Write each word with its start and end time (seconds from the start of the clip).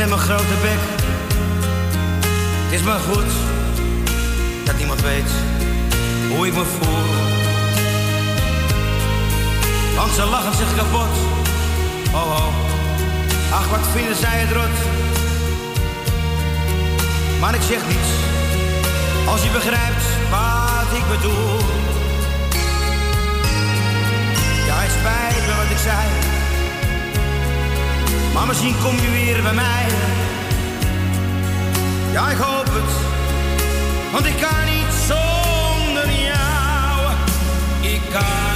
Met 0.00 0.08
mijn 0.08 0.20
grote 0.20 0.56
bek. 0.62 0.82
Het 2.64 2.72
is 2.72 2.82
maar 2.82 2.98
goed 2.98 3.32
dat 4.64 4.76
niemand 4.76 5.00
weet 5.00 5.30
hoe 6.30 6.46
ik 6.46 6.54
me 6.54 6.64
voel. 6.64 7.04
Want 9.96 10.12
ze 10.12 10.24
lachen 10.24 10.54
zich 10.54 10.76
kapot. 10.76 11.14
Oh 12.12 12.30
oh, 12.38 12.54
ach 13.52 13.68
wat 13.70 13.86
vinden 13.92 14.16
zij 14.16 14.38
het 14.38 14.52
rot. 14.52 14.76
Maar 17.40 17.54
ik 17.54 17.62
zeg 17.62 17.80
niets, 17.86 18.10
als 19.26 19.42
je 19.42 19.50
begrijpt 19.50 20.04
wat 20.30 20.98
ik 20.98 21.04
bedoel. 21.08 21.58
Ja, 24.66 24.76
het 24.84 24.90
spijt 24.98 25.46
me 25.46 25.54
wat 25.56 25.70
ik 25.70 25.78
zei. 25.78 26.39
Maar 28.34 28.46
misschien 28.46 28.74
kom 28.82 28.94
je 28.94 29.10
weer 29.10 29.42
bij 29.42 29.54
mij. 29.54 29.86
Ja, 32.12 32.28
ik 32.30 32.36
hoop 32.36 32.66
het. 32.66 32.92
Want 34.12 34.26
ik 34.26 34.36
kan 34.40 34.64
niet 34.64 34.92
zonder 35.08 36.10
jou. 36.20 37.12
Ik 37.80 38.00
kan 38.12 38.49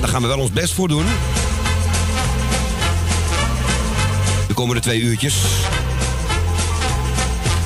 daar 0.00 0.08
gaan 0.08 0.22
we 0.22 0.28
wel 0.28 0.38
ons 0.38 0.52
best 0.52 0.72
voor 0.74 0.88
doen. 0.88 1.04
De 4.46 4.54
komende 4.54 4.80
twee 4.80 5.00
uurtjes. 5.00 5.34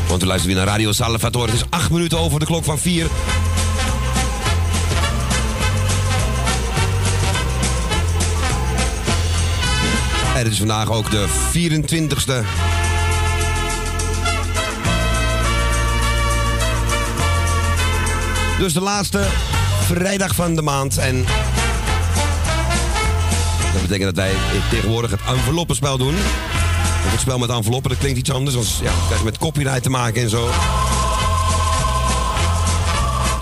Want 0.08 0.20
we 0.20 0.26
luisteren 0.26 0.56
weer 0.56 0.64
naar 0.64 0.74
Radio 0.74 0.92
Salvatore. 0.92 1.50
Het 1.50 1.60
is 1.60 1.66
acht 1.70 1.90
minuten 1.90 2.18
over 2.18 2.40
de 2.40 2.46
klok 2.46 2.64
van 2.64 2.78
vier. 2.78 3.06
Het 10.34 10.52
is 10.52 10.58
vandaag 10.58 10.90
ook 10.90 11.10
de 11.10 11.26
24ste. 11.52 12.44
Dus 18.58 18.72
de 18.72 18.80
laatste 18.80 19.24
vrijdag 19.86 20.34
van 20.34 20.54
de 20.54 20.62
maand. 20.62 20.98
En 20.98 21.24
betekent 23.88 24.16
dat 24.16 24.24
wij 24.24 24.34
tegenwoordig 24.70 25.10
het 25.10 25.20
enveloppenspel 25.28 25.98
doen. 25.98 26.14
Of 27.04 27.10
het 27.10 27.20
spel 27.20 27.38
met 27.38 27.50
enveloppen, 27.50 27.90
dat 27.90 27.98
klinkt 27.98 28.18
iets 28.18 28.30
anders. 28.30 28.54
Want 28.54 28.68
ja, 28.82 28.92
krijg 29.04 29.18
je 29.18 29.24
met 29.24 29.38
copyright 29.38 29.82
te 29.82 29.90
maken 29.90 30.22
en 30.22 30.30
zo. 30.30 30.50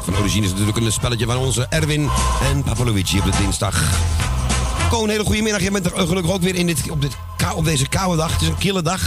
Van 0.05 0.17
origine 0.17 0.45
is 0.45 0.51
het 0.51 0.59
natuurlijk 0.59 0.87
een 0.87 0.93
spelletje 0.93 1.27
van 1.27 1.37
onze 1.37 1.67
Erwin 1.71 2.11
en 2.43 2.85
Luigi 2.85 3.19
op 3.19 3.25
de 3.25 3.39
dinsdag. 3.39 3.83
Ko, 4.91 5.03
een 5.03 5.11
hele 5.11 5.25
goede 5.25 5.43
middag. 5.43 5.63
Je 5.63 5.71
bent 5.71 5.87
er 5.87 6.07
gelukkig 6.07 6.33
ook 6.33 6.43
weer 6.43 6.55
in 6.55 6.67
dit, 6.67 6.91
op, 6.91 7.01
dit, 7.01 7.17
op 7.55 7.65
deze 7.65 7.89
koude 7.89 8.17
dag. 8.17 8.33
Het 8.33 8.43
is 8.43 8.49
een 8.49 8.59
kille 8.59 8.83
dag. 8.83 9.01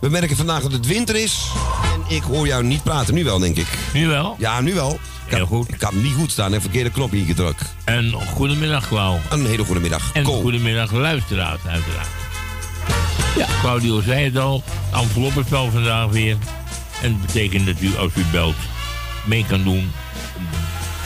We 0.00 0.08
merken 0.08 0.36
vandaag 0.36 0.62
dat 0.62 0.72
het 0.72 0.86
winter 0.86 1.16
is. 1.16 1.50
En 1.94 2.16
ik 2.16 2.22
hoor 2.22 2.46
jou 2.46 2.64
niet 2.64 2.82
praten. 2.82 3.14
Nu 3.14 3.24
wel, 3.24 3.38
denk 3.38 3.56
ik. 3.56 3.66
Nu 3.92 4.06
wel? 4.06 4.36
Ja, 4.38 4.60
nu 4.60 4.74
wel. 4.74 4.98
Ik 5.30 5.36
Heel 5.36 5.46
goed. 5.46 5.68
Ik 5.74 5.80
had 5.80 5.92
niet 5.92 6.14
goed 6.14 6.30
staan 6.30 6.54
en 6.54 6.60
verkeerde 6.60 6.90
knop 6.90 7.10
hier 7.10 7.24
gedrukt. 7.24 7.62
En 7.84 8.12
goedemiddag, 8.12 8.88
Klauw. 8.88 9.18
Een 9.30 9.46
hele 9.46 9.64
goede 9.64 9.80
middag. 9.80 10.12
En 10.12 10.24
goedemiddag, 10.24 10.92
luisteraars, 10.92 11.60
uiteraard. 11.66 12.08
Ja, 13.36 13.46
Claudio 13.60 14.00
zei 14.00 14.24
het 14.24 14.36
al. 14.36 14.62
Enveloppenspel 14.92 15.70
vandaag 15.70 16.10
weer. 16.10 16.36
En 17.02 17.12
dat 17.12 17.26
betekent 17.26 17.66
dat 17.66 17.74
u, 17.80 17.96
als 17.96 18.12
u 18.16 18.24
belt, 18.32 18.54
mee 19.24 19.44
kan 19.48 19.64
doen. 19.64 19.90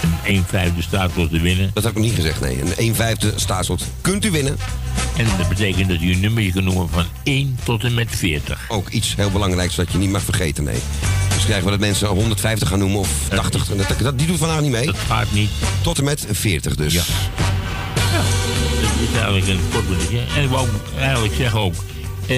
Een 0.02 0.14
1 0.24 0.44
vijfde 0.46 0.82
staatslot 0.82 1.30
te 1.30 1.40
winnen. 1.40 1.70
Dat 1.74 1.82
had 1.82 1.92
ik 1.92 1.98
nog 1.98 2.06
niet 2.06 2.16
gezegd, 2.16 2.40
nee. 2.40 2.60
Een 2.60 2.76
1 2.76 2.94
vijfde 2.94 3.32
staatslot 3.36 3.84
kunt 4.00 4.24
u 4.24 4.30
winnen. 4.30 4.56
En 5.16 5.26
dat 5.38 5.48
betekent 5.48 5.88
dat 5.88 6.00
u 6.00 6.12
een 6.12 6.20
nummerje 6.20 6.52
kan 6.52 6.64
noemen 6.64 6.88
van 6.88 7.04
1 7.22 7.58
tot 7.62 7.84
en 7.84 7.94
met 7.94 8.08
40. 8.10 8.64
Ook 8.68 8.88
iets 8.88 9.14
heel 9.16 9.30
belangrijks 9.30 9.76
wat 9.76 9.92
je 9.92 9.98
niet 9.98 10.10
mag 10.10 10.22
vergeten, 10.22 10.64
nee. 10.64 10.78
Dus 11.28 11.44
krijgen 11.44 11.64
we 11.64 11.70
dat 11.70 11.80
mensen 11.80 12.08
150 12.08 12.68
gaan 12.68 12.78
noemen 12.78 12.98
of 13.00 13.08
80. 13.28 13.66
Dat, 13.66 13.98
dat, 13.98 14.18
die 14.18 14.26
doet 14.26 14.38
vandaag 14.38 14.60
niet 14.60 14.70
mee. 14.70 14.86
Dat 14.86 14.96
gaat 15.08 15.32
niet. 15.32 15.50
Tot 15.82 15.98
en 15.98 16.04
met 16.04 16.26
40 16.30 16.74
dus. 16.76 16.92
Ja. 16.92 17.02
Dat 17.04 17.12
is 19.12 19.16
eigenlijk 19.16 19.48
een 19.48 19.60
kort 19.72 19.88
berichtje. 19.88 20.20
En 20.36 20.42
ik 20.42 20.48
wou 20.50 20.68
ook 20.68 20.98
eigenlijk 20.98 21.34
zeggen 21.34 21.60
ook... 21.60 21.74
eh, 22.26 22.36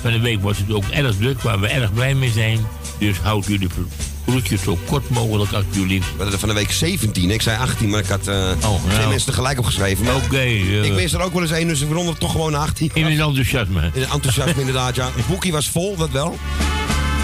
van 0.00 0.12
de 0.12 0.20
week 0.20 0.42
was 0.42 0.56
het 0.58 0.72
ook 0.72 0.84
erg 0.90 1.16
druk, 1.16 1.42
waar 1.42 1.60
we 1.60 1.66
erg 1.68 1.92
blij 1.92 2.14
mee 2.14 2.30
zijn. 2.30 2.58
Dus 2.98 3.16
houd 3.22 3.48
u 3.48 3.58
de 3.58 3.66
groetjes 4.26 4.62
zo 4.62 4.78
kort 4.86 5.08
mogelijk 5.10 5.52
alsjeblieft. 5.52 6.06
We 6.06 6.12
hadden 6.16 6.32
er 6.32 6.38
van 6.38 6.48
de 6.48 6.54
week 6.54 6.72
17. 6.72 7.30
Ik 7.30 7.42
zei 7.42 7.58
18, 7.58 7.88
maar 7.90 8.00
ik 8.00 8.06
had 8.06 8.28
Oh, 8.28 8.84
twee 8.84 8.96
nou. 8.98 9.08
mensen 9.08 9.28
tegelijk 9.30 9.58
opgeschreven. 9.58 10.14
Oké. 10.14 10.36
eh, 10.36 10.84
ik 10.84 10.92
mis 10.92 11.12
er 11.12 11.20
ook 11.20 11.32
wel 11.32 11.42
eens 11.42 11.50
één, 11.50 11.68
dus 11.68 11.80
ik 11.80 11.90
rond 11.92 12.20
toch 12.20 12.30
gewoon 12.32 12.52
naar 12.52 12.60
18. 12.60 12.90
in 12.94 13.04
het 13.04 13.18
enthousiasme. 13.20 13.90
In 13.94 14.02
enthousiasme 14.12 14.60
inderdaad, 14.60 14.94
ja. 14.96 15.08
Het 15.16 15.26
boekje 15.26 15.52
was 15.52 15.68
vol, 15.68 15.96
dat 15.96 16.10
wel. 16.10 16.38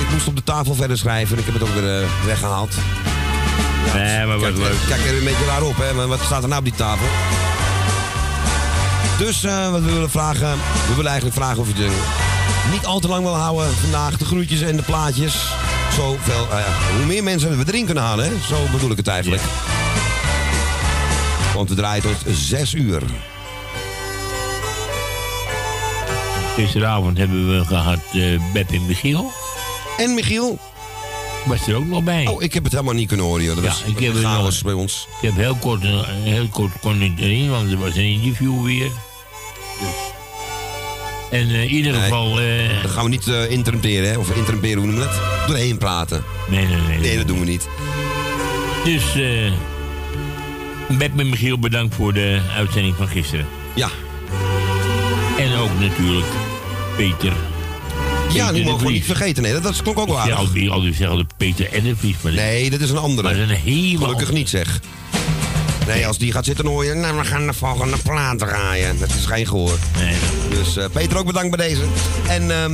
Ik 0.00 0.10
moest 0.12 0.26
op 0.26 0.36
de 0.36 0.42
tafel 0.44 0.74
verder 0.74 0.98
schrijven 0.98 1.32
en 1.36 1.38
ik 1.40 1.44
heb 1.52 1.54
het 1.60 1.68
ook 1.68 1.74
weer 1.74 2.02
eh, 2.02 2.08
weggehaald. 2.24 2.74
Nee, 3.94 4.26
maar 4.26 4.38
wat 4.38 4.48
Kijk, 4.52 4.56
leuk. 4.56 4.76
kijk 4.88 5.00
er 5.06 5.16
een 5.18 5.24
beetje 5.24 5.44
raar 5.44 5.62
op, 5.62 5.76
hè. 5.76 5.92
Maar 5.94 6.06
wat 6.08 6.20
staat 6.24 6.42
er 6.42 6.48
nou 6.48 6.60
op 6.60 6.66
die 6.66 6.76
tafel? 6.76 7.06
Dus 9.18 9.44
eh, 9.44 9.70
wat 9.70 9.80
we 9.82 9.92
willen 9.92 10.10
vragen... 10.10 10.50
We 10.88 10.94
willen 10.94 11.10
eigenlijk 11.10 11.36
vragen 11.40 11.58
of 11.58 11.68
je 11.76 11.82
het 11.82 11.92
niet 12.72 12.86
al 12.86 13.00
te 13.00 13.08
lang 13.08 13.22
wil 13.22 13.34
houden 13.36 13.74
vandaag. 13.80 14.16
De 14.16 14.24
groetjes 14.24 14.60
en 14.60 14.76
de 14.76 14.82
plaatjes. 14.82 15.46
Zoveel, 15.96 16.48
eh, 16.50 16.64
hoe 16.96 17.06
meer 17.06 17.22
mensen 17.22 17.58
we 17.58 17.64
erin 17.66 17.84
kunnen 17.84 18.04
halen, 18.04 18.24
hè. 18.24 18.32
Zo 18.48 18.56
bedoel 18.72 18.90
ik 18.90 18.96
het 18.96 19.08
eigenlijk. 19.08 19.42
Want 21.54 21.68
we 21.68 21.74
draaien 21.74 22.02
tot 22.02 22.16
6 22.36 22.74
uur. 22.74 23.02
Gisteravond 26.56 27.18
hebben 27.18 27.58
we 27.58 27.64
gehad 27.64 27.98
eh 28.12 28.40
Beb 28.52 28.70
en 28.70 28.86
Michiel. 28.86 29.32
En 29.96 30.14
Michiel? 30.14 30.58
Was 31.46 31.66
er 31.66 31.74
ook 31.74 31.86
nog 31.86 32.02
bij. 32.02 32.26
Oh, 32.26 32.42
ik 32.42 32.54
heb 32.54 32.62
het 32.64 32.72
helemaal 32.72 32.94
niet 32.94 33.08
kunnen 33.08 33.26
horen, 33.26 33.44
joh. 33.44 33.54
Dat 33.54 33.64
Ja, 33.64 33.70
was 33.70 33.80
ik 33.80 33.98
heb 33.98 34.12
het 34.12 34.22
nog- 34.22 34.62
bij 34.62 34.72
ons. 34.72 35.08
Ik 35.20 35.28
heb 35.28 35.36
heel 35.36 35.54
kort, 35.54 35.84
eh, 35.84 36.00
heel 36.06 36.48
kort 36.48 36.72
kon 36.80 37.02
ik 37.02 37.18
erin, 37.20 37.50
want 37.50 37.70
er 37.70 37.78
was 37.78 37.94
een 37.96 38.04
interview 38.22 38.64
weer. 38.64 38.90
Dus. 39.80 39.88
En 41.30 41.48
eh, 41.48 41.62
in 41.62 41.68
ieder 41.70 41.92
Nee. 41.92 42.00
geval... 42.00 42.40
eh, 42.40 42.82
Dan 42.82 42.90
gaan 42.90 43.04
we 43.04 43.10
niet 43.10 43.26
interrumperen, 43.48 44.10
hè? 44.10 44.18
Of 44.18 44.30
interrumperen, 44.36 44.76
hoe 44.78 44.86
noem 44.86 44.96
je 44.96 45.04
dat? 45.04 45.20
Doorheen 45.46 45.78
praten. 45.78 46.24
nee, 46.48 46.66
nee, 46.66 46.80
nee. 46.80 46.98
Nee, 46.98 47.16
dat 47.16 47.26
doen 47.28 47.38
we 47.40 47.44
niet. 47.46 47.68
Dus 48.84 49.14
eh 49.14 49.52
en 51.16 51.28
Michiel 51.28 51.58
bedankt 51.58 51.94
voor 51.94 52.12
de 52.12 52.40
uitzending 52.56 52.94
van 52.96 53.08
gisteren. 53.08 53.46
Ja. 53.74 53.88
En 55.38 55.56
ook 55.56 55.78
natuurlijk 55.80 56.26
Peter. 56.96 57.32
Ja, 58.32 58.52
die 58.52 58.64
mogen 58.64 58.86
we 58.86 58.92
niet 58.92 59.04
vergeten. 59.04 59.42
Nee, 59.42 59.52
dat, 59.52 59.62
dat 59.62 59.82
klonk 59.82 59.98
ook 59.98 60.06
wel 60.08 60.18
aardig. 60.20 60.36
al 60.36 60.52
die, 60.52 60.70
al 60.70 60.80
die 60.80 60.94
zeggen 60.94 61.16
de 61.18 61.26
Peter 61.36 61.72
en 61.72 61.82
de 61.84 61.96
Vries. 61.96 62.14
Maar, 62.20 62.32
Nee, 62.32 62.70
dat 62.70 62.80
is 62.80 62.90
een 62.90 62.96
andere. 62.98 63.28
dat 63.28 63.36
is 63.36 63.50
een 63.50 63.56
hele 63.56 63.98
Gelukkig 63.98 64.32
niet, 64.32 64.48
zeg. 64.48 64.80
Nee, 65.86 66.06
als 66.06 66.18
die 66.18 66.32
gaat 66.32 66.44
zitten, 66.44 66.66
hoor 66.66 66.84
je... 66.84 66.94
Nou, 66.94 67.16
we 67.18 67.24
gaan 67.24 67.46
de 67.46 67.52
volgende 67.52 67.96
plaat 68.02 68.38
draaien. 68.38 68.98
Dat 68.98 69.08
is 69.18 69.24
geen 69.26 69.46
gehoor. 69.46 69.78
Nee, 69.98 70.14
Dus 70.50 70.76
eh, 70.76 70.84
Peter, 70.92 71.16
ook 71.18 71.26
bedankt 71.26 71.56
bij 71.56 71.68
deze. 71.68 71.82
En 72.28 72.50
ehm, 72.50 72.72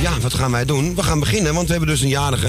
ja, 0.00 0.18
wat 0.20 0.34
gaan 0.34 0.50
wij 0.50 0.64
doen? 0.64 0.94
We 0.94 1.02
gaan 1.02 1.20
beginnen, 1.20 1.54
want 1.54 1.66
we 1.66 1.70
hebben 1.72 1.90
dus 1.90 2.00
een 2.00 2.08
jarige. 2.08 2.48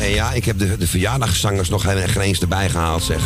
En 0.00 0.08
ja, 0.10 0.32
ik 0.32 0.44
heb 0.44 0.58
de, 0.58 0.76
de 0.76 0.86
verjaardagszangers 0.86 1.68
nog 1.68 1.82
geen 1.82 2.08
geen 2.08 2.22
eens 2.22 2.40
erbij 2.40 2.68
gehaald, 2.70 3.02
zeg. 3.02 3.20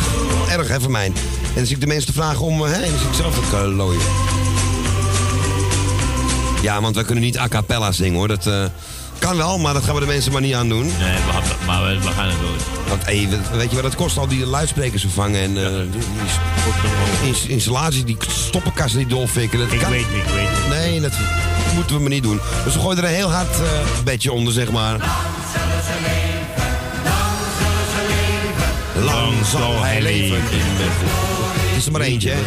Erg, 0.49 0.67
hè, 0.67 0.81
van 0.81 0.91
mij. 0.91 1.05
En 1.05 1.13
dan 1.55 1.65
zie 1.65 1.75
ik 1.75 1.81
de 1.81 1.87
mensen 1.87 2.05
te 2.07 2.13
vragen 2.13 2.41
om... 2.45 2.65
eh, 2.65 2.71
Hè, 2.71 2.79
dan 2.79 2.99
zie 2.99 3.07
ik 3.07 3.13
zelf 3.13 3.37
ook 3.37 3.61
uh, 3.69 3.75
looien. 3.75 4.01
Ja, 6.61 6.81
want 6.81 6.95
we 6.95 7.03
kunnen 7.03 7.23
niet 7.23 7.37
a 7.37 7.47
cappella 7.47 7.91
zingen, 7.91 8.17
hoor. 8.17 8.27
Dat 8.27 8.47
eh, 8.47 8.63
kan 9.19 9.37
wel, 9.37 9.57
maar 9.57 9.73
dat 9.73 9.83
gaan 9.83 9.93
we 9.93 9.99
de 9.99 10.05
mensen 10.05 10.31
maar 10.31 10.41
niet 10.41 10.53
aan 10.53 10.69
doen. 10.69 10.85
nee 10.85 11.13
we, 11.15 11.31
gaan- 11.31 11.65
maar 11.65 11.83
we, 11.87 11.99
we 11.99 12.07
gaan 12.11 12.27
het 12.27 12.39
wel. 12.39 12.49
Want 12.87 13.05
hey, 13.05 13.27
weet 13.51 13.69
je 13.69 13.75
wat 13.75 13.85
het 13.85 13.95
kost? 13.95 14.17
Al 14.17 14.27
die 14.27 14.45
luidsprekers 14.45 15.01
vervangen 15.01 15.41
en 15.41 15.57
eh, 15.65 15.71
die, 15.79 15.89
die 17.21 17.27
ins- 17.27 17.45
installaties, 17.45 18.03
die 18.05 18.17
stoppenkasten 18.27 18.97
die 18.99 19.07
dolfikken. 19.07 19.59
Dat 19.59 19.71
Ik 19.71 19.79
kan 19.79 19.89
weet 19.91 20.05
het, 20.07 20.15
ik 20.15 20.33
weet 20.33 20.47
het. 20.49 20.67
Nee, 20.69 21.01
dat 21.01 21.11
moeten 21.75 21.95
we 21.95 22.01
maar 22.01 22.09
niet 22.11 22.23
doen. 22.23 22.39
Dus 22.63 22.73
we 22.73 22.79
gooien 22.79 22.97
er 22.97 23.03
een 23.09 23.15
heel 23.15 23.31
hard 23.31 23.59
eh, 23.59 23.67
bedje 24.03 24.31
onder, 24.31 24.53
zeg 24.53 24.71
maar. 24.71 24.99
Lang 29.03 29.33
zal 29.45 29.83
hij 29.83 30.01
leven. 30.01 30.39
Het 30.41 31.77
is 31.77 31.85
er 31.85 31.91
maar 31.91 32.01
eentje, 32.01 32.29
hè? 32.29 32.37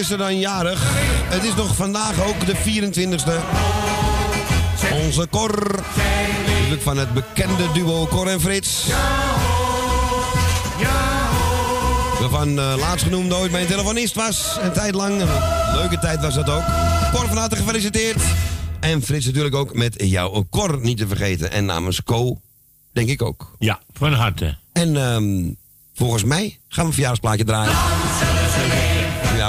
Is 0.00 0.10
er 0.10 0.18
dan 0.18 0.38
jarig? 0.38 0.82
Het 1.24 1.44
is 1.44 1.54
nog 1.54 1.76
vandaag 1.76 2.24
ook 2.24 2.46
de 2.46 2.54
24e. 2.56 3.32
Onze 5.04 5.28
Cor. 5.30 5.84
Natuurlijk 6.48 6.82
van 6.82 6.98
het 6.98 7.14
bekende 7.14 7.72
duo 7.72 8.06
Cor 8.06 8.26
en 8.26 8.40
Frits. 8.40 8.84
Waarvan 12.20 12.48
uh, 12.48 12.74
laatst 12.78 13.04
genoemd 13.04 13.32
ooit 13.32 13.50
mijn 13.50 13.66
telefonist 13.66 14.14
was. 14.14 14.56
Een 14.60 14.72
tijd 14.72 14.94
lang. 14.94 15.20
Een 15.20 15.28
leuke 15.76 15.98
tijd 15.98 16.20
was 16.20 16.34
dat 16.34 16.48
ook. 16.48 16.64
Cor 17.12 17.26
van 17.26 17.36
harte 17.36 17.56
gefeliciteerd. 17.56 18.22
En 18.80 19.02
Frits 19.02 19.26
natuurlijk 19.26 19.54
ook 19.54 19.74
met 19.74 19.94
jouw 19.96 20.46
Cor 20.50 20.78
niet 20.80 20.98
te 20.98 21.06
vergeten. 21.06 21.50
En 21.50 21.64
namens 21.64 22.02
Co, 22.02 22.40
denk 22.92 23.08
ik 23.08 23.22
ook. 23.22 23.54
Ja, 23.58 23.80
van 23.92 24.12
harte. 24.12 24.56
En 24.72 24.96
ehm, 24.96 25.50
volgens 25.94 26.24
mij 26.24 26.58
gaan 26.68 26.82
we 26.82 26.88
een 26.88 26.92
verjaardagsplaatje 26.92 27.44
draaien. 27.44 28.09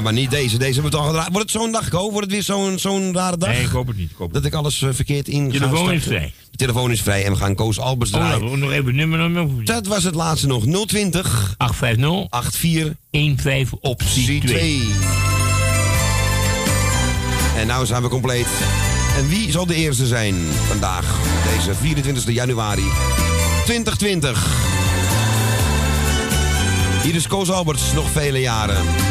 Ja, 0.02 0.08
maar 0.08 0.16
niet 0.16 0.32
deze. 0.32 0.58
Deze 0.58 0.74
hebben 0.74 0.92
we 0.92 0.98
toch 0.98 1.00
al 1.00 1.08
gedraaid. 1.08 1.32
Wordt 1.32 1.52
het 1.52 1.62
zo'n 1.62 1.72
dag, 1.72 1.90
Ko? 1.90 2.12
Wordt 2.12 2.26
het 2.26 2.32
weer 2.32 2.44
zo'n 2.44 2.80
zo'n 2.80 3.14
rare 3.14 3.38
dag? 3.38 3.50
Nee, 3.50 3.62
ik 3.62 3.70
hoop 3.70 3.88
het 3.88 3.98
niet. 3.98 4.12
Ik 4.12 4.18
hoop 4.18 4.34
het 4.34 4.44
Dat 4.44 4.52
ik 4.52 4.58
alles 4.58 4.82
eh, 4.82 4.90
verkeerd 4.94 5.28
in 5.28 5.50
De 5.50 5.60
telefoon 5.60 5.92
is 5.92 6.04
vrij. 6.04 6.34
De 6.52 6.58
telefoon 6.58 6.92
is 6.92 7.02
vrij 7.02 7.26
en 7.26 7.32
we 7.32 7.38
gaan 7.38 7.56
Koos 7.56 7.80
Albers. 7.80 8.12
Oh, 8.12 8.20
draaien. 8.20 8.44
nou, 8.44 8.58
nog 8.58 8.72
even 8.72 8.96
nummer. 8.96 9.66
Dat 9.66 9.88
was 9.88 10.04
het 10.04 10.16
laatste 10.16 10.48
nog. 10.48 10.86
020 10.86 11.56
850 11.58 12.52
84 12.60 12.96
15 13.42 13.78
optie 13.82 14.42
2. 14.42 14.80
C2. 14.80 14.86
En 17.58 17.68
nou 17.68 17.86
zijn 17.86 18.02
we 18.02 18.10
compleet. 18.10 18.48
En 19.18 19.28
wie 19.28 19.52
zal 19.52 19.66
de 19.66 19.76
eerste 19.76 20.08
zijn 20.08 20.36
vandaag, 20.68 21.20
deze 21.56 21.76
24 21.76 22.34
januari 22.34 22.86
2020? 23.66 24.48
Hier 27.04 27.16
is 27.16 27.28
Koos 27.28 27.52
Alberts, 27.52 27.94
nog 27.94 28.10
vele 28.10 28.40
jaren. 28.40 29.11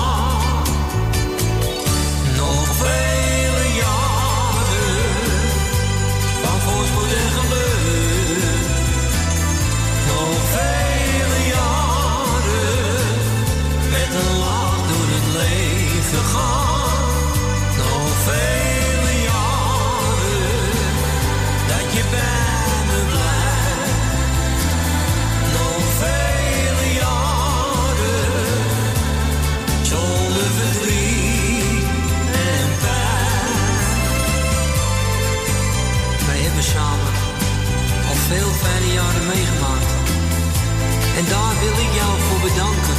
Wil 41.61 41.77
ik 41.85 41.93
jou 41.99 42.13
voor 42.25 42.41
bedanken. 42.49 42.97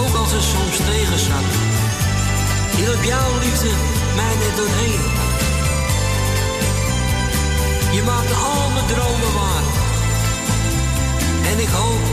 Ook 0.00 0.14
als 0.22 0.32
het 0.32 0.46
soms 0.54 0.76
tegen 0.90 1.18
zat. 1.28 1.48
Hielp 2.76 3.02
jouw 3.12 3.32
liefde 3.44 3.70
mij 4.18 4.34
net 4.42 4.54
doorheen. 4.60 5.02
Je 7.96 8.02
maakte 8.10 8.34
al 8.34 8.70
mijn 8.74 8.86
dromen 8.92 9.32
waar. 9.40 9.66
En 11.50 11.58
ik 11.66 11.72
hoop 11.80 12.04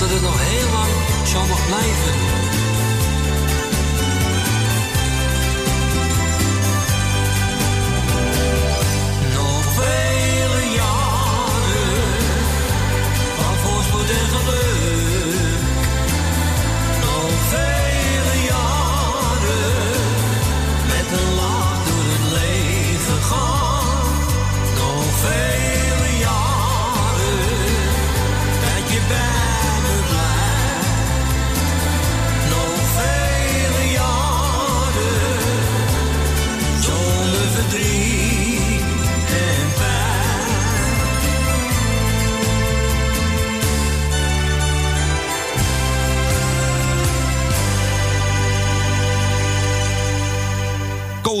dat 0.00 0.10
het 0.14 0.22
nog 0.28 0.38
heel 0.50 0.68
lang 0.78 0.92
zo 1.32 1.38
mag 1.52 1.62
blijven. 1.70 2.14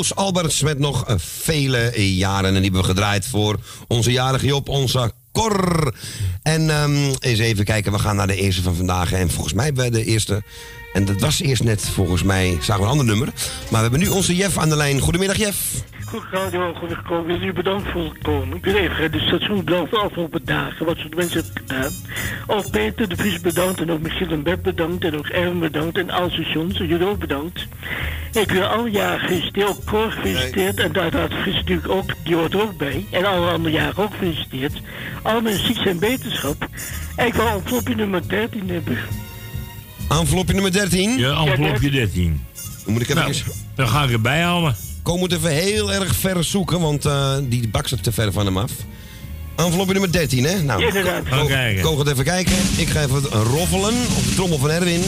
Koos 0.02 0.14
Alberts 0.14 0.62
met 0.62 0.78
nog 0.78 1.06
eh, 1.06 1.14
vele 1.18 2.14
jaren. 2.16 2.44
En 2.44 2.52
die 2.52 2.62
hebben 2.62 2.80
we 2.80 2.86
gedraaid 2.86 3.26
voor 3.26 3.58
onze 3.88 4.12
jarige 4.12 4.46
Job, 4.46 4.68
onze 4.68 5.12
Cor. 5.32 5.94
En 6.42 6.70
ehm, 6.70 7.12
eens 7.18 7.38
even 7.38 7.64
kijken, 7.64 7.92
we 7.92 7.98
gaan 7.98 8.16
naar 8.16 8.26
de 8.26 8.36
eerste 8.36 8.62
van 8.62 8.74
vandaag. 8.74 9.12
En 9.12 9.30
volgens 9.30 9.54
mij 9.54 9.72
bij 9.72 9.90
de 9.90 10.04
eerste... 10.04 10.42
En 10.92 11.04
dat 11.04 11.20
was 11.20 11.40
eerst 11.40 11.62
net, 11.62 11.88
volgens 11.88 12.22
mij, 12.22 12.58
zagen 12.60 12.76
we 12.76 12.82
een 12.82 12.90
ander 12.90 13.06
nummer. 13.06 13.32
Maar 13.70 13.82
we 13.82 13.88
hebben 13.88 14.00
nu 14.00 14.08
onze 14.08 14.36
Jeff 14.36 14.58
aan 14.58 14.68
de 14.68 14.76
lijn. 14.76 15.00
Goedemiddag, 15.00 15.36
Jeff. 15.36 15.58
Goed 16.12 16.24
radio, 16.30 16.74
gekomen. 16.74 17.38
Jullie 17.38 17.52
bedankt 17.52 17.90
voor 17.90 18.04
het 18.04 18.18
komen. 18.22 18.56
Ik 18.56 18.64
wil 18.64 18.74
even 18.74 19.12
de 19.12 19.20
station 19.20 19.64
bedankt 19.64 19.90
voor 19.90 19.98
de 19.98 20.04
afgelopen 20.04 20.44
dagen. 20.44 20.86
Wat 20.86 20.96
ze 20.96 21.08
de 21.08 21.16
mensen 21.16 21.44
hebben 21.44 21.62
gedaan. 21.66 21.92
Ook 22.46 22.70
Peter 22.70 23.08
de 23.08 23.16
Vries 23.16 23.40
bedankt. 23.40 23.80
En 23.80 23.90
ook 23.90 24.00
Michiel 24.00 24.28
en 24.28 24.42
Bert 24.42 24.62
bedankt. 24.62 25.04
En 25.04 25.16
ook 25.16 25.26
Erwin 25.26 25.58
bedankt. 25.58 25.98
En 25.98 26.10
alle 26.10 26.30
stations. 26.30 26.80
En 26.80 26.86
jullie 26.86 27.06
ook 27.06 27.18
bedankt. 27.18 27.66
Ik 28.32 28.50
wil 28.50 28.64
alle 28.64 28.90
jaren 28.90 29.20
gefeliciteerd. 29.20 29.68
Ook 29.68 29.84
Cor 29.84 30.10
gefeliciteerd. 30.10 30.80
En 30.80 30.92
daar 30.92 31.10
dat 31.10 31.32
Fris 31.32 31.54
natuurlijk 31.54 31.88
ook. 31.88 32.10
Die 32.24 32.34
hoort 32.34 32.54
er 32.54 32.62
ook 32.62 32.76
bij. 32.76 33.06
En 33.10 33.24
alle 33.24 33.50
andere 33.50 33.74
jaren 33.74 34.02
ook 34.02 34.12
gefeliciteerd. 34.12 34.80
Allemaal 35.22 35.52
ziekte 35.52 35.88
en 35.88 35.98
beterschap. 35.98 36.68
En 37.16 37.26
ik 37.26 37.34
wil 37.34 37.46
envelopje 37.46 37.94
nummer 37.94 38.28
13 38.28 38.70
hebben. 38.70 38.98
Envelopje 40.08 40.52
nummer 40.52 40.72
13. 40.72 41.18
Ja, 41.18 41.46
envelopje 41.46 41.90
13. 41.90 42.44
Dan 42.84 42.92
moet 42.92 43.02
ik 43.02 43.08
even... 43.08 43.22
Nou, 43.22 43.34
dan 43.74 43.88
ga 43.88 44.04
ik 44.04 44.10
erbij 44.10 44.42
halen. 44.42 44.91
Ko 45.02 45.16
moet 45.16 45.32
even 45.32 45.50
heel 45.50 45.92
erg 45.92 46.14
ver 46.16 46.44
zoeken, 46.44 46.80
want 46.80 47.04
eh, 47.04 47.36
die 47.42 47.68
bak 47.68 47.88
zit 47.88 48.02
te 48.02 48.12
ver 48.12 48.32
van 48.32 48.46
hem 48.46 48.58
af. 48.58 48.70
Envelopje 49.56 49.92
nummer 49.92 50.12
13, 50.12 50.44
hè? 50.44 50.62
Nou, 50.62 50.86
inderdaad. 50.86 51.22
Ko- 51.28 51.34
Gaan 51.36 51.46
kijken. 51.46 51.82
Ko 51.82 51.96
gaat 51.96 52.08
even 52.08 52.24
kijken. 52.24 52.56
Ik 52.76 52.88
ga 52.88 53.02
even 53.02 53.22
roffelen 53.30 53.94
op 54.16 54.24
de 54.24 54.34
trommel 54.34 54.58
van 54.58 54.70
Erwin. 54.70 55.02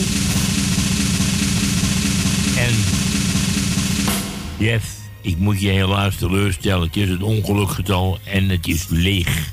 En 2.56 2.74
Jeff, 4.58 4.84
ik 5.20 5.38
moet 5.38 5.60
je 5.60 5.68
helaas 5.68 6.16
teleurstellen. 6.16 6.86
Het 6.86 6.96
is 6.96 7.08
het 7.08 7.22
ongelukgetal 7.22 8.18
en 8.24 8.48
het 8.48 8.66
is 8.66 8.84
leeg. 8.88 9.52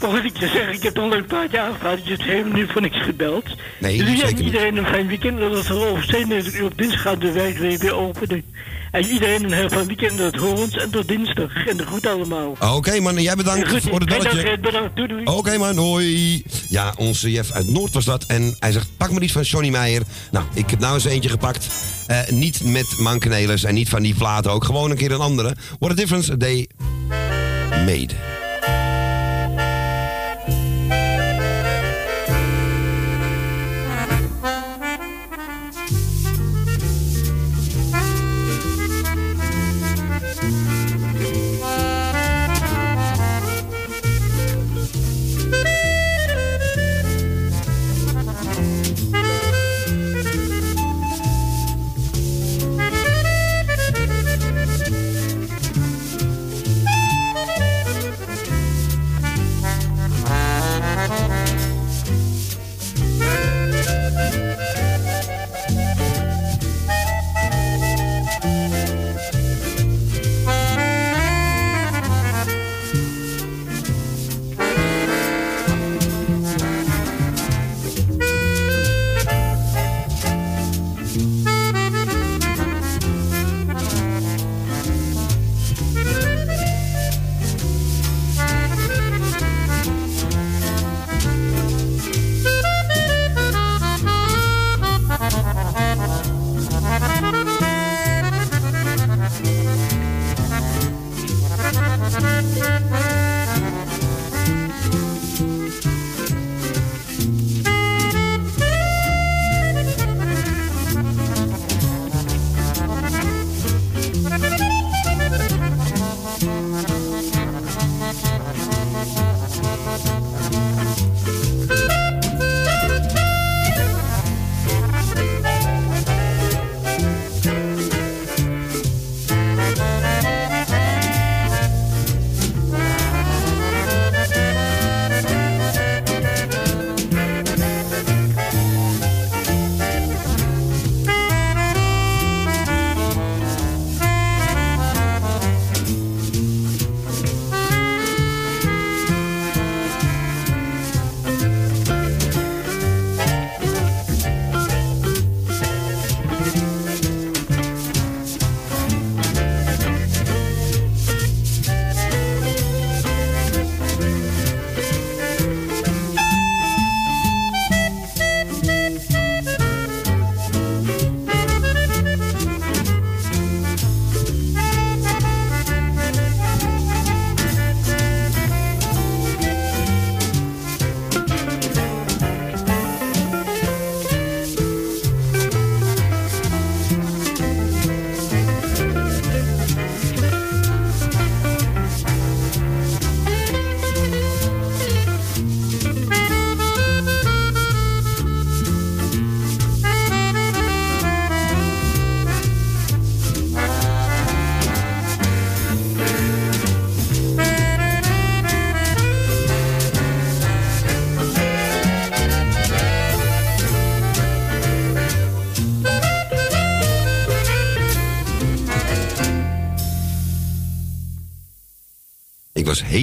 Wat 0.00 0.12
wil 0.12 0.24
ik 0.24 0.36
je 0.36 0.48
zeggen? 0.48 0.72
Ik 0.72 0.82
heb 0.82 0.98
al 0.98 1.12
een 1.14 1.26
paar 1.26 1.46
jaar 1.50 1.72
gehad. 1.80 1.98
Je 2.04 2.10
hebt 2.10 2.22
helemaal 2.22 2.52
nu 2.52 2.66
voor 2.68 2.80
niks 2.80 3.02
gebeld. 3.02 3.44
Nee, 3.78 4.04
dus 4.04 4.18
zeker 4.18 4.44
iedereen 4.44 4.76
een 4.76 4.86
fijn 4.86 5.06
weekend. 5.06 5.38
Dat 5.38 5.52
het 5.52 5.70
over 5.70 6.04
27 6.04 6.54
uur 6.54 6.64
op 6.64 6.78
dinsdag 6.78 7.02
gaat 7.02 7.20
de 7.20 7.32
werk 7.32 7.58
weer, 7.58 7.78
weer 7.78 7.94
openen. 7.94 8.44
En 8.90 9.06
iedereen 9.06 9.44
een 9.44 9.52
heel 9.52 9.68
fijn 9.68 9.86
weekend. 9.86 10.18
Dat 10.18 10.34
horen 10.34 10.58
ons 10.58 10.76
en 10.76 10.90
tot 10.90 11.08
dinsdag. 11.08 11.66
En 11.66 11.76
de 11.76 11.86
goed 11.86 12.06
allemaal. 12.06 12.56
Oké 12.60 13.00
man, 13.00 13.22
jij 13.22 13.34
bedankt 13.34 13.68
Goed, 13.68 13.82
voor 13.82 14.00
het 14.00 14.08
belletje. 14.08 14.58
Bedankt. 14.58 14.96
Doei 14.96 15.08
doei. 15.08 15.24
Oké 15.24 15.58
man, 15.58 15.76
hoi. 15.76 16.42
Ja, 16.68 16.94
onze 16.96 17.30
Jeff 17.30 17.52
uit 17.52 17.68
Noord 17.70 17.92
was 17.92 18.04
dat. 18.04 18.24
En 18.26 18.56
hij 18.58 18.72
zegt, 18.72 18.88
pak 18.96 19.10
maar 19.10 19.22
iets 19.22 19.32
van 19.32 19.42
Johnny 19.42 19.70
Meijer. 19.70 20.02
Nou, 20.30 20.44
ik 20.54 20.70
heb 20.70 20.78
nou 20.78 20.94
eens 20.94 21.04
eentje 21.04 21.30
gepakt. 21.30 21.66
Eh, 22.06 22.28
niet 22.28 22.64
met 22.64 22.98
mankenelis 22.98 23.64
en 23.64 23.74
niet 23.74 23.88
van 23.88 24.02
die 24.02 24.14
platen 24.14 24.50
ook. 24.50 24.64
Gewoon 24.64 24.90
een 24.90 24.96
keer 24.96 25.12
een 25.12 25.20
andere. 25.20 25.56
What 25.78 25.90
a 25.90 25.94
difference 25.94 26.36
they 26.36 26.68
made. 27.70 28.08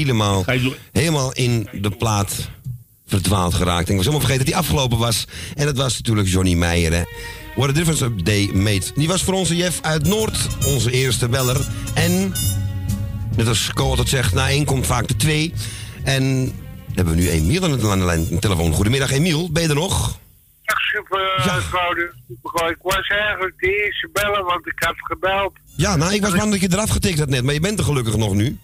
Helemaal, 0.06 0.46
helemaal 0.92 1.34
in 1.34 1.68
de 1.82 1.90
plaat 1.90 2.50
verdwaald 3.08 3.54
geraakt. 3.54 3.86
En 3.86 3.92
ik 3.92 3.96
was 3.98 4.06
helemaal 4.06 4.28
vergeten 4.28 4.46
dat 4.46 4.54
die 4.54 4.56
afgelopen 4.64 4.98
was. 4.98 5.26
En 5.56 5.66
dat 5.66 5.78
was 5.78 5.96
natuurlijk 5.98 6.28
Johnny 6.28 6.54
Meijer, 6.54 6.94
hè. 6.94 7.04
What 7.56 7.70
a 7.70 7.72
difference 7.72 8.06
a 8.06 8.10
day 8.24 8.50
made. 8.54 8.86
Die 8.96 9.08
was 9.08 9.24
voor 9.24 9.34
onze 9.34 9.56
Jeff 9.56 9.80
uit 9.82 10.08
Noord, 10.08 10.48
onze 10.66 10.92
eerste 10.92 11.30
beller. 11.30 11.68
En, 11.94 12.34
net 13.36 13.48
als 13.48 13.72
Co 13.74 13.90
altijd 13.90 14.10
zegt, 14.10 14.34
na 14.34 14.50
één 14.50 14.66
komt 14.66 14.86
vaak 14.86 15.08
de 15.08 15.16
twee. 15.16 15.54
En 16.04 16.52
hebben 16.94 17.16
we 17.16 17.22
nu 17.22 17.30
Emiel 17.30 17.64
aan 17.64 17.78
de, 17.80 17.90
aan 17.90 18.00
de 18.00 18.06
lijn, 18.06 18.40
telefoon. 18.40 18.74
Goedemiddag 18.74 19.12
Emiel, 19.12 19.52
ben 19.52 19.64
je 19.64 19.70
er 19.70 19.76
nog? 19.76 20.18
Dag 20.66 20.80
super, 20.80 21.44
Ja. 21.46 21.58
uh, 21.58 21.70
Claudia. 21.70 22.10
Super, 22.28 22.70
ik 22.70 22.78
was 22.82 23.08
eigenlijk 23.08 23.54
de 23.60 23.84
eerste 23.86 24.10
bellen, 24.14 24.44
want 24.44 24.68
ik 24.68 24.84
had 24.84 24.96
gebeld. 24.98 25.54
Ja, 25.76 25.96
nou, 25.96 26.14
ik 26.14 26.22
was 26.22 26.36
bang 26.36 26.52
dat 26.52 26.62
je 26.62 26.68
eraf 26.72 26.90
getikt 26.90 27.20
had 27.20 27.30
net, 27.30 27.44
maar 27.44 27.54
je 27.54 27.60
bent 27.60 27.80
er 27.80 27.86
gelukkig 27.86 28.16
nog 28.16 28.34
nu. 28.34 28.58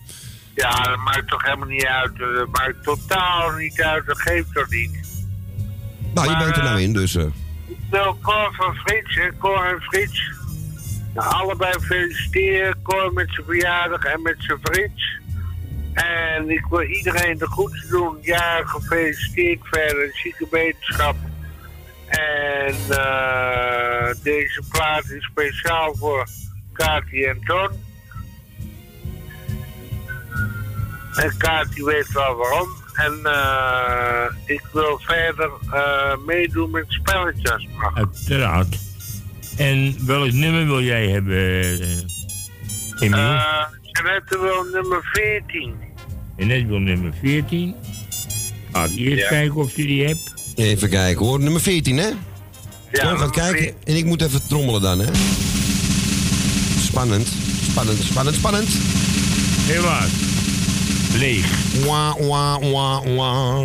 Ja, 0.56 0.72
dat 0.84 0.98
maakt 0.98 1.28
toch 1.28 1.44
helemaal 1.44 1.68
niet 1.68 1.86
uit. 1.86 2.12
eh, 2.14 2.34
Dat 2.36 2.48
maakt 2.52 2.84
totaal 2.84 3.52
niet 3.52 3.82
uit, 3.82 4.06
dat 4.06 4.22
geeft 4.22 4.54
toch 4.54 4.70
niet. 4.70 5.00
Nou, 6.14 6.30
je 6.30 6.38
bent 6.38 6.56
er 6.58 6.64
nou 6.64 6.78
eh, 6.78 6.84
in, 6.84 6.94
dus... 6.94 7.16
eh, 7.16 7.26
Nou, 7.92 8.16
Cor 8.22 8.54
van 8.56 8.76
Frits 8.76 9.18
en 9.18 9.38
Cor 9.38 9.66
en 9.66 9.82
Frits. 9.82 10.32
Nou, 11.14 11.34
allebei 11.34 11.74
feliciteren. 11.80 12.82
Cor 12.82 13.14
met 13.14 13.30
zijn 13.32 13.46
verjaardag 13.46 14.04
en 14.04 14.22
met 14.22 14.36
zijn 14.40 14.60
Frits. 14.62 15.20
En 15.94 16.50
ik 16.50 16.66
wil 16.70 16.82
iedereen 16.82 17.38
de 17.38 17.46
goeds 17.48 17.88
doen. 17.88 18.18
Ja, 18.22 18.62
gefeliciteerd 18.66 19.60
verder. 19.64 20.10
Zieke 20.14 20.48
wetenschap. 20.52 21.16
En 22.08 22.76
deze 24.24 24.62
plaat 24.70 25.10
is 25.10 25.24
speciaal 25.24 25.96
voor 25.96 26.28
Kati 26.74 27.24
en 27.24 27.40
Ton. 27.46 27.70
En 31.15 31.34
Kati 31.38 31.84
weet 31.84 32.12
wel 32.12 32.36
waarom. 32.36 32.69
En 32.95 33.19
eh, 33.24 34.56
ik 34.56 34.62
wil 34.74 35.00
verder 35.04 35.50
eh, 35.74 36.17
meedoen 36.26 36.71
met 36.71 36.86
spelletjes. 36.88 37.67
Uiteraard. 37.95 38.76
En 39.58 40.06
welk 40.06 40.32
nummer 40.32 40.65
wil 40.65 40.82
jij 40.82 41.08
hebben, 41.08 41.38
eh, 41.38 43.00
Emiel? 43.00 43.17
Eh 43.19 43.63
Jeannette 43.82 44.39
wil 44.41 44.63
nummer 44.82 45.00
14. 45.13 45.76
en 46.38 46.47
net 46.47 46.67
wil 46.67 46.80
nummer 46.80 47.13
14. 47.21 47.76
Ga 48.71 48.84
ik 48.84 48.95
eerst 48.97 49.21
Ja. 49.24 49.28
kijken 49.28 49.56
of 49.56 49.76
je 49.76 49.86
die 49.86 50.06
hebt. 50.06 50.34
Even 50.56 50.89
kijken 50.89 51.26
hoor, 51.26 51.39
nummer 51.39 51.62
14 51.62 51.97
hè? 51.97 52.08
Ja, 52.08 52.13
Tom 52.91 53.02
gaat 53.02 53.10
nummer 53.10 53.30
kijken 53.32 53.58
14. 53.62 53.76
en 53.84 53.95
ik 53.95 54.06
moet 54.06 54.21
even 54.21 54.47
trommelen 54.47 54.82
dan, 54.82 55.00
hè? 55.00 55.12
Spannend, 56.82 57.28
spannend, 57.69 57.97
spannend, 58.04 58.36
spannend. 58.36 58.67
Helaas. 59.67 60.10
Leeg. 61.17 61.45
Wah, 61.86 62.15
wah, 62.15 62.58
wah, 62.71 63.04
wah. 63.15 63.60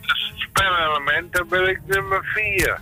Dat 0.00 0.16
is 0.16 0.32
het 0.34 0.48
spelelement, 0.50 1.32
dan 1.32 1.46
wil 1.50 1.66
ik 1.66 1.80
nummer 1.86 2.20
4. 2.34 2.80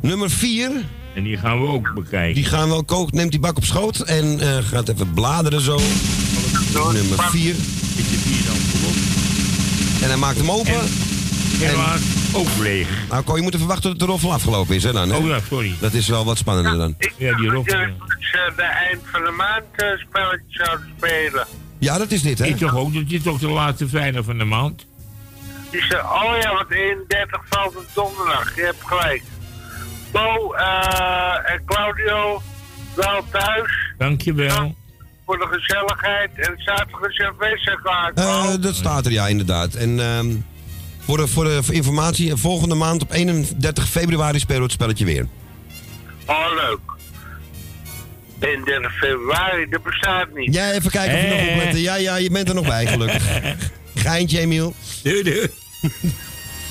Nummer 0.00 0.30
4, 0.30 0.70
En 1.14 1.22
die 1.22 1.36
gaan 1.36 1.60
we 1.62 1.66
ook 1.68 1.94
bekijken. 1.94 2.34
die 2.34 2.44
gaan 2.44 2.68
wel 2.68 2.84
koken. 2.84 3.16
Neemt 3.16 3.30
die 3.30 3.40
bak 3.40 3.56
op 3.56 3.64
schoot 3.64 4.00
en 4.00 4.40
eh, 4.40 4.56
gaat 4.64 4.88
even 4.88 5.12
bladeren 5.12 5.60
zo. 5.60 5.78
Nummer 6.72 7.18
4. 7.30 7.50
Is 7.50 7.54
de 8.08 8.18
vier 8.18 8.46
dan 8.46 8.56
volop? 8.56 8.96
En 10.02 10.08
hij 10.08 10.16
maakt 10.16 10.36
hem 10.38 10.50
open. 10.50 10.72
En- 10.72 11.06
Helaas 11.58 12.00
ook 12.34 12.48
leeg. 12.60 12.88
Nou, 13.08 13.22
Ko, 13.24 13.36
je 13.36 13.42
moet 13.42 13.54
even 13.54 13.66
wachten 13.66 13.90
tot 13.90 13.98
de 13.98 14.04
roffel 14.04 14.32
afgelopen 14.32 14.74
is, 14.74 14.82
hè 14.84 14.92
dan? 14.92 15.10
Hè? 15.10 15.16
Oh 15.16 15.26
ja, 15.26 15.38
sorry. 15.48 15.74
Dat 15.80 15.92
is 15.92 16.08
wel 16.08 16.24
wat 16.24 16.38
spannender 16.38 16.76
dan. 16.76 16.94
Ik 16.98 17.12
Ja, 17.16 17.36
die 17.36 17.48
roffel, 17.50 17.78
ja. 17.80 17.90
de 18.56 18.62
eind 18.62 19.00
van 19.04 19.24
de 19.24 19.30
maand 19.30 19.64
uh, 19.76 19.86
spelletjes 20.08 20.56
zouden 20.56 20.86
spelen. 20.96 21.46
Ja, 21.78 21.98
dat 21.98 22.10
is 22.10 22.22
dit, 22.22 22.38
hè? 22.38 22.46
Ik 22.46 22.56
toch 22.56 22.76
ook, 22.76 22.94
dat 22.94 23.02
is 23.08 23.22
toch 23.22 23.38
de 23.38 23.48
laatste 23.48 23.88
vrijdag 23.88 24.24
van 24.24 24.38
de 24.38 24.44
maand? 24.44 24.86
Zei, 25.70 26.02
oh 26.02 26.36
ja, 26.40 26.54
want 26.54 26.70
31 26.70 27.40
valt 27.48 27.76
op 27.76 27.86
donderdag. 27.94 28.56
Je 28.56 28.62
hebt 28.62 28.82
gelijk. 28.84 29.22
Bo 30.12 30.52
eh, 30.52 31.52
en 31.52 31.62
Claudio, 31.64 32.42
wel 32.94 33.24
thuis 33.30 33.92
Dankjewel. 33.98 34.74
voor 35.26 35.38
de 35.38 35.46
gezelligheid. 35.50 36.30
En 36.34 36.54
zaterdag 36.56 37.08
is 37.10 37.18
een 37.18 37.32
feestje 37.38 37.78
klaar. 37.82 38.12
Eh, 38.14 38.54
dat 38.60 38.74
staat 38.74 39.06
er, 39.06 39.12
ja, 39.12 39.26
inderdaad. 39.26 39.74
En 39.74 40.00
ehm, 40.00 40.36
voor, 40.98 41.16
de, 41.16 41.26
voor 41.26 41.44
de 41.44 41.62
voor 41.62 41.74
informatie, 41.74 42.36
volgende 42.36 42.74
maand 42.74 43.02
op 43.02 43.12
31 43.12 43.88
februari 43.88 44.38
spelen 44.38 44.58
we 44.58 44.64
het 44.64 44.72
spelletje 44.72 45.04
weer. 45.04 45.26
Oh, 46.26 46.46
leuk. 46.54 46.97
31 48.40 48.92
februari, 48.98 49.68
dat 49.68 49.82
bestaat 49.82 50.34
niet. 50.34 50.54
Ja, 50.54 50.70
even 50.72 50.90
kijken 50.90 51.14
of 51.16 51.22
je 51.22 51.28
nog 51.28 51.38
Eh. 51.38 51.52
opletten. 51.56 51.80
Ja, 51.80 51.94
ja, 51.94 52.16
je 52.16 52.30
bent 52.30 52.48
er 52.48 52.54
nog 52.54 52.66
bij, 52.66 52.86
gelukkig. 52.86 53.24
Geintje, 54.04 54.38
Emiel. 54.38 54.74
Doei, 55.02 55.22
doei. 55.22 55.50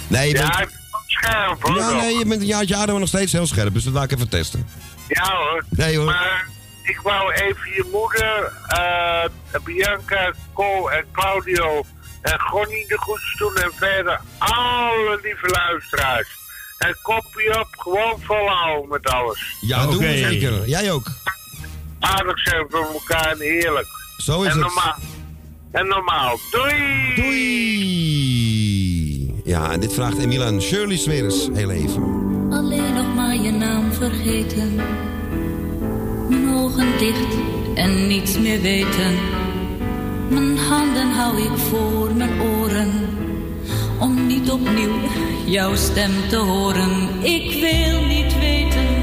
Nee, 0.08 0.28
je 0.28 0.34
bent, 0.34 0.48
Ja, 0.54 0.60
ik 0.62 0.68
ben 0.68 1.00
scherp 1.08 1.62
hoor. 1.64 1.78
ja, 1.78 1.92
nee, 1.92 2.18
je 2.18 2.26
bent 2.26 2.42
een 2.42 2.48
jaartje 2.48 2.74
ouder, 2.76 2.92
maar 2.92 3.00
nog 3.00 3.10
steeds 3.10 3.32
heel 3.32 3.48
scherp. 3.48 3.74
Dus 3.74 3.84
dat 3.84 3.94
laat 3.94 4.04
ik 4.04 4.12
even 4.12 4.30
testen. 4.30 4.68
Ja 5.08 5.36
hoor. 5.36 5.64
Nee, 5.70 5.98
hoor. 5.98 6.06
Maar 6.06 6.48
ik 6.84 7.00
wou 7.04 7.34
even 7.34 7.72
je 7.76 7.90
moeder, 7.92 8.52
eh, 8.68 9.26
Bianca, 9.64 10.34
Cole 10.54 10.92
en 10.92 11.06
Claudio 11.12 11.86
en 12.22 12.40
Gonnie 12.40 12.88
de 12.88 12.98
goeds 12.98 13.36
doen. 13.38 13.56
En 13.56 13.72
verder 13.76 14.20
alle 14.38 15.20
lieve 15.24 15.48
luisteraars. 15.48 16.28
En 16.78 16.98
kopie 17.02 17.60
op, 17.60 17.68
gewoon 17.78 18.20
volhouden 18.24 18.90
met 18.90 19.10
alles. 19.10 19.56
Ja, 19.62 19.86
doen 19.86 19.98
we 19.98 20.18
zeker. 20.18 20.68
Jij 20.70 20.92
ook. 20.92 21.08
Aardig 22.00 22.40
zijn 22.40 22.66
voor 22.70 22.88
elkaar 22.94 23.32
en 23.32 23.40
heerlijk. 23.40 23.88
Zo 24.18 24.42
is 24.42 24.48
en 24.48 24.54
het. 24.54 24.62
Normaal, 24.62 24.96
en 25.72 25.88
normaal. 25.88 26.38
Doei! 26.52 27.16
Doei! 27.16 27.88
Ja, 29.44 29.72
en 29.72 29.80
dit 29.80 29.94
vraagt 29.94 30.18
Emiel 30.18 30.44
aan 30.44 30.62
Shirley 30.62 30.98
Sweres 30.98 31.48
heel 31.54 31.72
even. 31.72 32.04
Alleen 32.52 32.94
nog 32.94 33.16
maar 33.16 33.36
je 33.36 33.52
naam 33.52 33.94
vergeten. 33.94 34.76
Mijn 36.30 36.50
ogen 36.50 36.98
dicht 36.98 37.36
en 37.76 38.08
niets 38.08 38.38
meer 38.38 38.62
weten. 38.62 39.16
Mijn 40.30 40.58
handen 40.58 41.12
hou 41.12 41.42
ik 41.42 41.58
voor 41.58 42.14
mijn 42.16 42.42
oren. 42.42 42.92
Om 44.00 44.28
niet 44.28 44.52
opnieuw 44.52 45.00
jouw 45.46 45.76
stem 45.76 46.12
te 46.30 46.38
horen. 46.38 47.24
Ik 47.24 47.52
wil 47.52 48.06
niet 48.06 48.40
weten 48.40 48.97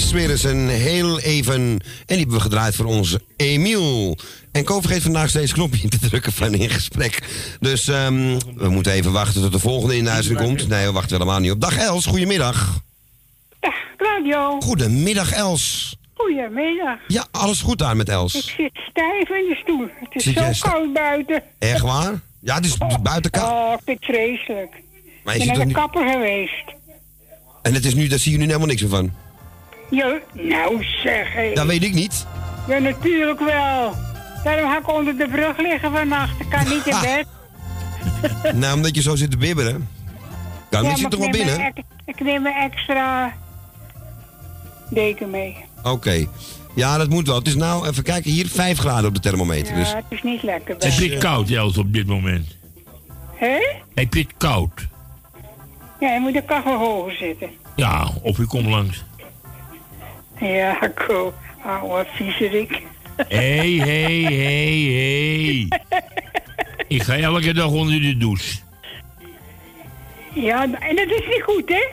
Shirley 0.00 0.08
Swerensen, 0.28 0.68
heel 0.68 1.20
even. 1.20 1.54
En 1.54 1.78
die 2.06 2.16
hebben 2.16 2.34
we 2.36 2.40
gedraaid 2.40 2.74
voor 2.74 2.84
onze 2.86 3.20
Emiel. 3.36 4.18
En 4.52 4.64
Ko 4.64 4.80
vergeet 4.80 5.02
vandaag 5.02 5.28
steeds 5.28 5.52
knopje 5.52 5.88
te 5.88 5.98
drukken 5.98 6.32
van 6.32 6.54
in 6.54 6.70
gesprek. 6.70 7.22
Dus 7.60 7.88
ehm, 7.88 8.38
we 8.54 8.68
moeten 8.68 8.92
even 8.92 9.12
wachten 9.12 9.42
tot 9.42 9.52
de 9.52 9.58
volgende 9.58 9.96
in 9.96 10.04
de 10.04 10.10
uitzending 10.10 10.46
komt. 10.46 10.68
Nee, 10.68 10.86
we 10.86 10.92
wachten 10.92 11.12
helemaal 11.16 11.40
niet 11.40 11.50
op. 11.50 11.60
Dag 11.60 11.76
Els, 11.78 12.06
goedemiddag. 12.06 12.80
Claudio, 13.96 14.60
Goedemiddag 14.60 15.32
Els. 15.32 15.96
goedemiddag. 16.14 16.98
Ja, 17.08 17.26
alles 17.30 17.60
goed 17.60 17.78
daar 17.78 17.96
met 17.96 18.08
Ik 18.08 18.14
Els? 18.14 18.32
zit 18.32 18.70
stijf 18.90 19.28
in 19.28 19.48
de 19.48 19.58
stoel. 19.62 19.86
Het 19.94 20.14
is 20.14 20.22
Zit 20.22 20.56
zo 20.56 20.68
koud 20.70 20.92
buiten. 20.92 21.42
Echt 21.58 21.80
waar? 21.80 22.20
Ja, 22.40 22.54
het 22.54 22.64
is 22.64 22.76
buiten 23.02 23.30
koud. 23.30 23.50
Oh, 23.52 23.72
ik 23.72 23.80
vind 23.84 23.98
het 24.06 24.16
vreselijk. 24.16 24.72
Maar 25.24 25.34
Ik 25.34 25.38
ben 25.38 25.48
naar 25.48 25.58
de 25.58 25.64
niet... 25.64 25.74
kapper 25.76 26.10
geweest. 26.12 26.64
En 27.62 27.74
het 27.74 27.84
is 27.84 27.94
nu, 27.94 28.06
daar 28.08 28.18
zie 28.18 28.32
je 28.32 28.38
nu 28.38 28.44
helemaal 28.46 28.66
niks 28.66 28.80
meer 28.80 28.90
van. 28.90 29.12
Jo, 29.90 30.18
nou 30.32 30.84
zeg 31.02 31.32
hé. 31.32 31.50
Dat 31.54 31.66
weet 31.66 31.84
ik 31.84 31.94
niet. 31.94 32.26
Ja, 32.68 32.78
natuurlijk 32.78 33.40
wel. 33.40 33.94
Daarom 34.44 34.70
ga 34.70 34.78
ik 34.78 34.92
onder 34.92 35.16
de 35.16 35.28
brug 35.28 35.58
liggen 35.58 35.90
vannacht. 35.92 36.40
Ik 36.40 36.48
kan 36.48 36.64
niet 36.68 36.86
in 36.86 36.96
bed. 37.00 37.26
Nou, 38.54 38.74
omdat 38.74 38.94
je 38.94 39.02
zo 39.02 39.16
zit 39.16 39.30
te 39.30 39.36
bibberen. 39.36 39.88
Kan 40.70 40.82
Ja, 40.82 40.90
je 40.90 40.96
zit 40.96 41.10
toch 41.10 41.20
wel 41.20 41.28
ik 41.28 41.34
binnen? 41.34 41.72
Ik 42.04 42.20
neem 42.20 42.42
mijn 42.42 42.54
extra 42.54 43.32
deken 44.90 45.30
mee. 45.30 45.56
Oké. 45.82 46.26
Ja, 46.74 46.98
dat 46.98 47.08
moet 47.08 47.26
wel. 47.26 47.36
Het 47.36 47.46
is 47.46 47.54
nou, 47.54 47.88
even 47.88 48.02
kijken, 48.02 48.30
hier 48.30 48.46
5 48.48 48.78
graden 48.78 49.08
op 49.08 49.14
de 49.14 49.20
thermometer. 49.20 49.72
Ja, 49.72 49.78
Dus 49.78 49.92
het 49.92 50.04
is 50.08 50.22
niet 50.22 50.42
lekker. 50.42 50.76
Heb 50.78 50.92
je 50.92 50.98
bij. 51.00 51.08
het 51.08 51.18
koud, 51.24 51.50
Els, 51.50 51.78
op 51.78 51.92
dit 51.92 52.06
moment? 52.06 52.56
Hé? 53.34 53.58
Heb 53.94 54.14
je 54.14 54.20
het 54.20 54.32
koud? 54.36 54.86
Ja, 56.00 56.12
je 56.12 56.20
moet 56.20 56.32
de 56.32 56.42
kachel 56.42 56.78
hoger 56.78 57.12
zitten. 57.16 57.48
Ja, 57.76 58.08
of 58.22 58.36
je 58.36 58.46
komt 58.46 58.66
langs. 58.66 59.04
Ja, 60.40 60.92
ko. 61.06 61.34
Oude 61.64 62.06
viezerik. 62.14 62.82
Hé, 63.28 63.76
hé, 63.78 64.22
hé, 64.22 64.92
hé. 64.92 65.66
Ik 66.88 67.02
ga 67.02 67.16
elke 67.16 67.52
dag 67.54 67.70
onder 67.70 68.00
de 68.00 68.16
douche. 68.16 68.56
Ja, 70.34 70.62
en 70.62 70.96
dat 70.96 71.06
is 71.10 71.26
niet 71.26 71.42
goed, 71.42 71.68
hè? 71.68 71.84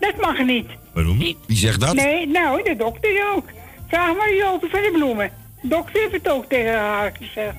Dat 0.00 0.16
mag 0.20 0.44
niet. 0.44 0.66
Waarom 0.94 1.18
niet? 1.18 1.36
Wie 1.46 1.56
zegt 1.56 1.80
dat? 1.80 1.94
Nee, 1.94 2.26
nou, 2.26 2.62
de 2.62 2.76
dokter 2.76 3.32
ook. 3.34 3.48
Vraag 3.88 4.16
maar 4.16 4.34
Jopie 4.34 4.70
van 4.70 4.80
de 4.82 4.90
Bloemen. 4.92 5.30
De 5.62 5.68
dokter 5.68 6.00
heeft 6.00 6.12
het 6.12 6.28
ook 6.28 6.44
tegen 6.48 6.72
haar 6.78 7.12
gezegd. 7.20 7.54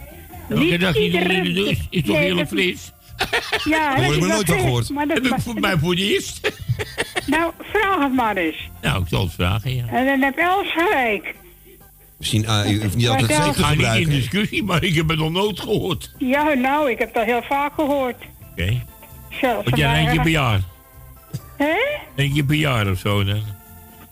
Elke 0.49 0.77
dag 0.77 0.93
hier 0.95 1.05
onder 1.05 1.21
iedereen- 1.21 1.43
de 1.43 1.53
douche. 1.53 1.81
Is 1.89 2.03
toch 2.03 2.15
Nee, 2.15 2.33
heel 2.35 2.45
fris? 2.45 2.91
Ja, 3.63 3.95
dat 3.95 4.05
hoor 4.05 4.13
ik 4.13 4.19
wel 4.19 4.29
nooit 4.29 4.45
van 4.49 4.59
gehoord. 4.59 4.89
Maar 4.89 5.07
dat, 5.07 5.17
Heb 5.29 5.41
voor 5.41 5.59
mij 5.59 5.77
voor 5.77 5.93
eerst? 5.93 6.51
nou, 7.25 7.51
vraag 7.71 7.99
het 7.99 8.13
maar 8.13 8.35
eens. 8.37 8.69
Nou, 8.81 9.01
ik 9.01 9.07
zal 9.09 9.23
het 9.23 9.33
vragen, 9.33 9.75
ja. 9.75 9.87
En 9.87 10.05
dan 10.05 10.21
heb 10.21 10.37
Els 10.37 10.71
gelijk. 10.73 11.35
Misschien, 12.17 12.47
ah, 12.47 12.71
u 12.71 12.81
hoeft 12.81 12.95
niet 12.95 13.07
altijd 13.09 13.31
zeep 13.31 13.41
te 13.43 13.49
Ik 13.49 13.55
ga 13.65 13.73
niet 13.73 14.07
in 14.07 14.09
discussie, 14.09 14.63
maar 14.63 14.83
ik 14.83 14.95
heb 14.95 15.09
het 15.09 15.17
nog 15.19 15.31
nooit 15.31 15.59
gehoord. 15.59 16.11
Ja, 16.17 16.53
nou, 16.53 16.91
ik 16.91 16.99
heb 16.99 17.13
dat 17.13 17.25
heel 17.25 17.41
vaak 17.41 17.73
gehoord. 17.73 18.15
Oké. 18.51 18.83
Zelfs 19.41 19.63
Want 19.63 19.77
jij 19.77 19.91
bij- 19.91 19.99
één 19.99 20.11
keer 20.11 20.21
per 20.21 20.31
jaar. 20.31 20.59
Hè? 21.57 21.75
Eén 22.15 22.33
keer 22.33 22.43
per 22.43 22.55
jaar 22.55 22.91
of 22.91 22.99
zo 22.99 23.23
dan. 23.23 23.43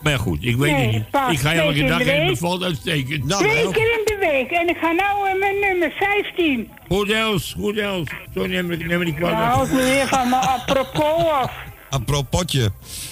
Maar 0.02 0.12
ja, 0.12 0.18
goed, 0.18 0.38
ik 0.40 0.56
weet 0.56 0.72
Nee, 0.72 0.84
het 0.84 0.92
niet. 0.92 1.10
pas 1.10 1.32
Ik 1.32 1.38
ga 1.38 1.52
elke 1.52 1.84
dag 1.86 1.98
de 1.98 2.04
en 2.04 2.16
het 2.16 2.18
week. 2.26 2.28
bevalt 2.40 2.62
uitstekend. 2.62 3.24
Nou, 3.24 3.42
Twee 3.42 3.62
nou, 3.62 3.72
keer 3.74 3.92
in 3.92 4.00
de 4.04 4.16
week. 4.20 4.50
En 4.50 4.68
ik 4.68 4.76
ga 4.80 4.90
nou 4.92 5.28
eh, 5.28 5.38
mijn 5.38 5.54
nummer 5.60 5.92
15. 5.98 6.68
Goed 6.88 7.10
Els, 7.10 7.54
goed 7.58 7.76
Els. 7.78 8.08
Zo 8.34 8.46
neem 8.46 8.70
ik, 8.70 8.86
neem 8.86 9.00
ik 9.00 9.06
niet 9.06 9.18
Nou, 9.18 9.32
kwalijk. 9.34 9.62
ik 9.66 9.72
moet 9.72 9.80
weer 9.82 10.06
van 10.08 10.28
mijn 10.28 10.42
apropos 10.42 11.24
af. 11.30 11.52
apropotje. 11.90 12.70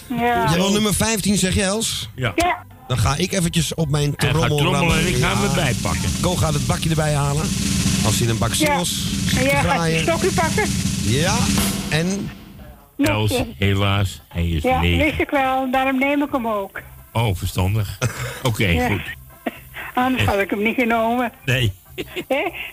Ja. 0.09 0.45
Jij 0.49 0.55
wil 0.55 0.73
nummer 0.73 0.95
15, 0.95 1.39
zeg 1.39 1.55
je 1.55 1.63
Els? 1.63 2.09
Ja. 2.17 2.33
Ja. 2.37 2.65
Dan 2.89 2.99
ga 2.99 3.17
ik 3.17 3.33
eventjes 3.33 3.75
op 3.75 3.89
mijn 3.91 4.17
trommel 4.17 4.57
trommelen 4.57 4.99
en 4.99 5.07
ik 5.07 5.17
ga 5.17 5.29
Ja. 5.31 5.37
hem 5.37 5.49
erbij 5.49 5.75
pakken. 5.83 6.11
Ko 6.21 6.35
gaat 6.37 6.55
het 6.55 6.67
bakje 6.67 6.89
erbij 6.89 7.15
halen. 7.15 7.45
Als 8.05 8.19
hij 8.19 8.29
een 8.29 8.39
bak 8.39 8.49
Ja. 8.53 8.55
singles 8.55 9.03
En 9.37 9.45
jij 9.45 9.63
gaat 9.63 9.87
je 9.91 9.99
stokje 9.99 10.31
pakken? 10.33 10.65
Ja, 11.03 11.37
en 11.89 12.31
Els, 12.97 13.43
helaas, 13.59 14.23
hij 14.29 14.49
is 14.49 14.63
Ja, 14.63 14.81
leeg. 14.81 15.03
wist 15.05 15.21
ik 15.21 15.31
wel. 15.31 15.71
Daarom 15.71 15.99
neem 15.99 16.23
ik 16.23 16.33
hem 16.33 16.49
ook. 16.49 16.81
Oh, 17.13 17.35
verstandig. 17.35 17.99
Oké, 18.49 18.67
Ja. 18.67 18.87
goed. 18.89 19.03
Anders 19.95 20.25
had 20.25 20.39
ik 20.39 20.51
hem 20.51 20.63
niet 20.63 20.75
genomen. 20.75 21.33
Nee. 21.45 21.73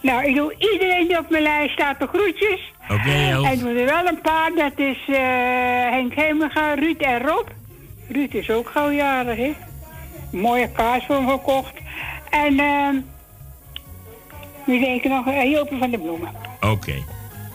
Nou, 0.01 0.25
ik 0.25 0.35
doe 0.35 0.55
iedereen 0.57 1.07
die 1.07 1.17
op 1.19 1.29
mijn 1.29 1.43
lijst 1.43 1.73
staat 1.73 1.99
de 1.99 2.07
groetjes. 2.07 2.71
Oké, 2.89 3.11
Els. 3.29 3.45
En 3.47 3.53
ik 3.53 3.59
doe 3.59 3.73
er 3.73 3.85
wel 3.85 4.07
een 4.07 4.21
paar. 4.21 4.51
Dat 4.55 4.71
is 4.75 4.97
eh, 5.07 5.15
Henk 5.91 6.13
Hemega, 6.13 6.73
Ruud 6.73 7.01
en 7.01 7.21
Rob. 7.21 7.47
Ruud 8.09 8.33
is 8.33 8.49
ook 8.49 8.69
gauw 8.69 8.91
jarig, 8.91 9.37
hè? 9.37 9.53
Mooie 10.31 10.69
kaars 10.71 11.05
voor 11.05 11.15
hem 11.15 11.29
gekocht. 11.29 11.73
En 12.29 12.59
ehm 12.59 12.95
wie 14.65 14.79
denk 14.79 15.03
ik 15.03 15.11
nog? 15.11 15.27
Uh, 15.27 15.51
Jopie 15.51 15.77
van 15.77 15.89
de 15.91 15.97
Bloemen. 15.97 16.31
Oké. 16.61 16.93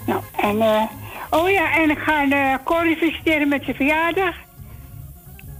Nou, 0.07 0.21
en 0.41 0.61
eh, 0.63 0.83
oh 1.31 1.51
ja, 1.51 1.77
en 1.77 1.91
ik 1.91 1.99
ga 1.99 2.25
uh, 2.25 2.55
Corrie 2.65 2.97
feliciteren 2.97 3.49
met 3.49 3.65
zijn 3.65 3.77
verjaardag. 3.77 4.35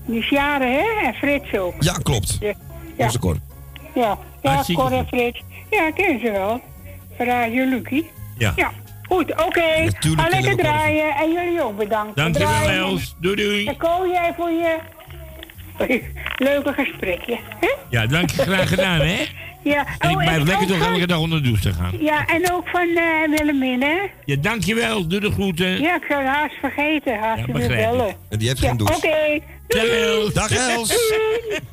Die 0.07 0.19
is 0.19 0.29
jaren, 0.29 0.73
hè? 0.73 1.07
En 1.07 1.15
Frits 1.15 1.59
ook. 1.59 1.75
ja, 1.81 1.93
klopt. 2.03 2.37
Ja, 2.41 2.53
ja, 2.97 3.05
Onze 3.05 3.19
Cor. 3.19 3.37
ja, 3.95 4.19
ja 4.43 4.63
Cor 4.75 4.93
en. 4.93 5.07
Frits. 5.07 5.43
Ja, 5.71 5.91
ken 5.91 6.21
ze 6.21 6.31
wel. 6.31 6.61
Radio 7.19 7.65
Lucie. 7.65 8.11
Ja. 8.39 8.53
Ja, 8.57 8.71
goed, 9.09 9.31
oké. 9.47 9.85
Natuurlijk 9.85 10.23
Ga 10.23 10.41
lekker 10.41 10.57
draaien. 10.57 11.15
En 11.15 11.33
jullie 11.33 11.63
ook 11.63 11.77
bedankt. 11.77 12.17
Dankjewel. 12.17 12.69
Els. 12.69 13.15
Doei 13.21 13.37
doei. 13.37 13.67
En 13.67 13.77
Ko, 13.77 14.07
jij 14.13 14.35
voor 14.37 14.51
je 14.51 14.77
leuke 16.49 16.73
gesprekje. 16.73 17.39
hè? 17.61 17.69
Ja, 17.91 18.07
dank 18.07 18.31
je 18.31 18.43
graag 18.43 18.69
gedaan, 18.69 19.01
hè? 19.01 19.25
Ja. 19.69 19.87
En 19.99 20.11
ik 20.11 20.17
Oh, 20.17 20.23
blijf 20.23 20.43
lekker 20.43 20.67
toch 20.67 20.79
van- 20.79 20.93
elke 20.93 21.07
dag 21.07 21.19
onder 21.19 21.43
de 21.43 21.49
douche 21.49 21.63
te 21.63 21.73
gaan. 21.73 21.93
Ja, 22.01 22.27
en 22.27 22.53
ook 22.53 22.69
van 22.69 22.89
eh 22.97 23.39
Willemien, 23.39 23.83
hè? 23.83 23.97
Ja, 24.25 24.37
dankjewel. 24.41 25.07
Doe 25.09 25.21
de 25.21 25.31
groeten. 25.31 25.81
Ja, 25.81 25.95
ik 25.97 26.05
zou 26.09 26.23
het 26.25 26.33
haast 26.35 26.55
vergeten. 26.61 27.19
Haast 27.19 27.43
Ja, 27.47 27.53
bellen. 27.69 28.15
En 28.29 28.39
die 28.39 28.49
heeft 28.49 28.61
Ja, 28.61 28.69
geen 28.69 28.81
oké. 28.81 28.91
douche. 29.01 29.43
Dag 29.69 29.85
Els. 29.85 30.33
Dag 30.35 30.51
Els. 30.51 30.97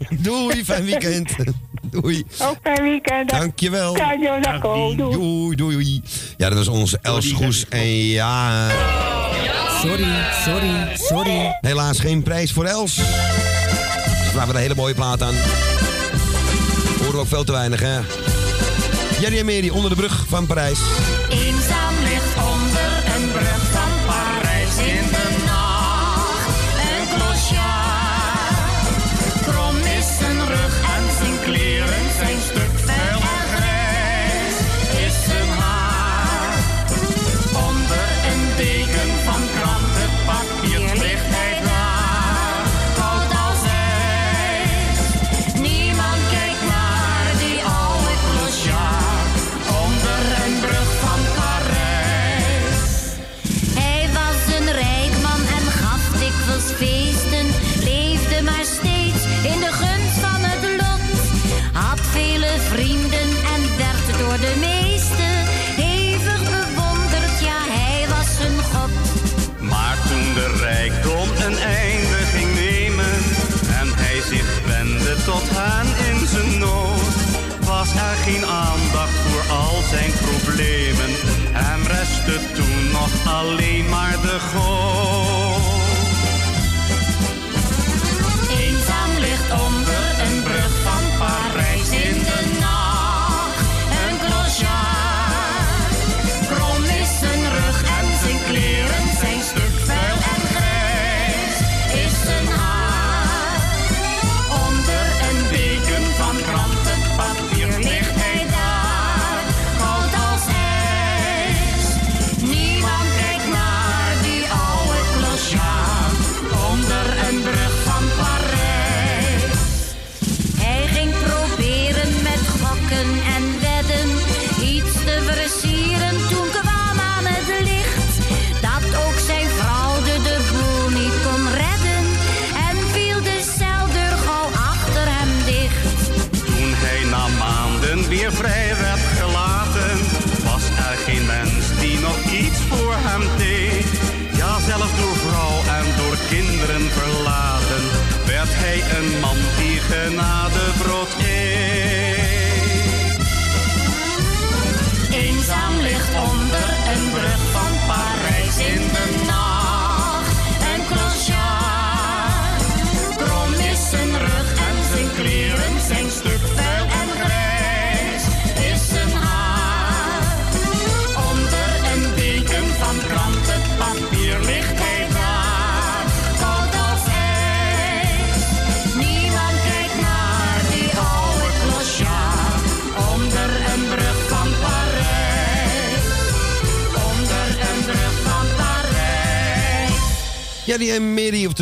Doei, 0.10 0.66
fijn 0.66 0.86
weekend. 0.86 1.36
Doei. 1.92 2.24
Ook 2.42 2.58
fijn 2.64 2.82
weekend. 2.84 3.30
Dag. 3.30 3.40
Dankjewel. 3.40 3.94
Dag. 3.94 4.62
Dien. 4.62 4.62
Doei. 4.62 4.96
Doei, 4.98 5.56
doei, 5.56 5.74
doei. 5.76 6.02
Ja, 6.38 6.50
dat 6.50 6.58
was 6.58 6.68
onze 6.68 7.00
Els 7.02 7.32
Goes. 7.32 7.66
En 7.70 7.88
ja, 7.96 8.68
Sorry, 9.82 10.06
sorry, 10.46 10.88
sorry. 10.94 11.58
helaas 11.62 12.00
geen 12.00 12.24
prijs 12.24 12.52
voor 12.52 12.66
Els. 12.66 12.94
Ze 12.96 14.30
vragen 14.32 14.56
een 14.56 14.62
hele 14.62 14.76
mooie 14.76 14.94
plaat 14.94 15.22
aan. 15.22 15.34
Ook 17.20 17.28
veel 17.28 17.44
te 17.44 17.52
weinig, 17.52 17.80
hè? 17.80 18.00
Jerry 19.20 19.40
en 19.40 19.46
Mary 19.46 19.70
onder 19.70 19.90
de 19.90 19.96
brug 19.96 20.26
van 20.28 20.46
Parijs. 20.46 20.80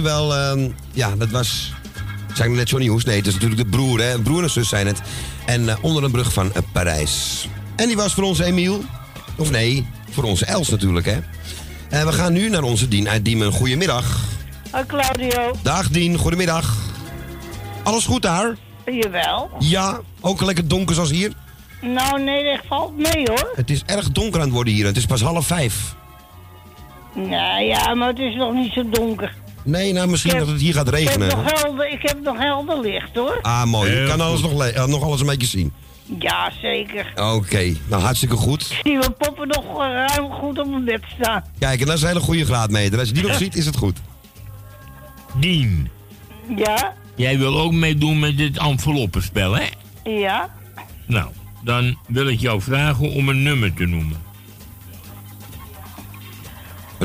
Oftewel, 0.03 0.35
ehm, 0.35 0.69
ja, 0.91 1.15
dat 1.15 1.29
was 1.29 1.73
Zijn 2.33 2.49
we 2.49 2.55
net 2.55 2.69
Johnny 2.69 2.89
Hoes? 2.89 3.03
Nee, 3.03 3.17
het 3.17 3.27
is 3.27 3.33
natuurlijk 3.33 3.61
de 3.61 3.77
broer, 3.77 4.01
hè. 4.01 4.19
Broer 4.19 4.43
en 4.43 4.49
zus 4.49 4.69
zijn 4.69 4.87
het. 4.87 5.01
En 5.45 5.69
eh, 5.69 5.75
onder 5.81 6.03
een 6.03 6.11
brug 6.11 6.33
van 6.33 6.53
eh, 6.53 6.61
Parijs. 6.71 7.47
En 7.75 7.87
die 7.87 7.95
was 7.95 8.13
voor 8.13 8.23
onze 8.23 8.43
Emiel. 8.43 8.83
Of 9.37 9.51
nee, 9.51 9.87
voor 10.09 10.23
onze 10.23 10.45
Els 10.45 10.69
natuurlijk, 10.69 11.05
hè. 11.05 11.17
En 11.89 12.05
we 12.05 12.11
gaan 12.11 12.33
nu 12.33 12.49
naar 12.49 12.63
onze 12.63 12.87
Dien 12.87 13.09
uit 13.09 13.25
Diemen. 13.25 13.51
Goedemiddag. 13.51 14.19
Hoi 14.71 14.85
Claudio. 14.85 15.55
Dag 15.61 15.89
Dien, 15.89 16.17
goedemiddag. 16.17 16.75
Alles 17.83 18.05
goed 18.05 18.21
daar? 18.21 18.55
Jawel. 18.85 19.49
Ja, 19.59 19.99
ook 20.21 20.41
lekker 20.41 20.67
donker 20.67 20.95
zoals 20.95 21.11
hier. 21.11 21.31
Nou 21.81 22.23
nee, 22.23 22.43
dat 22.43 22.65
valt 22.67 22.97
mee 22.97 23.23
hoor. 23.25 23.51
Het 23.55 23.69
is 23.69 23.83
erg 23.85 24.11
donker 24.11 24.39
aan 24.39 24.45
het 24.45 24.55
worden 24.55 24.73
hier. 24.73 24.85
Het 24.85 24.97
is 24.97 25.05
pas 25.05 25.21
half 25.21 25.45
vijf. 25.45 25.95
Nou 27.13 27.63
ja, 27.63 27.93
maar 27.93 28.07
het 28.07 28.19
is 28.19 28.35
nog 28.35 28.53
niet 28.53 28.73
zo 28.73 28.89
donker. 28.89 29.41
Nee, 29.63 29.93
nou 29.93 30.07
misschien 30.09 30.31
heb- 30.31 30.39
dat 30.39 30.49
het 30.49 30.61
hier 30.61 30.73
gaat 30.73 30.87
Ik 30.87 30.93
heb 30.93 31.03
regenen. 31.07 31.27
nog 31.27 31.61
helder, 31.61 31.89
ik 31.91 32.01
heb 32.01 32.21
nog 32.23 32.37
helder 32.37 32.79
licht 32.81 33.09
hoor. 33.15 33.39
Ah, 33.41 33.63
mooi. 33.63 33.91
Je 33.91 34.07
kan 34.07 34.21
alles 34.21 34.41
nog, 34.41 34.63
eh, 34.65 34.85
nog 34.85 35.03
alles 35.03 35.19
een 35.19 35.25
beetje 35.27 35.47
zien. 35.47 35.73
Ja, 36.19 36.51
zeker. 36.61 37.13
Oké, 37.15 37.73
nou 37.89 38.01
hartstikke 38.01 38.35
goed. 38.35 38.61
Ik 38.61 38.79
zie 38.83 38.97
mijn 38.97 39.15
poppen 39.17 39.47
nog 39.47 39.65
eh, 39.65 40.05
ruim 40.07 40.31
goed 40.31 40.59
op 40.59 40.67
mijn 40.67 40.85
bed 40.85 41.01
staan. 41.19 41.43
Kijk, 41.59 41.79
en 41.81 41.85
dat 41.85 41.95
is 41.95 42.01
een 42.01 42.07
hele 42.07 42.19
goede 42.19 42.45
graadmeter. 42.45 42.99
Als 42.99 43.07
je 43.07 43.13
die 43.13 43.23
nog 43.27 43.37
ziet, 43.37 43.55
is 43.55 43.65
het 43.65 43.75
goed. 43.75 43.97
Dien, 45.39 45.89
Ja, 46.55 46.93
jij 47.15 47.37
wil 47.37 47.59
ook 47.59 47.71
meedoen 47.73 48.19
met 48.19 48.37
dit 48.37 48.57
enveloppenspel, 48.57 49.53
hè? 49.57 49.65
ja. 50.03 50.49
Nou, 51.07 51.27
dan 51.63 51.97
wil 52.07 52.27
ik 52.27 52.39
jou 52.39 52.61
vragen 52.61 53.11
om 53.11 53.29
een 53.29 53.43
nummer 53.43 53.73
te 53.73 53.85
noemen. 53.85 54.21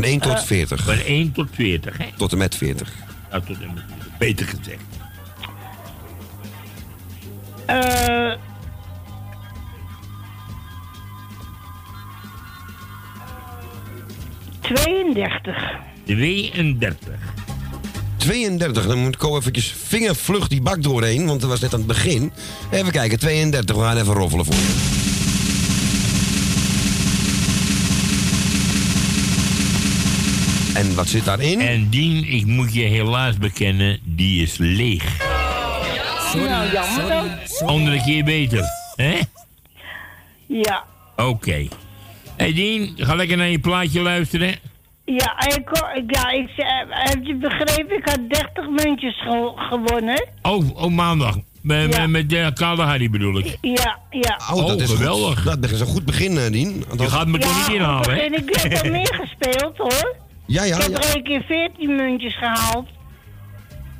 Van 0.01 0.09
1 0.11 0.21
Eh. 0.21 0.27
tot 0.35 0.45
40. 0.45 0.85
Van 0.85 0.99
1 1.07 1.33
tot 1.33 1.49
40, 1.53 1.99
hè? 1.99 2.05
Tot 2.17 2.33
en 2.33 2.39
met 2.39 2.55
40. 2.55 2.93
Ja, 3.31 3.41
tot 3.41 3.57
en 3.61 3.75
met 3.75 3.85
40. 3.89 4.19
Beter 4.19 4.47
gezegd. 4.47 4.83
Eh. 7.67 8.35
Tweeëndertig. 14.61 15.77
32. 16.05 17.15
32, 18.17 18.87
dan 18.87 18.99
moet 18.99 19.15
ik 19.15 19.25
ook 19.25 19.37
eventjes 19.37 19.75
vingervlug 19.87 20.49
die 20.49 20.61
bak 20.63 20.83
doorheen, 20.83 21.27
want 21.27 21.41
dat 21.41 21.51
was 21.51 21.61
net 21.61 21.73
aan 21.73 21.79
het 21.79 21.89
begin. 21.89 22.33
Even 22.71 22.93
kijken, 22.93 23.19
32, 23.19 23.77
we 23.77 23.83
gaan 23.83 23.97
even 23.97 24.13
roffelen 24.15 24.45
voor 24.45 24.55
je. 24.55 24.88
En 30.79 30.95
wat 30.95 31.07
zit 31.09 31.25
daarin? 31.25 31.61
En 31.61 31.89
Dien, 31.89 32.25
ik 32.25 32.47
moet 32.47 32.75
je 32.75 32.83
helaas 32.83 33.37
bekennen, 33.39 33.99
die 34.05 34.43
is 34.43 34.57
leeg. 34.57 35.05
Sorry, 36.33 36.49
Nou, 36.49 36.73
jammer 36.73 37.09
dan. 37.09 37.29
Andere 37.69 38.03
keer 38.03 38.25
beter, 38.25 38.65
hè? 38.97 39.19
Ja. 40.47 40.85
Oké. 41.17 41.69
Hey 42.37 42.53
Dien, 42.53 42.95
ga 42.97 43.15
lekker 43.15 43.37
naar 43.37 43.49
je 43.49 43.59
plaatje 43.59 44.01
luisteren. 44.01 44.55
Ja, 45.05 45.41
ik, 45.57 45.69
ja, 46.07 46.31
ik, 46.31 46.49
eh, 46.57 46.67
heb 46.89 47.19
je 47.25 47.37
begrepen? 47.37 47.97
Ik 47.97 48.05
had 48.09 48.19
30 48.29 48.69
muntjes 48.85 49.21
ge- 49.23 49.53
gewonnen. 49.57 50.29
Oh, 50.43 50.83
oh 50.85 50.91
maandag. 50.91 51.37
Met, 51.63 51.95
Ja. 51.95 52.01
met, 52.01 52.11
met 52.11 52.31
de 52.31 52.51
Kale 52.55 52.83
Harry 52.83 53.11
bedoel 53.11 53.39
ik. 53.39 53.57
Ja, 53.61 53.99
ja. 54.11 54.41
Oh, 54.53 54.67
dat 54.67 54.77
Oh, 54.77 54.83
is 54.83 54.91
geweldig. 54.91 55.43
Goed. 55.43 55.63
Dat 55.63 55.71
is 55.71 55.81
een 55.81 55.87
goed 55.87 56.05
begin, 56.05 56.39
eh, 56.39 56.51
Dien. 56.53 56.85
Je 56.99 57.09
gaat 57.11 57.27
me 57.27 57.39
toch 57.39 57.57
niet 57.69 57.77
inhalen, 57.77 58.15
hè? 58.15 58.21
En 58.21 58.35
ik 58.35 58.57
heb 58.57 58.83
al 58.85 58.91
meer 58.91 59.15
gespeeld 59.21 59.77
hoor. 59.77 60.17
Ja, 60.49 60.65
ja, 60.65 60.77
ik 60.77 60.83
heb 60.83 61.05
er 61.05 61.17
een 61.17 61.23
keer 61.23 61.43
14 61.47 61.97
muntjes 61.97 62.37
gehaald. 62.39 62.89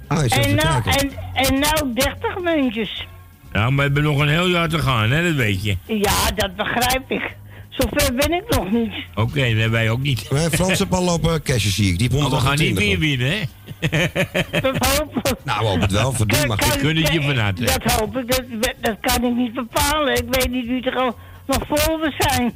Ah, 0.07 0.19
En 0.19 0.55
nou, 0.55 0.83
en, 0.85 1.11
en 1.35 1.59
nou 1.59 1.93
30 1.95 2.39
muntjes. 2.43 3.07
Ja, 3.53 3.61
maar 3.71 3.77
we 3.77 3.83
hebben 3.83 4.03
nog 4.03 4.19
een 4.19 4.29
heel 4.29 4.47
jaar 4.49 4.69
te 4.69 4.79
gaan, 4.79 5.11
hè? 5.11 5.23
Dat 5.23 5.35
weet 5.35 5.65
je. 5.65 5.77
Ja, 5.87 6.31
dat 6.35 6.57
begrijp 6.57 7.11
ik. 7.11 7.37
Zover 7.69 8.15
ben 8.15 8.33
ik 8.33 8.45
nog 8.49 8.71
niet. 8.71 8.93
Oké, 9.15 9.55
dat 9.55 9.71
wij 9.71 9.91
ook 9.91 10.01
niet. 10.03 10.31
Nee, 10.31 10.51
Frans 10.51 10.79
heeft 10.79 10.91
al 10.91 11.05
lopen 11.05 11.43
cashen, 11.43 11.71
zie 11.71 11.93
ik. 11.93 11.99
Die 11.99 12.11
Maar 12.11 12.31
we 12.31 12.37
gaan 12.37 12.57
niet 12.59 12.79
128. 12.79 12.85
meer 12.89 12.99
winnen, 12.99 13.31
hè? 13.31 14.61
Dat 14.61 14.87
hoop 14.87 15.17
ik. 15.17 15.45
Nou, 15.45 15.61
we 15.61 15.67
hopen 15.67 15.81
het 15.81 15.93
wel. 15.93 16.13
Verdien 16.13 16.47
maar 16.47 16.63
goed. 16.63 16.77
kunnen 16.77 17.03
het 17.05 17.13
je 17.13 17.23
van 17.23 17.37
harte. 17.37 17.65
Dat 17.65 17.93
hoop 17.93 18.17
ik. 18.17 18.31
Dat, 18.31 18.75
dat 18.81 18.97
kan 19.01 19.25
ik 19.25 19.35
niet 19.37 19.55
bepalen. 19.55 20.15
Ik 20.15 20.25
weet 20.31 20.51
niet 20.51 20.67
wie 20.67 20.83
er 20.91 20.97
al 20.97 21.17
nog 21.47 21.59
voor 21.69 22.01
we 22.01 22.15
zijn. 22.19 22.53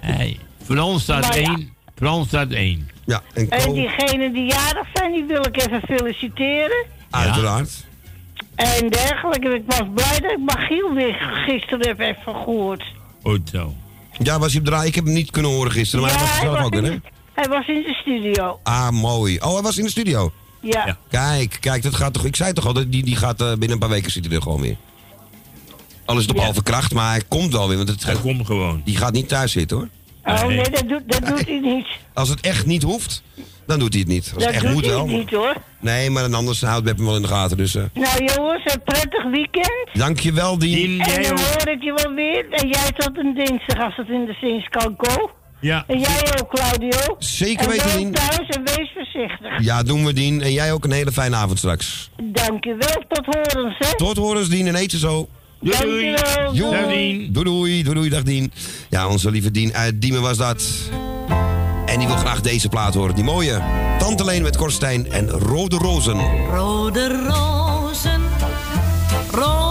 Hey, 0.00 0.36
Frans 0.64 1.02
staat 1.02 1.22
Maar 1.22 1.40
ja. 1.40 1.48
één. 1.48 1.72
Frans 1.96 2.26
staat 2.26 2.50
één. 2.50 2.88
Ja, 3.10 3.22
en 3.34 3.50
En 3.50 3.72
diegenen 3.72 4.32
die 4.32 4.44
jarig 4.46 4.86
zijn, 4.94 5.12
die 5.12 5.24
wil 5.24 5.46
ik 5.46 5.56
even 5.56 5.80
feliciteren. 5.86 6.86
uiteraard. 7.10 7.84
En 8.54 8.88
dergelijke. 8.88 9.48
Ik 9.54 9.62
was 9.66 9.82
blij 9.94 10.20
dat 10.20 10.30
ik 10.30 10.38
Magiel 10.38 10.94
weer 10.94 11.14
gisteren 11.46 11.86
heb 11.88 12.00
even 12.00 12.34
gehoord. 12.34 12.84
Goed 13.22 13.48
zo. 13.52 13.74
Ja, 14.18 14.38
was 14.38 14.50
hij 14.52 14.60
op 14.60 14.66
draai? 14.66 14.88
Ik 14.88 14.94
heb 14.94 15.04
hem 15.04 15.12
niet 15.14 15.30
kunnen 15.30 15.50
horen 15.50 15.72
gisteren, 15.72 16.04
maar 16.04 16.14
hij 16.14 16.20
was 16.20 16.30
er 16.36 16.40
zelf 16.40 16.64
ook 16.64 16.74
in 16.74 16.84
hè? 16.84 16.96
hij 17.34 17.48
was 17.48 17.66
in 17.68 17.82
de 17.82 17.94
studio. 18.00 18.60
Ah, 18.62 18.90
mooi. 18.90 19.38
Oh, 19.40 19.52
hij 19.52 19.62
was 19.62 19.78
in 19.78 19.84
de 19.84 19.90
studio. 19.90 20.32
Ja. 20.60 20.86
Ja. 20.86 20.96
Kijk, 21.10 21.56
kijk, 21.60 21.82
dat 21.82 21.94
gaat 21.94 22.12
toch... 22.12 22.24
Ik 22.24 22.36
zei 22.36 22.52
toch 22.52 22.66
al, 22.66 22.72
dat 22.72 22.92
die, 22.92 23.04
die 23.04 23.16
gaat 23.16 23.40
eh, 23.40 23.48
binnen 23.48 23.70
een 23.70 23.78
paar 23.78 23.88
weken 23.88 24.10
zit 24.10 24.24
hij 24.26 24.34
er 24.34 24.42
gewoon 24.42 24.60
weer. 24.60 24.76
Al 26.04 26.16
is 26.16 26.22
het 26.22 26.30
op 26.30 26.36
Ja. 26.36 26.42
halve 26.42 26.62
kracht, 26.62 26.92
maar 26.94 27.10
hij 27.10 27.22
komt 27.28 27.52
wel 27.52 27.68
weer. 27.68 27.76
Want 27.76 27.88
het, 27.88 28.04
Hij 28.04 28.14
komt 28.14 28.46
gewoon. 28.46 28.82
die 28.84 28.96
gaat 28.96 29.12
niet 29.12 29.28
thuis 29.28 29.52
zitten, 29.52 29.76
hoor. 29.76 29.88
Oh 30.32 30.46
Nee. 30.46 30.56
nee, 30.56 30.70
dat 30.70 30.88
doet, 30.88 31.02
dat 31.06 31.26
doet 31.26 31.46
hij 31.48 31.58
niet. 31.60 31.86
Als 32.14 32.28
het 32.28 32.40
echt 32.40 32.66
niet 32.66 32.82
hoeft, 32.82 33.22
dan 33.66 33.78
doet 33.78 33.92
hij 33.92 34.00
het 34.02 34.08
niet. 34.10 34.30
Als 34.34 34.44
Dat 34.44 34.54
het 34.54 34.54
echt 34.54 34.62
doet 34.64 34.72
moet 34.72 34.84
hij 34.86 34.94
wel. 34.94 35.06
niet 35.06 35.30
hoor. 35.30 35.54
Nee, 35.80 36.10
maar 36.10 36.22
dan 36.22 36.34
anders 36.34 36.60
houdt 36.62 36.84
Beb 36.84 36.96
hem 36.96 37.06
wel 37.06 37.16
in 37.16 37.22
de 37.22 37.28
gaten. 37.28 37.56
Dus 37.56 37.74
eh 37.74 37.82
Nou 37.94 38.24
jongens, 38.36 38.62
een 38.74 38.82
prettig 38.84 39.24
weekend. 39.30 39.88
dankjewel, 39.92 40.58
Dien. 40.58 41.00
En 41.00 41.22
dan 41.22 41.38
hoor 41.38 41.68
ik 41.68 41.82
je 41.82 41.92
wel 42.02 42.14
weer. 42.14 42.46
En 42.50 42.68
jij 42.68 42.90
tot 42.96 43.18
een 43.18 43.34
dinsdag 43.34 43.84
als 43.84 43.96
het 43.96 44.08
in 44.08 44.24
de 44.24 44.36
zins 44.40 44.68
kan 44.68 44.96
komen. 44.96 45.30
Ja. 45.60 45.84
En 45.86 45.98
jij 45.98 46.32
ook, 46.40 46.50
Claudio. 46.54 47.16
Zeker 47.18 47.64
en 47.64 47.70
weten, 47.70 47.96
Dien. 47.98 48.12
thuis 48.12 48.48
en 48.48 48.64
wees 48.64 48.90
voorzichtig. 48.94 49.60
Ja, 49.64 49.82
doen 49.82 50.04
we, 50.04 50.12
Dien. 50.12 50.42
En 50.42 50.52
jij 50.52 50.72
ook 50.72 50.84
een 50.84 50.92
hele 50.92 51.12
fijne 51.12 51.36
avond 51.36 51.58
straks. 51.58 52.10
Dankjewel, 52.22 53.04
tot 53.08 53.24
horens, 53.26 53.74
hè. 53.78 53.96
Tot 53.96 54.16
horens, 54.16 54.48
Dien. 54.48 54.66
En 54.66 54.74
eet 54.74 54.92
zo. 54.92 55.28
Doei, 55.60 55.76
doei. 55.80 56.14
Dankjewel. 56.14 56.54
Jo. 56.54 56.70
Dag, 56.70 56.88
Dien. 56.88 57.32
Doei, 57.32 57.44
doei, 57.44 57.82
doei, 57.82 57.94
doei, 57.94 58.08
dag 58.08 58.22
Dien. 58.22 58.52
Ja, 58.90 59.08
onze 59.08 59.30
lieve 59.30 59.50
Dien 59.50 59.74
uit 59.74 60.00
Diemen 60.00 60.22
was 60.22 60.36
dat. 60.36 60.64
En 61.86 61.98
die 61.98 62.06
wil 62.06 62.16
graag 62.16 62.40
deze 62.40 62.68
plaat 62.68 62.94
horen. 62.94 63.14
Die 63.14 63.24
mooie 63.24 63.62
Tante 63.98 64.24
Leen 64.24 64.42
met 64.42 64.56
Korstijn 64.56 65.12
en 65.12 65.28
Rode 65.28 65.76
Rozen. 65.76 66.18
Rode 66.50 67.26
rozen, 67.28 68.22
rode 69.30 69.69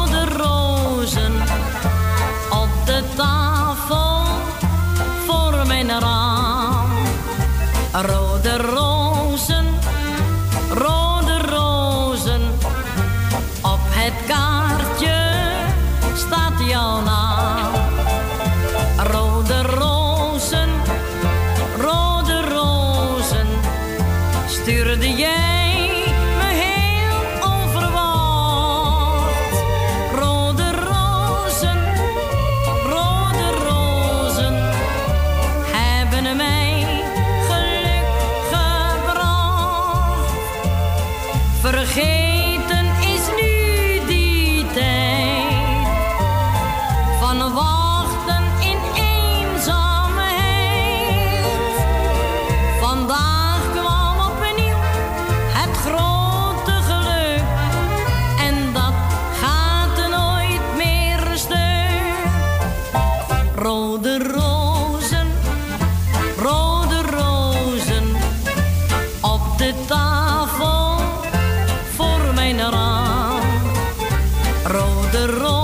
Rode 75.19 75.27
rozen, 75.27 75.58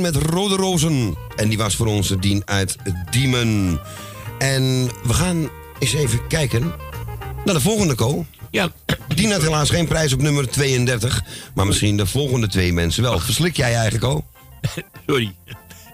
met 0.00 0.16
Rode 0.16 0.54
Rozen. 0.54 1.16
En 1.36 1.48
die 1.48 1.58
was 1.58 1.76
voor 1.76 1.86
onze 1.86 2.18
Dien 2.18 2.42
uit 2.44 2.76
Diemen. 3.10 3.80
En 4.38 4.90
we 5.04 5.14
gaan 5.14 5.50
eens 5.78 5.92
even 5.94 6.26
kijken 6.26 6.72
naar 7.44 7.54
de 7.54 7.60
volgende 7.60 7.94
co. 7.94 8.26
Ja. 8.50 8.72
Die 9.14 9.32
had 9.32 9.42
helaas 9.42 9.70
geen 9.70 9.86
prijs 9.86 10.12
op 10.12 10.20
nummer 10.20 10.48
32. 10.48 11.22
Maar 11.54 11.66
misschien 11.66 11.96
de 11.96 12.06
volgende 12.06 12.48
twee 12.48 12.72
mensen 12.72 13.02
wel. 13.02 13.18
Verslik 13.18 13.56
jij 13.56 13.74
eigenlijk 13.74 14.04
al? 14.12 14.24
Sorry. 15.06 15.34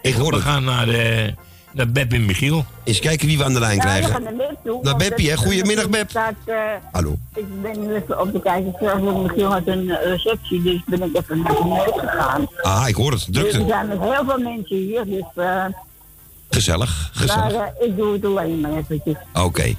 Ik 0.02 0.14
hoor 0.14 0.32
We 0.32 0.40
gaan 0.40 0.64
naar 0.64 0.86
de 0.86 1.34
naar 1.78 1.88
Beb 1.92 2.12
en 2.12 2.26
Michiel. 2.26 2.64
Eens 2.84 2.98
kijken 3.00 3.26
wie 3.26 3.38
we 3.38 3.44
aan 3.44 3.52
de 3.52 3.58
lijn 3.60 3.76
Ja, 3.76 3.82
we 3.82 3.86
krijgen. 3.88 4.10
gaan 4.12 4.22
naar 4.22 4.34
Beb 4.36 4.56
toe. 4.64 4.74
Naar 4.74 4.82
want 4.82 4.98
Beppie, 5.08 5.30
hè? 5.30 5.36
Goedemiddag, 5.36 5.88
Beb. 5.88 6.10
Staat, 6.10 6.34
eh, 6.44 6.56
Hallo. 6.92 7.16
ik 7.34 7.62
ben 7.62 7.80
nu 7.86 7.94
even 7.94 8.20
op 8.20 8.32
de 8.32 8.40
kijker. 8.42 9.00
Michiel 9.22 9.50
had 9.52 9.62
een 9.66 9.90
eh, 9.90 10.04
receptie, 10.06 10.62
dus 10.62 10.80
ben 10.86 11.02
ik 11.02 11.16
even 11.16 11.42
naar 11.42 11.52
beneden 11.62 11.94
gegaan. 11.98 12.46
Ah, 12.62 12.84
ik 12.88 12.94
hoor 12.94 13.12
het. 13.12 13.26
Dus 13.28 13.42
er 13.42 13.48
Drukte. 13.50 13.68
zijn 13.68 13.88
met 13.88 13.98
heel 14.00 14.24
veel 14.24 14.38
mensen 14.38 14.76
hier, 14.76 15.04
dus 15.04 15.24
eh, 15.34 15.64
Gezellig, 16.50 17.10
maar, 17.14 17.28
gezellig. 17.28 17.52
eh, 17.52 17.86
ik 17.86 17.96
doe 17.96 18.12
het 18.12 18.24
alleen 18.24 18.60
maar 18.60 18.70
eventjes. 18.76 19.16
Oké. 19.34 19.74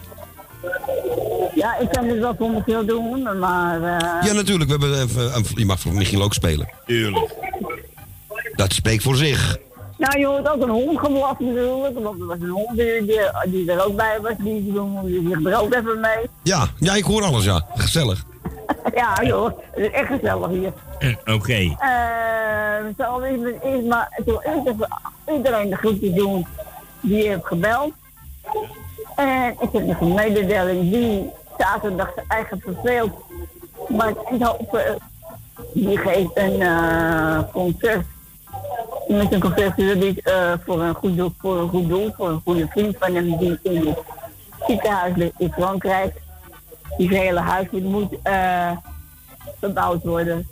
Ja, 1.55 1.77
ik 1.77 1.89
kan 1.91 2.07
het 2.07 2.19
wel 2.19 2.35
voor 2.37 2.49
Michiel 2.51 2.85
doen, 2.85 3.39
maar... 3.39 3.81
Ja, 4.25 4.33
natuurlijk. 4.33 4.69
We 4.79 4.85
hebben 4.85 5.01
even, 5.03 5.43
je 5.55 5.65
mag 5.65 5.79
voor 5.79 5.93
Michiel 5.93 6.21
ook 6.21 6.33
spelen. 6.33 6.69
Tuurlijk. 6.85 7.33
Dat 8.55 8.73
spreekt 8.73 9.03
voor 9.03 9.15
zich. 9.15 9.57
Nou, 9.99 10.19
je 10.19 10.25
hoort 10.25 10.49
ook 10.49 10.61
een 10.61 10.69
hond 10.69 10.99
geblaft 10.99 11.39
natuurlijk, 11.39 11.99
want 11.99 12.19
er 12.19 12.25
was 12.25 12.37
een 12.39 12.49
hond 12.49 12.77
die, 12.77 13.05
die, 13.05 13.19
die 13.45 13.71
er 13.71 13.85
ook 13.85 13.95
bij 13.95 14.19
was, 14.21 14.33
die 14.37 14.63
zich 15.27 15.45
er 15.45 15.61
ook 15.61 15.73
even 15.73 15.99
mee. 15.99 16.29
Ja, 16.43 16.67
ja, 16.77 16.93
ik 16.93 17.03
hoor 17.03 17.23
alles, 17.23 17.43
ja. 17.43 17.65
Gezellig. 17.75 18.25
ja, 18.95 19.23
joh, 19.23 19.45
het 19.71 19.85
is 19.85 19.91
echt 19.91 20.07
gezellig 20.07 20.49
hier. 20.49 20.73
Eh, 20.99 21.35
Oké. 21.35 21.53
Eh, 21.53 21.75
we 22.81 22.93
zal 22.97 23.23
eerst, 23.23 23.63
eerst 23.63 23.85
maar 23.85 24.13
ik 24.17 24.25
wil 24.25 24.41
eerst 24.41 24.67
even 24.67 24.87
iedereen 25.35 25.69
de 25.69 25.75
groetjes 25.75 26.13
doen 26.13 26.47
die 27.01 27.27
heeft 27.27 27.45
gebeld. 27.45 27.93
En 29.15 29.55
ik 29.59 29.69
heb 29.71 29.85
nog 29.85 29.99
een 30.01 30.13
mededeling 30.13 30.91
die 30.91 31.29
zaterdag 31.57 32.11
zijn 32.15 32.25
eigen 32.27 32.59
verveeld. 32.59 33.11
Maar 33.87 34.09
ik 34.09 34.41
hoop, 34.43 34.73
eh, 34.73 34.91
die 35.73 35.97
geeft 35.97 36.37
een 36.37 36.61
eh, 36.61 37.39
concert. 37.51 38.05
Met 39.07 39.31
een 39.31 39.39
concert 39.39 39.75
die, 39.75 40.21
eh, 40.21 40.53
voor, 40.65 40.81
een 40.81 40.93
goed 40.93 41.17
doel, 41.17 41.33
voor 41.37 41.57
een 41.59 41.69
goed 41.69 41.87
doel, 41.87 42.13
voor 42.17 42.29
een 42.29 42.41
goede 42.43 42.67
vriend 42.69 42.95
van 42.99 43.15
hem 43.15 43.37
die 43.37 43.59
in 43.61 43.87
het 43.87 43.97
ziekenhuis 44.67 45.15
ligt 45.15 45.33
in 45.37 45.51
Frankrijk. 45.51 46.21
Die 46.97 47.17
hele 47.17 47.39
huis 47.39 47.67
moet, 47.71 48.13
eh, 48.23 48.71
verbouwd 49.59 50.03
worden. 50.03 50.47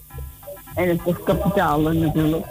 En 0.76 0.90
het 0.90 1.02
kost 1.02 1.24
kapitaal 1.24 1.80
natuurlijk. 1.80 2.46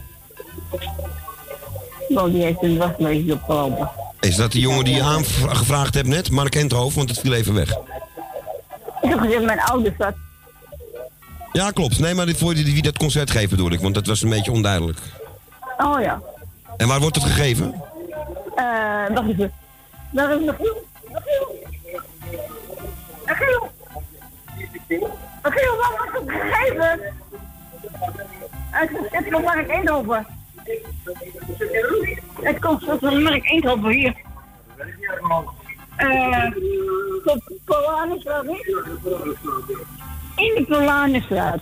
Want 2.08 2.32
die 2.32 2.42
heeft 2.42 2.62
een 2.62 2.76
waslezer 2.76 3.34
opgelopen. 3.34 3.90
Is 4.20 4.36
dat 4.36 4.52
die 4.52 4.60
jongen 4.60 4.84
die 4.84 4.94
je 4.94 5.02
aangevraagd 5.02 5.94
hebt 5.94 6.08
net? 6.08 6.30
Mark 6.30 6.54
Enthoofd, 6.54 6.96
want 6.96 7.08
het 7.08 7.18
viel 7.18 7.34
even 7.34 7.54
weg. 7.54 7.70
Ik 9.00 9.08
heb 9.08 9.18
gezegd, 9.18 9.44
mijn 9.44 9.60
ouders 9.60 9.96
dat. 9.98 10.14
Ja, 11.52 11.70
klopt. 11.70 11.98
Nee, 11.98 12.14
maar 12.14 12.26
dit 12.26 12.38
voor 12.38 12.54
die, 12.54 12.64
wie 12.64 12.82
dat 12.82 12.98
concert 12.98 13.30
geeft 13.30 13.50
bedoel 13.50 13.70
ik, 13.70 13.80
want 13.80 13.94
dat 13.94 14.06
was 14.06 14.22
een 14.22 14.28
beetje 14.28 14.52
onduidelijk. 14.52 14.98
Oh 15.78 16.00
ja. 16.00 16.20
En 16.76 16.88
waar 16.88 17.00
wordt 17.00 17.16
het 17.16 17.24
gegeven? 17.24 17.82
Eh, 18.54 19.06
wacht 19.14 19.28
even. 19.28 19.52
Waar 20.10 20.32
is? 20.32 20.44
Michiel? 20.44 20.84
Michiel? 23.24 23.70
Michiel, 25.42 25.76
waar 25.76 25.92
wordt 25.96 26.12
het 26.12 26.30
gegeven? 26.40 27.00
Het, 28.70 28.90
het 29.10 29.32
komt 29.32 29.44
Mark 29.44 29.68
Eindhoven. 29.68 30.26
Het 32.42 32.58
komt 32.58 32.84
van 33.00 33.22
Mark 33.22 33.46
Eindhoven 33.46 33.90
hier. 33.90 34.14
Eh, 35.96 36.50
niet? 38.42 38.66
In 40.36 40.54
de 40.54 40.64
Polanenstraat. 40.68 41.60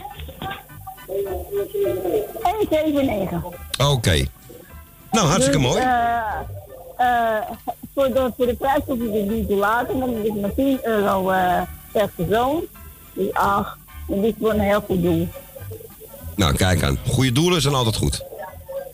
179. 2.42 3.42
Oké. 3.90 4.24
Nou, 5.10 5.26
hartstikke 5.26 5.58
Dus, 5.58 5.66
mooi. 5.68 5.80
eh, 6.96 7.36
voor, 7.94 8.08
de, 8.12 8.32
voor 8.36 8.46
de 8.46 8.54
prijs 8.54 8.80
hoef 8.86 8.98
je 8.98 9.10
dit 9.10 9.28
niet 9.30 9.48
te 9.48 9.54
laten, 9.54 9.98
want 9.98 10.16
het 10.16 10.24
is 10.26 10.32
maar 10.40 10.54
10 10.54 10.78
euro 10.82 11.32
per 11.92 12.08
persoon. 12.14 12.62
Dus 13.12 13.32
ach, 13.32 13.78
dit 14.06 14.24
is 14.24 14.32
voor 14.40 14.50
een 14.52 14.60
heel 14.60 14.80
goed 14.80 15.02
doel. 15.02 15.28
Nou, 16.36 16.54
kijk 16.54 16.82
aan. 16.82 16.98
Goede 17.08 17.32
doelen 17.32 17.60
zijn 17.62 17.74
altijd 17.74 17.96
goed. 17.96 18.24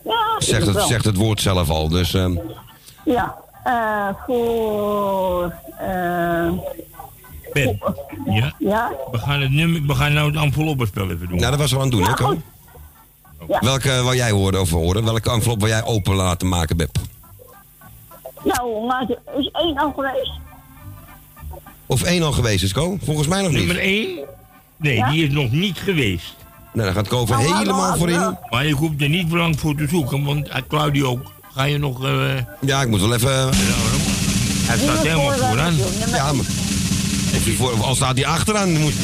Ja, 0.04 0.20
Zegt 0.38 0.66
het, 0.66 0.82
zegt 0.82 1.04
het 1.04 1.16
woord 1.16 1.40
zelf 1.40 1.70
al. 1.70 1.88
Dus 1.88 2.14
ehm, 2.14 2.36
Ja, 3.04 3.36
eh, 3.64 4.08
voor... 4.26 5.54
eh, 5.78 6.48
Beb. 7.52 7.94
Ja? 8.26 8.54
ja, 8.58 8.90
We 9.10 9.18
gaan, 9.18 9.40
het 9.40 9.50
nummer, 9.50 9.82
we 9.86 9.94
gaan 9.94 10.12
nou 10.12 10.32
het 10.32 10.42
enveloppenspel 10.42 11.10
even 11.10 11.28
doen. 11.28 11.38
nou, 11.38 11.50
dat 11.50 11.60
was 11.60 11.70
wel 11.72 11.80
aan 11.80 11.86
het 11.88 11.96
doen, 11.96 12.06
hè, 12.06 12.14
Ko? 12.14 12.36
Ja. 13.48 13.58
Welke 13.60 13.88
wil 13.88 14.14
jij 14.14 14.30
horen 14.30 14.60
over 14.60 14.76
horen? 14.78 15.04
Welke 15.04 15.30
envelop 15.30 15.60
wil 15.60 15.68
jij 15.68 15.84
open 15.84 16.14
laten 16.14 16.48
maken, 16.48 16.76
Beb? 16.76 16.96
nou, 18.44 18.86
maar 18.86 19.02
er 19.08 19.38
is 19.38 19.50
één 19.52 19.76
al 19.78 19.92
geweest. 19.92 20.30
Of 21.86 22.02
één 22.02 22.22
al 22.22 22.32
geweest 22.32 22.62
is, 22.64 22.72
Ko? 22.72 22.98
Volgens 23.04 23.26
mij 23.28 23.42
nog 23.42 23.50
niet. 23.50 23.58
Nummer 23.58 23.78
1? 23.78 24.18
Nee, 24.76 25.04
die 25.10 25.26
is 25.26 25.32
nog 25.32 25.50
niet 25.50 25.78
geweest. 25.78 26.34
Nou, 26.72 26.84
dan 26.86 26.94
gaat 26.94 27.08
Ko 27.08 27.26
voor 27.26 27.38
helemaal 27.38 27.96
voorin. 27.96 28.36
Maar 28.50 28.66
je 28.66 28.72
hoeft 28.74 29.02
er 29.02 29.08
niet 29.08 29.32
lang 29.32 29.60
voor 29.60 29.74
te 29.74 29.86
zoeken, 29.88 30.24
want 30.24 30.48
eh, 30.48 30.60
Claudio, 30.68 31.20
ga 31.54 31.64
je 31.64 31.78
nog... 31.78 32.04
eh, 32.04 32.34
Ja, 32.60 32.82
ik 32.82 32.88
moet 32.88 33.00
wel 33.00 33.14
even... 33.14 33.30
hij 34.66 34.78
staat 34.78 34.98
helemaal 35.06 35.32
vooraan. 35.32 35.74
Ja, 36.10 36.32
maar... 36.32 36.44
Als, 37.34 37.44
hij 37.44 37.52
voor, 37.54 37.82
als 37.82 37.96
staat 37.96 38.16
hij 38.16 38.26
achteraan, 38.26 38.72
moet, 38.78 38.94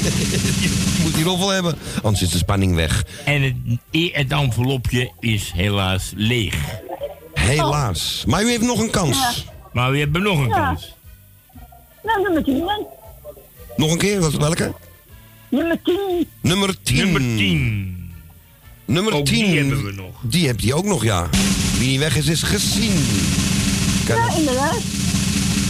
moet 1.02 1.14
hij 1.14 1.22
roffel 1.22 1.48
hebben. 1.48 1.74
Anders 2.02 2.22
is 2.22 2.30
de 2.30 2.38
spanning 2.38 2.74
weg. 2.74 3.04
En 3.24 3.42
het, 3.42 3.54
het 4.12 4.32
envelopje 4.32 5.10
is 5.20 5.50
helaas 5.54 6.12
leeg. 6.16 6.54
Helaas. 7.34 8.24
Maar 8.26 8.42
u 8.42 8.48
heeft 8.48 8.62
nog 8.62 8.78
een 8.80 8.90
kans. 8.90 9.46
Maar 9.72 9.90
we 9.90 9.98
hebben 9.98 10.22
nog 10.22 10.38
een 10.38 10.48
Ja. 10.48 10.64
kans. 10.68 10.94
Nou, 12.02 12.22
nummer 12.22 12.44
10 12.44 12.58
dan. 12.58 12.86
Nog 13.76 13.90
een 13.92 13.98
keer, 13.98 14.20
wat, 14.20 14.32
welke? 14.34 14.74
Nummer 15.48 15.78
10. 15.82 15.96
Nummer 16.40 16.76
10. 16.82 16.96
Nummer 16.96 17.20
10. 17.20 18.12
Nummer 18.84 19.12
Ook 19.14 19.24
10. 19.26 19.44
die 19.46 19.56
hebben 19.58 19.84
we 19.84 19.92
nog. 19.92 20.14
Die 20.22 20.46
hebt 20.46 20.62
hij 20.62 20.72
ook 20.72 20.84
nog, 20.84 21.04
ja. 21.04 21.28
Wie 21.78 21.88
niet 21.88 21.98
weg 21.98 22.16
is, 22.16 22.26
is 22.26 22.42
gezien. 22.42 23.04
Kan 24.06 24.16
Ja, 24.16 24.36
inderdaad. 24.36 24.78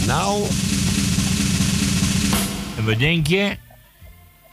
Nou, 0.05 0.43
En 2.77 2.85
wat 2.85 2.99
denk 2.99 3.27
je? 3.27 3.57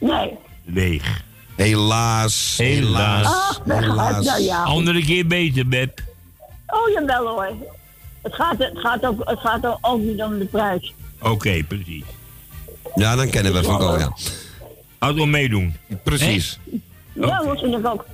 Nee. 0.00 0.36
Leeg. 0.64 1.22
helaas. 1.56 2.54
Helaas. 2.56 3.26
Ah, 3.26 3.66
weggehaald. 3.66 4.24
Nou 4.24 4.42
ja. 4.42 4.62
Andere 4.62 5.04
keer 5.04 5.26
beter, 5.26 5.68
Beb. 5.68 6.00
Oh, 6.66 6.92
jawel 6.92 7.26
hoor. 7.28 7.52
Het 8.22 8.34
gaat, 8.34 8.58
het 8.58 8.78
gaat, 8.78 9.04
ook, 9.06 9.28
het 9.28 9.38
gaat 9.38 9.66
ook- 9.66 9.78
ook 9.80 10.00
niet 10.00 10.22
om 10.22 10.38
de 10.38 10.44
prijs. 10.44 10.94
Oké, 11.20 11.62
precies. 11.68 12.04
Ja, 12.94 13.16
dan 13.16 13.30
kennen 13.30 13.52
we 13.52 13.62
van 13.62 13.78
Ko, 13.78 13.98
ja. 13.98 14.12
Had 14.98 15.14
wel 15.14 15.26
meedoen. 15.26 15.76
Precies. 16.02 16.58
Ja, 17.12 17.38
dat 17.42 17.58
vind 17.60 17.74
ik 17.74 17.86
ook. 17.86 18.04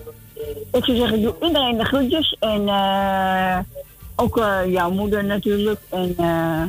Ik 0.73 0.85
zou 0.85 0.97
zeggen, 0.97 1.23
doe 1.23 1.35
iedereen 1.43 1.77
de 1.79 1.85
groetjes. 1.85 2.37
En 2.41 2.69
eh, 2.69 3.59
ook 4.17 4.39
eh, 4.39 4.59
jouw 4.67 4.91
moeder 4.91 5.25
natuurlijk. 5.25 5.81
En 5.91 6.15
eh 6.17 6.63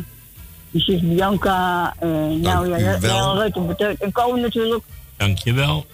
je 0.71 0.79
zus 0.79 0.99
Bianca. 1.01 1.93
En 1.99 2.39
nou 2.39 2.69
ja. 2.79 2.97
Jan 2.99 3.37
Reuter 3.37 3.65
Beteut. 3.65 4.01
En 4.01 4.11
Ko 4.11 4.35
natuurlijk. 4.35 4.83
Dankjewel. 5.17 5.85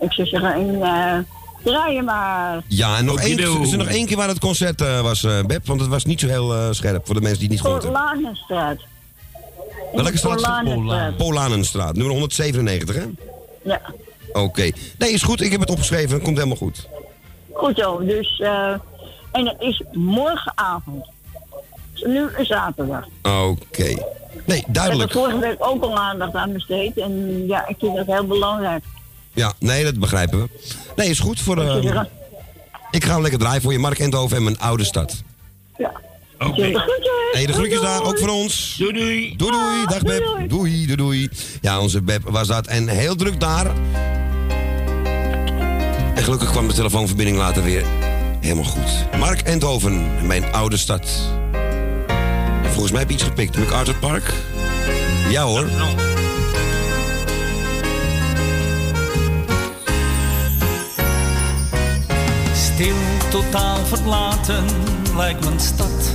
Ik 0.00 0.12
zou 0.12 0.28
zeggen, 0.28 0.52
en, 0.52 0.82
eh 0.82 1.18
draai 1.62 1.94
je 1.94 2.02
maar. 2.02 2.62
Ja, 2.66 2.96
en 2.96 3.04
nog 3.04 3.20
één, 3.20 3.38
is 3.62 3.72
er 3.72 3.78
nog 3.78 3.88
één 3.88 4.06
keer 4.06 4.16
waar 4.16 4.28
het 4.28 4.38
concert 4.38 4.80
eh, 4.80 5.00
was, 5.00 5.24
eh, 5.24 5.44
Beb? 5.44 5.66
Want 5.66 5.80
het 5.80 5.88
was 5.88 6.04
niet 6.04 6.20
zo 6.20 6.26
heel 6.26 6.54
eh, 6.54 6.68
scherp 6.70 7.06
voor 7.06 7.14
de 7.14 7.20
mensen 7.20 7.38
die 7.38 7.48
het 7.48 7.56
niet 7.56 7.60
gehoord 7.60 7.82
hebben. 7.82 8.00
Polanenstraat. 8.00 8.78
Welke 9.92 10.18
straat? 10.18 10.34
Polanenstraat. 10.36 11.16
Polanenstraat, 11.16 11.94
nummer 11.94 12.12
197, 12.12 12.96
hè? 12.96 13.04
Ja, 13.64 13.80
Oké. 14.32 14.70
Nee, 14.98 15.12
is 15.12 15.22
goed. 15.22 15.40
Ik 15.40 15.50
heb 15.50 15.60
het 15.60 15.70
opgeschreven. 15.70 16.22
Komt 16.22 16.36
helemaal 16.36 16.56
goed. 16.56 16.88
goed 17.52 17.76
zo. 17.76 18.04
Dus, 18.04 18.40
eh 18.40 18.74
en 19.32 19.46
het 19.46 19.60
is 19.60 19.82
morgenavond. 19.92 21.06
Nu 22.06 22.26
is 22.36 22.46
zaterdag. 22.48 23.04
Oké. 23.22 23.82
Nee, 24.46 24.58
Ik 24.58 24.64
heb 24.64 24.74
duidelijk. 24.74 25.10
er 25.14 25.18
vorige 25.18 25.38
week 25.38 25.56
ook 25.58 25.82
al 25.82 25.98
aandacht 25.98 26.34
aan 26.34 26.52
besteed. 26.52 26.98
En 26.98 27.44
ja, 27.46 27.66
ik 27.68 27.76
vind 27.78 27.96
dat 27.96 28.06
heel 28.06 28.26
belangrijk. 28.26 28.84
Ja, 29.32 29.52
nee, 29.58 29.84
dat 29.84 29.98
begrijpen 29.98 30.38
we. 30.42 30.48
Nee, 30.96 31.08
is 31.10 31.18
goed 31.20 31.40
voor... 31.40 31.58
eh, 31.62 31.82
Ja. 31.82 32.08
ik 32.90 33.04
ga 33.04 33.12
hem 33.12 33.22
lekker 33.22 33.38
draaien 33.40 33.62
voor 33.62 33.72
je, 33.72 33.78
Mark 33.78 33.98
Endhoven 33.98 34.36
en 34.36 34.42
mijn 34.42 34.58
oude 34.58 34.84
stad. 34.84 35.22
Ja. 35.76 35.92
Oké. 36.38 36.54
De 36.70 36.78
groetjes. 36.78 37.12
Hé, 37.40 37.46
de 37.46 37.52
groetjes 37.52 37.80
daar, 37.80 38.02
ook 38.04 38.18
voor 38.18 38.28
ons. 38.28 38.74
Doei 38.78 38.92
doei. 38.92 39.36
Doei 39.36 39.50
doei, 39.50 39.86
dag 39.86 40.02
Beb. 40.02 40.48
Doei, 40.48 40.86
doei, 40.86 40.96
doei. 40.96 41.28
Ja, 41.60 41.80
onze 41.80 42.02
Beb 42.02 42.22
was 42.28 42.46
dat. 42.48 42.66
En 42.66 42.88
heel 42.88 43.14
druk 43.16 43.40
daar. 43.40 43.66
En 46.14 46.22
gelukkig 46.24 46.50
kwam 46.50 46.68
de 46.68 46.74
telefoonverbinding 46.74 47.36
later 47.36 47.62
weer 47.62 47.84
Helemaal 48.40 48.64
goed. 48.64 49.18
Mark 49.18 49.40
Endhoven, 49.40 50.26
mijn 50.26 50.52
oude 50.52 50.76
stad. 50.76 51.02
En 52.78 52.84
volgens 52.84 53.06
mij 53.06 53.08
heb 53.08 53.18
je 53.18 53.26
iets 53.26 53.36
gepikt. 53.36 53.70
MacArthur 53.70 53.94
Park? 53.94 54.32
Ja 55.30 55.42
hoor. 55.42 55.66
Stil, 62.54 62.94
totaal 63.30 63.84
verlaten 63.84 64.64
lijkt 65.16 65.44
mijn 65.44 65.60
stad. 65.60 66.12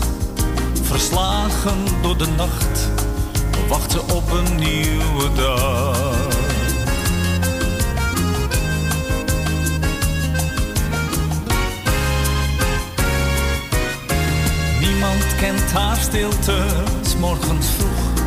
Verslagen 0.82 1.86
door 2.02 2.18
de 2.18 2.28
nacht, 2.28 2.90
wachten 3.68 4.10
op 4.10 4.32
een 4.32 4.56
nieuwe 4.56 5.34
dag. 5.36 6.23
Niemand 15.14 15.36
kent 15.36 15.72
haar 15.72 15.98
stilte, 15.98 16.66
s 17.02 17.16
morgens 17.16 17.68
vroeg. 17.78 18.24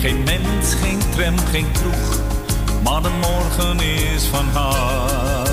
Geen 0.00 0.22
mens, 0.22 0.74
geen 0.82 0.98
tram, 1.10 1.38
geen 1.38 1.72
kroeg, 1.72 2.20
maar 2.82 3.02
de 3.02 3.10
morgen 3.20 3.80
is 3.80 4.24
van 4.24 4.44
haar. 4.48 5.48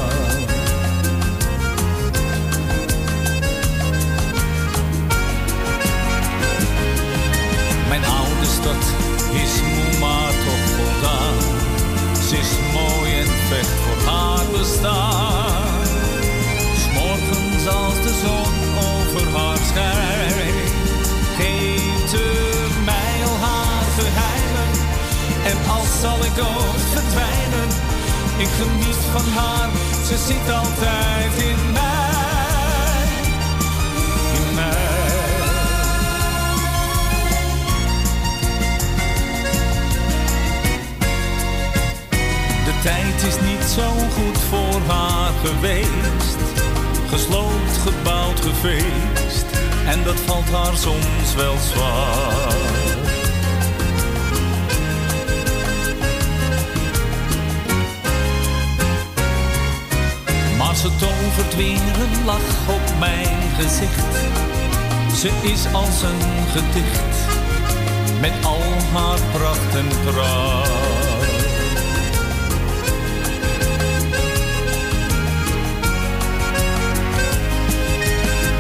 Mijn 7.89 8.05
oude 8.05 8.45
stad 8.45 8.83
is 9.31 9.61
moe, 9.61 9.99
maar 9.99 10.31
toch 10.31 10.65
voldaan. 10.75 11.33
Ze 12.27 12.37
is 12.37 12.51
mooi 12.73 13.13
en 13.19 13.27
vecht 13.47 13.69
voor 13.69 14.11
haar 14.11 14.45
bestaan. 14.51 15.48
Ik 28.39 28.47
geniet 28.47 28.95
van 29.11 29.31
haar, 29.31 29.69
ze 30.05 30.17
zit 30.17 30.55
altijd 30.55 31.33
in 31.37 31.71
mij. 31.71 33.23
In 34.33 34.53
mij. 34.55 34.97
De 42.65 42.79
tijd 42.83 43.23
is 43.27 43.39
niet 43.49 43.63
zo 43.75 43.89
goed 43.89 44.37
voor 44.49 44.81
haar 44.95 45.31
geweest. 45.43 46.37
Gesloopt, 47.09 47.77
gebouwd, 47.77 48.39
gefeest. 48.39 49.45
En 49.85 50.03
dat 50.03 50.19
valt 50.25 50.49
haar 50.49 50.77
soms 50.77 51.35
wel 51.35 51.57
zwaar. 51.57 52.88
Ze 60.79 60.95
tovert 60.95 61.55
weer 61.55 61.81
een 62.01 62.25
lach 62.25 62.67
op 62.67 62.99
mijn 62.99 63.37
gezicht. 63.57 64.15
Ze 65.15 65.29
is 65.41 65.73
als 65.73 66.01
een 66.01 66.47
gedicht. 66.51 67.15
Met 68.19 68.33
al 68.45 68.61
haar 68.93 69.19
pracht 69.31 69.75
en 69.75 69.87
pracht. 70.03 70.69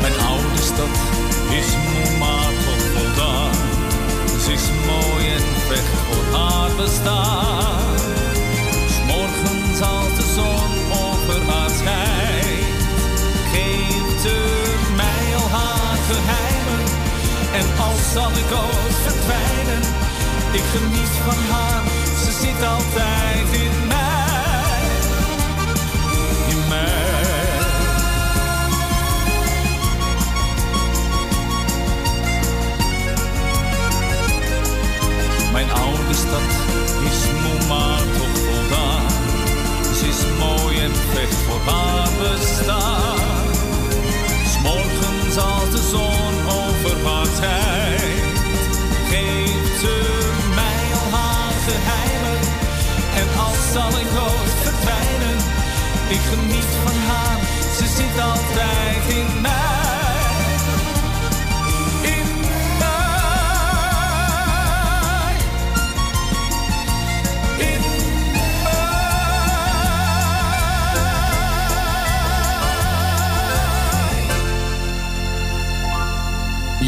Mijn 0.01 0.19
oude 0.27 0.61
stad 0.61 0.95
is 1.49 1.75
moe, 1.85 2.17
maar 2.19 2.51
toch 2.65 2.85
voldaan. 2.95 3.53
Ze 4.43 4.51
is 4.51 4.69
mooi 4.85 5.27
en 5.27 5.43
vecht 5.67 5.99
voor 6.07 6.39
haar 6.39 6.69
bestaan. 6.77 7.97
S'morgens 8.89 9.81
als 9.81 10.15
de 10.17 10.33
zon 10.35 10.88
zal 18.13 18.31
ik 18.31 18.51
ooit 18.51 18.95
verdwijnen, 19.05 19.81
ik 20.51 20.63
geniet 20.73 21.15
van 21.25 21.37
haar. 21.51 21.83
Ze 22.23 22.31
zit 22.31 22.63
altijd 22.67 23.47
in 23.51 23.87
mij, 23.87 24.81
in 26.49 26.67
mij. 26.67 26.87
Mijn 35.51 35.71
oude 35.71 36.13
stad 36.13 36.49
is 37.09 37.25
moe, 37.43 37.67
maar 37.67 38.01
toch 38.17 38.37
voldaan. 38.45 39.09
Ze 39.97 40.07
is 40.07 40.23
mooi 40.39 40.79
en 40.79 40.91
vecht 41.13 41.35
voor 41.35 41.73
haar 41.73 42.09
bestaan. 42.19 43.18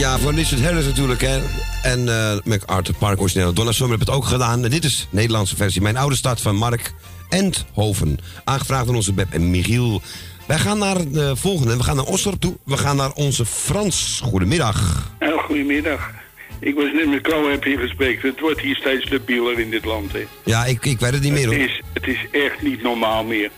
Ja, 0.01 0.19
van 0.19 0.35
Richard 0.35 0.61
Harris 0.61 0.85
natuurlijk, 0.85 1.21
hè. 1.21 1.39
En 1.83 2.09
eh 2.09 2.37
MacArthur 2.43 2.95
Park 2.95 3.19
origineel. 3.21 3.53
Donna 3.53 3.71
Summer 3.71 3.97
heeft 3.97 4.07
het 4.07 4.17
ook 4.17 4.25
gedaan. 4.25 4.63
En 4.63 4.69
dit 4.69 4.83
is 4.83 4.99
de 4.99 5.15
Nederlandse 5.15 5.55
versie. 5.55 5.81
Mijn 5.81 5.97
oude 5.97 6.15
stad 6.15 6.41
van 6.41 6.55
Mark 6.55 6.93
Endhoven. 7.29 8.17
Aangevraagd 8.43 8.85
door 8.85 8.95
onze 8.95 9.13
Beb 9.13 9.33
en 9.33 9.49
Michiel. 9.49 10.01
Wij 10.47 10.57
gaan 10.57 10.77
naar 10.77 11.11
de 11.11 11.35
volgende. 11.35 11.77
We 11.77 11.83
gaan 11.83 11.95
naar 11.95 12.05
Osdorp 12.05 12.39
toe. 12.39 12.57
We 12.65 12.77
gaan 12.77 12.95
naar 12.95 13.11
onze 13.11 13.45
Frans. 13.45 14.21
Goedemiddag. 14.23 15.09
Goedemiddag. 15.45 16.09
Ik 16.59 16.75
was 16.75 16.91
net 16.93 17.09
met 17.09 17.21
Ko 17.21 17.49
heb 17.49 17.63
hier 17.63 17.79
gesproken. 17.79 18.29
Het 18.29 18.39
wordt 18.39 18.59
hier 18.61 18.75
steeds 18.75 19.09
labieler 19.09 19.59
in 19.59 19.69
dit 19.69 19.85
land, 19.85 20.11
hè. 20.11 20.25
Ja, 20.45 20.65
ik, 20.65 20.85
ik 20.85 20.99
weet 20.99 21.13
het 21.13 21.21
niet 21.21 21.31
meer 21.31 21.49
Het 21.49 21.55
hoor. 21.55 21.65
is, 21.65 21.81
het 21.93 22.07
is 22.07 22.25
echt 22.31 22.61
niet 22.61 22.83
normaal 22.83 23.23
meer. 23.23 23.51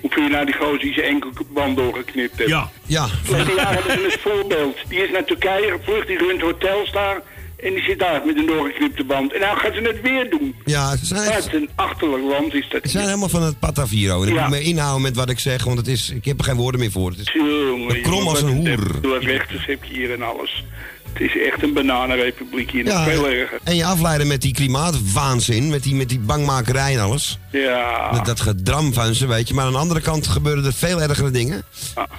Hoe 0.00 0.22
je 0.22 0.28
nou 0.28 0.44
die 0.44 0.54
gozer 0.54 0.78
die 0.78 0.92
zijn 0.92 1.06
enkelband 1.06 1.76
doorgeknipt 1.76 2.38
heeft? 2.38 2.50
Ja. 2.50 2.70
Ja. 2.86 3.06
Verleden 3.22 3.54
jaar 3.54 3.74
hadden 3.74 3.92
ze 3.98 4.04
het 4.04 4.20
voorbeeld. 4.20 4.76
Die 4.88 4.98
is 4.98 5.10
naar 5.10 5.24
Turkije 5.24 5.70
gevlucht, 5.78 6.06
die 6.06 6.18
runt 6.18 6.40
hotels 6.40 6.92
daar. 6.92 7.20
En 7.62 7.72
die 7.74 7.82
zit 7.82 7.98
daar 7.98 8.22
met 8.26 8.36
een 8.36 8.46
doorgeknipte 8.46 9.04
band. 9.04 9.32
En 9.32 9.40
nou 9.40 9.58
gaan 9.58 9.72
ze 9.74 9.80
het 9.80 10.00
weer 10.00 10.30
doen. 10.30 10.54
Ja, 10.64 10.96
ze 10.96 11.06
zijn, 11.06 11.32
Wat 11.34 11.48
een 11.52 11.68
achterlijk 11.74 12.22
land 12.24 12.54
is 12.54 12.68
dat. 12.68 12.80
ze 12.82 12.88
zijn 12.90 13.04
helemaal 13.04 13.28
van 13.28 13.42
het 13.42 13.58
Pataviro. 13.58 14.22
En 14.22 14.28
ik 14.28 14.34
Ja. 14.34 14.40
moet 14.48 14.50
me 14.58 14.62
inhouden 14.62 15.02
met 15.02 15.16
wat 15.16 15.30
ik 15.30 15.38
zeg, 15.38 15.64
want 15.64 15.78
het 15.78 15.86
is, 15.88 16.10
ik 16.10 16.24
heb 16.24 16.38
er 16.38 16.44
geen 16.44 16.56
woorden 16.56 16.80
meer 16.80 16.90
voor. 16.90 17.10
Het 17.10 17.18
is 17.18 17.32
Jongen, 17.32 18.02
krom 18.02 18.28
als 18.28 18.42
een 18.42 18.48
hoer. 18.56 19.00
Door 19.00 19.18
rechters 19.22 19.66
heb 19.66 19.84
je 19.84 19.94
hier 19.94 20.12
en 20.12 20.22
alles. 20.22 20.64
Het 21.12 21.22
is 21.22 21.38
echt 21.42 21.62
een 21.62 21.72
bananenrepubliek 21.72 22.70
hier. 22.70 22.84
Ja, 22.84 23.04
veel 23.04 23.28
erger. 23.28 23.58
en 23.64 23.76
je 23.76 23.84
afleiden 23.84 24.26
met 24.26 24.42
die 24.42 24.54
klimaatwaanzin, 24.54 25.68
met 25.70 25.82
die, 25.82 25.94
met 25.94 26.08
die 26.08 26.18
bangmakerij 26.18 26.94
en 26.94 27.00
alles. 27.00 27.38
Ja. 27.52 28.10
Dat, 28.12 28.26
dat 28.26 28.40
gedram 28.40 28.92
van 28.92 29.14
ze, 29.14 29.26
weet 29.26 29.48
je. 29.48 29.54
Maar 29.54 29.64
aan 29.64 29.72
de 29.72 29.78
andere 29.78 30.00
kant 30.00 30.26
gebeuren 30.26 30.64
er 30.64 30.72
veel 30.72 31.02
ergere 31.02 31.30
dingen. 31.30 31.62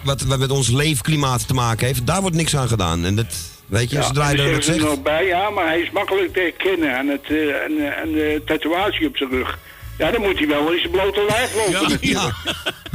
Wat, 0.04 0.22
wat 0.22 0.40
met 0.40 0.52
ons 0.52 0.70
leefklimaat 0.70 1.48
te 1.48 1.54
maken 1.54 1.88
heeft. 1.88 2.08
Daar 2.08 2.22
wordt 2.22 2.36
niks 2.36 2.56
aan 2.56 2.68
gedaan. 2.68 3.06
En 3.06 3.16
dat, 3.16 3.36
weet 3.68 3.90
je, 3.90 3.96
Ja, 3.96 4.02
zodra 4.02 4.30
je 4.30 4.38
dat 4.38 4.46
zeggen 4.46 4.64
ze 4.64 4.72
er 4.72 4.80
zegt... 4.80 4.90
nog 4.90 5.02
bij, 5.02 5.26
ja, 5.26 5.50
maar 5.50 5.66
hij 5.66 5.80
is 5.80 5.92
makkelijk 5.92 6.34
te 6.34 6.40
herkennen 6.40 6.98
aan, 6.98 7.08
het, 7.08 7.26
eh, 7.26 7.38
aan, 7.38 7.78
eh, 7.78 8.02
aan 8.02 8.12
de 8.12 8.42
tatoeage 8.46 9.08
op 9.08 9.18
zijn 9.18 9.30
rug. 9.30 9.60
Ja, 9.98 10.12
dan 10.12 10.22
moet 10.22 10.38
hij 10.38 10.48
wel 10.48 10.72
in 10.72 10.80
zijn 10.80 10.92
blote 10.92 11.26
lijf 11.30 11.56
lopen. 11.56 11.72
natuurlijk. 11.72 12.36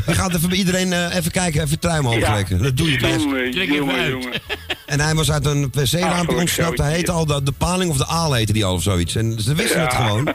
Je 0.07 0.14
gaat 0.20 0.34
even 0.34 0.49
bij 0.49 0.59
iedereen 0.59 0.92
eh, 0.92 1.16
even 1.16 1.30
kijken, 1.30 1.62
even 1.62 1.78
trui 1.78 1.99
omhoog 1.99 2.24
trekken. 2.24 2.62
Dat 2.62 2.76
doe 2.76 2.90
je 2.90 2.99
best. 2.99 3.20
Jongen, 3.20 3.66
jongen, 3.66 3.94
uit. 3.94 4.11
jongen. 4.11 4.32
En 4.87 5.01
hij 5.01 5.14
was 5.14 5.30
uit 5.30 5.47
een 5.47 5.70
wc-raampje 5.72 6.37
ontsnapt. 6.37 6.78
Hij 6.78 6.93
heette 6.93 7.12
al 7.12 7.26
de, 7.26 7.43
de 7.43 7.53
paling 7.53 7.91
of 7.91 7.97
de 7.97 8.07
aal 8.07 8.32
heette 8.32 8.53
die 8.53 8.64
al 8.64 8.74
of 8.74 8.82
zoiets. 8.82 9.14
En 9.14 9.41
ze 9.41 9.55
wisten 9.55 9.80
het 9.80 9.95
gewoon. 9.95 10.28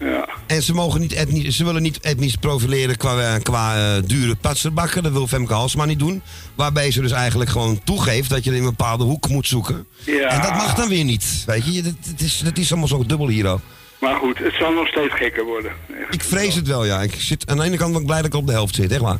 Ja. 0.00 0.28
En 0.46 0.62
ze, 0.62 0.74
mogen 0.74 1.00
niet 1.00 1.12
etnisch, 1.12 1.56
ze 1.56 1.64
willen 1.64 1.82
niet 1.82 2.00
etnisch 2.00 2.36
profileren 2.36 2.96
qua, 2.96 3.34
eh, 3.34 3.42
qua 3.42 3.76
eh, 3.76 4.02
dure 4.04 4.34
patserbakken. 4.34 5.02
Dat 5.02 5.12
wil 5.12 5.26
Femke 5.26 5.52
Halsma 5.52 5.84
niet 5.84 5.98
doen. 5.98 6.22
Waarbij 6.54 6.90
ze 6.90 7.00
dus 7.00 7.12
eigenlijk 7.12 7.50
gewoon 7.50 7.80
toegeeft 7.84 8.30
dat 8.30 8.44
je 8.44 8.50
in 8.50 8.56
een 8.56 8.64
bepaalde 8.64 9.04
hoek 9.04 9.28
moet 9.28 9.46
zoeken. 9.46 9.86
Ja. 10.04 10.28
En 10.28 10.40
dat 10.40 10.50
mag 10.50 10.74
dan 10.74 10.88
weer 10.88 11.04
niet. 11.04 11.42
Weet 11.46 11.74
je, 11.74 11.82
dat, 11.82 11.94
dat 12.10 12.20
is, 12.20 12.38
dat 12.38 12.58
is 12.58 12.70
allemaal 12.70 12.88
zo 12.88 13.04
dubbel 13.06 13.28
hier 13.28 13.46
ook. 13.46 13.60
Maar 14.00 14.16
goed, 14.16 14.38
het 14.38 14.54
zal 14.54 14.72
nog 14.72 14.88
steeds 14.88 15.14
gekker 15.14 15.44
worden. 15.44 15.72
Echt. 16.00 16.14
Ik 16.14 16.22
vrees 16.22 16.54
het 16.54 16.66
wel, 16.66 16.84
ja. 16.84 17.02
Ik 17.02 17.14
zit, 17.14 17.50
aan 17.50 17.56
de 17.56 17.64
ene 17.64 17.76
kant 17.76 17.92
ben 17.92 18.00
ik 18.00 18.06
blij 18.06 18.22
dat 18.22 18.26
ik 18.26 18.34
op 18.34 18.46
de 18.46 18.52
helft 18.52 18.74
zit, 18.74 18.90
echt 18.92 19.00
waar. 19.00 19.18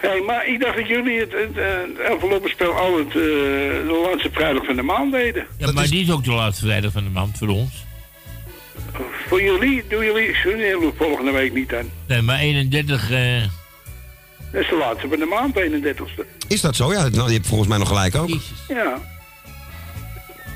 Hé, 0.00 0.20
maar 0.26 0.46
ik 0.46 0.60
dacht 0.60 0.76
dat 0.76 0.86
jullie 0.88 1.18
het, 1.18 1.32
het, 1.32 1.56
eh, 1.56 1.64
het 1.66 1.98
enveloppenspel 1.98 2.72
altijd 2.72 3.06
eh, 3.06 3.12
de 3.12 4.00
laatste 4.10 4.30
vrijdag 4.32 4.64
van 4.64 4.76
de 4.76 4.82
maand 4.82 5.12
deden. 5.12 5.46
Ja, 5.58 5.72
maar 5.72 5.86
die 5.88 6.02
is 6.02 6.10
ook 6.10 6.24
de 6.24 6.30
laatste 6.32 6.64
vrijdag 6.64 6.92
van 6.92 7.04
de 7.04 7.10
maand 7.10 7.38
voor 7.38 7.48
ons. 7.48 7.84
Voor 9.26 9.42
jullie 9.42 9.84
doen 9.88 10.04
jullie 10.04 10.34
volgende 10.96 11.30
week 11.30 11.54
niet 11.54 11.68
dan. 11.68 11.90
Nee, 12.06 12.22
maar 12.22 12.38
31... 12.38 13.10
eh 13.10 13.42
Dat 14.52 14.62
is 14.62 14.68
de 14.68 14.76
laatste 14.76 15.08
van 15.08 15.18
de 15.18 15.24
maand, 15.26 15.54
31ste. 15.60 16.24
Is 16.48 16.60
dat 16.60 16.76
zo? 16.76 16.92
Ja, 16.92 17.08
nou, 17.08 17.28
je 17.28 17.34
hebt 17.34 17.46
volgens 17.46 17.68
mij 17.68 17.78
nog 17.78 17.88
gelijk 17.88 18.14
ook. 18.14 18.28
Ja. 18.68 18.98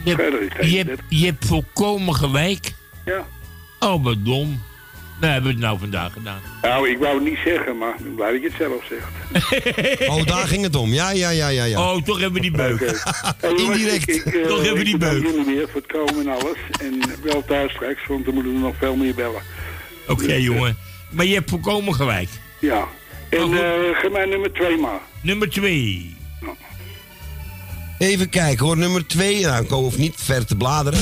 je, 0.05 0.15
hebt, 0.15 0.71
je, 0.71 0.77
hebt, 0.77 1.01
je 1.09 1.27
hebt 1.27 1.47
volkomen 1.47 2.15
gelijk. 2.15 2.75
Ja. 3.05 3.27
Oh, 3.81 4.05
wat 4.05 4.25
dom. 4.25 4.63
We 5.21 5.27
hebben 5.27 5.51
het 5.51 5.61
nou 5.61 5.79
vandaag 5.79 6.13
gedaan. 6.13 6.41
Nou, 6.63 6.89
ik 6.91 6.99
wou 6.99 7.15
het 7.15 7.25
niet 7.25 7.39
zeggen, 7.45 7.79
maar 7.79 7.95
ik 7.99 8.03
ben 8.03 8.15
blij 8.15 8.33
dat 8.33 8.41
je 8.43 8.47
het 8.49 8.57
zelf 8.57 8.85
zegt. 8.89 10.09
Oh, 10.13 10.27
daar 10.27 10.47
ging 10.49 10.63
het 10.63 10.77
om. 10.77 10.93
Ja, 10.93 11.11
ja, 11.11 11.31
ja, 11.31 11.49
ja. 11.49 11.65
ja. 11.65 11.93
Oh, 11.93 12.03
toch 12.03 12.21
hebben 12.21 12.43
we 12.43 12.49
die 12.49 12.57
beuk. 12.57 12.81
Hey, 13.41 13.51
Indirect. 13.65 14.09
Ik, 14.09 14.25
ik, 14.25 14.35
eh, 14.35 14.47
Toch 14.47 14.57
hebben 14.63 14.79
we 14.79 14.85
die 14.85 14.95
ik 14.95 15.01
beuk. 15.01 15.23
jullie 15.23 15.45
weer 15.45 15.69
voor 15.73 15.81
het 15.81 15.93
komen 15.93 16.21
en 16.27 16.29
alles. 16.29 16.57
En 16.81 17.01
wel 17.23 17.45
thuis 17.47 17.73
straks, 17.73 18.07
want 18.07 18.25
dan 18.25 18.35
moeten 18.35 18.53
we 18.53 18.59
nog 18.59 18.75
veel 18.79 18.97
meer 18.97 19.15
bellen. 19.15 19.43
Oké, 20.09 20.33
jongen. 20.35 20.77
Maar 21.11 21.25
je 21.27 21.35
hebt 21.35 21.51
volkomen 21.51 21.95
gelijk. 21.95 22.29
Ja. 22.61 22.85
En 23.31 23.43
Oh, 23.43 23.55
eh 23.57 23.97
ga 24.03 24.09
mij 24.09 24.25
nummer 24.25 24.53
2 24.53 24.77
maar. 24.77 25.01
Nummer 25.21 25.51
2. 25.51 26.17
Even 27.99 28.29
kijken 28.29 28.67
hoor, 28.67 28.77
nummer 28.77 29.07
2. 29.07 29.41
Nou, 29.43 29.65
ik 29.65 29.71
hoef 29.71 29.97
niet 29.97 30.15
ver 30.19 30.47
te 30.47 30.57
bladeren. 30.57 31.01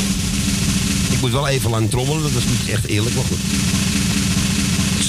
Ik 1.11 1.21
moet 1.21 1.31
wel 1.33 1.49
even 1.49 1.71
lang 1.71 1.91
trommelen, 1.91 2.23
dat 2.23 2.31
is 2.31 2.45
niet 2.49 2.69
echt 2.71 2.87
eerlijk, 2.87 3.15
maar 3.15 3.25
goed. 3.25 3.39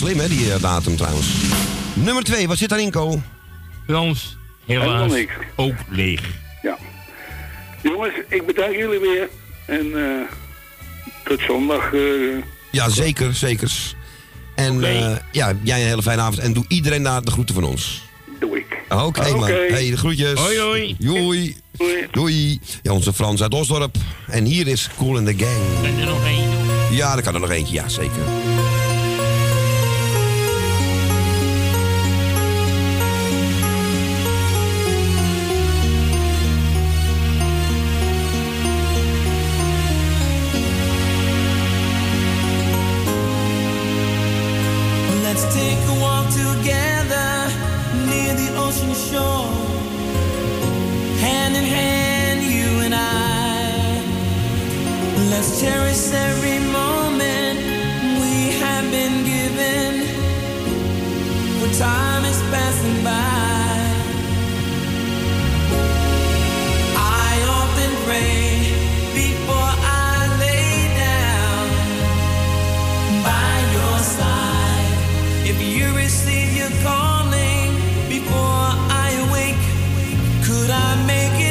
Slim 0.03 0.19
hè, 0.19 0.27
die 0.27 0.53
eh, 0.53 0.61
datum 0.61 0.95
trouwens. 0.95 1.27
Nummer 1.93 2.23
2, 2.23 2.47
wat 2.47 2.57
zit 2.57 2.69
daarin, 2.69 2.91
Ko? 2.91 3.21
Frans, 3.87 4.37
Helemaal 4.65 4.93
helaas 4.93 5.11
niks. 5.11 5.31
ook 5.55 5.73
leeg. 5.89 6.21
Ja. 6.61 6.77
Jongens, 7.81 8.13
ik 8.29 8.45
bedank 8.45 8.75
jullie 8.75 8.99
weer. 8.99 9.29
En 9.67 9.85
eh, 9.95 10.27
tot 11.23 11.39
zondag. 11.47 11.93
eh, 11.93 11.99
Ja, 12.71 12.89
zeker, 12.89 13.33
zekers. 13.33 13.95
En 14.55 14.83
eh, 14.83 15.15
ja, 15.31 15.53
jij 15.63 15.81
een 15.81 15.87
hele 15.87 16.01
fijne 16.01 16.21
avond. 16.21 16.39
En 16.39 16.53
doe 16.53 16.65
iedereen 16.67 17.03
daar 17.03 17.21
de 17.21 17.31
groeten 17.31 17.55
van 17.55 17.63
ons. 17.63 18.01
Doe 18.39 18.57
ik. 18.57 18.65
Oké, 18.89 19.29
man. 19.31 19.41
Oké. 19.43 19.65
Hey, 19.69 19.89
de 19.89 19.97
groetjes. 19.97 20.39
Hoi, 20.39 20.59
hoi. 20.59 20.95
Doei. 20.99 21.57
Doei. 22.11 22.59
Ja, 22.81 22.91
onze 22.91 23.13
Frans 23.13 23.41
uit 23.41 23.53
Osdorp. 23.53 23.95
En 24.27 24.45
hier 24.45 24.67
is 24.67 24.89
Cool 24.97 25.17
in 25.17 25.25
the 25.25 25.45
Gang. 25.45 25.85
En 25.93 25.99
er 25.99 26.05
nog 26.07 26.25
één. 26.25 26.49
Ja, 26.95 27.15
er 27.15 27.21
kan 27.23 27.33
er 27.33 27.39
nog 27.39 27.49
eentje, 27.49 27.73
ja, 27.73 27.87
zeker. 27.89 28.21
If 75.45 75.61
you 75.61 75.93
receive 75.93 76.57
your 76.57 76.69
calling 76.81 77.12
before 78.33 78.73
I 79.05 79.09
awake, 79.25 79.63
could 80.45 80.69
I 80.69 81.05
make 81.05 81.39
it 81.39 81.42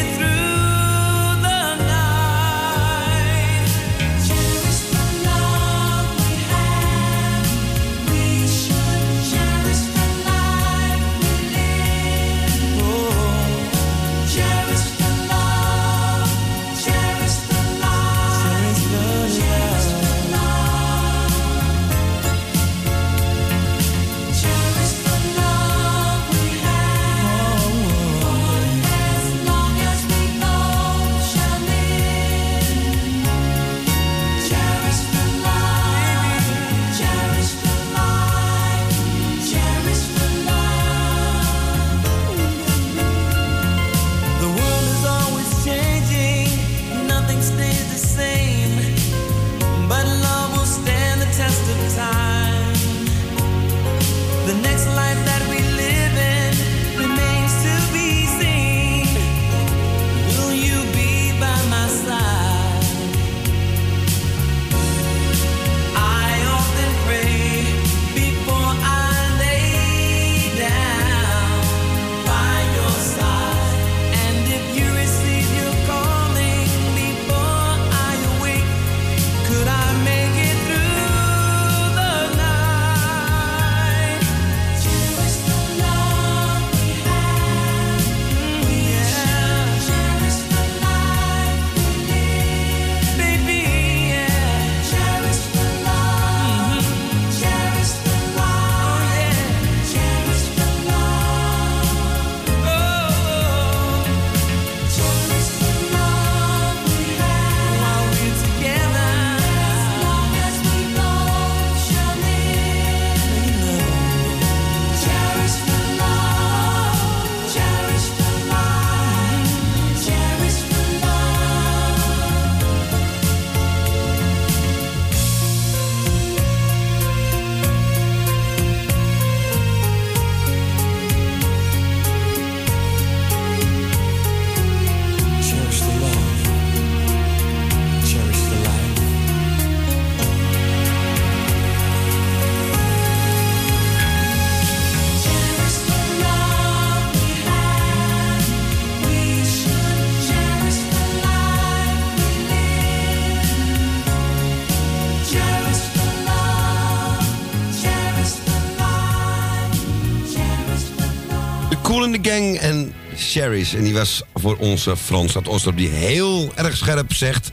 The 162.12 162.30
Gang 162.30 162.58
en 162.58 162.92
Sherry's. 163.16 163.74
En 163.74 163.82
die 163.82 163.94
was 163.94 164.22
voor 164.34 164.56
onze 164.56 164.96
Frans 164.96 165.36
uit 165.36 165.48
Ostrop 165.48 165.76
die 165.76 165.88
heel 165.88 166.52
erg 166.54 166.76
scherp 166.76 167.12
zegt... 167.14 167.50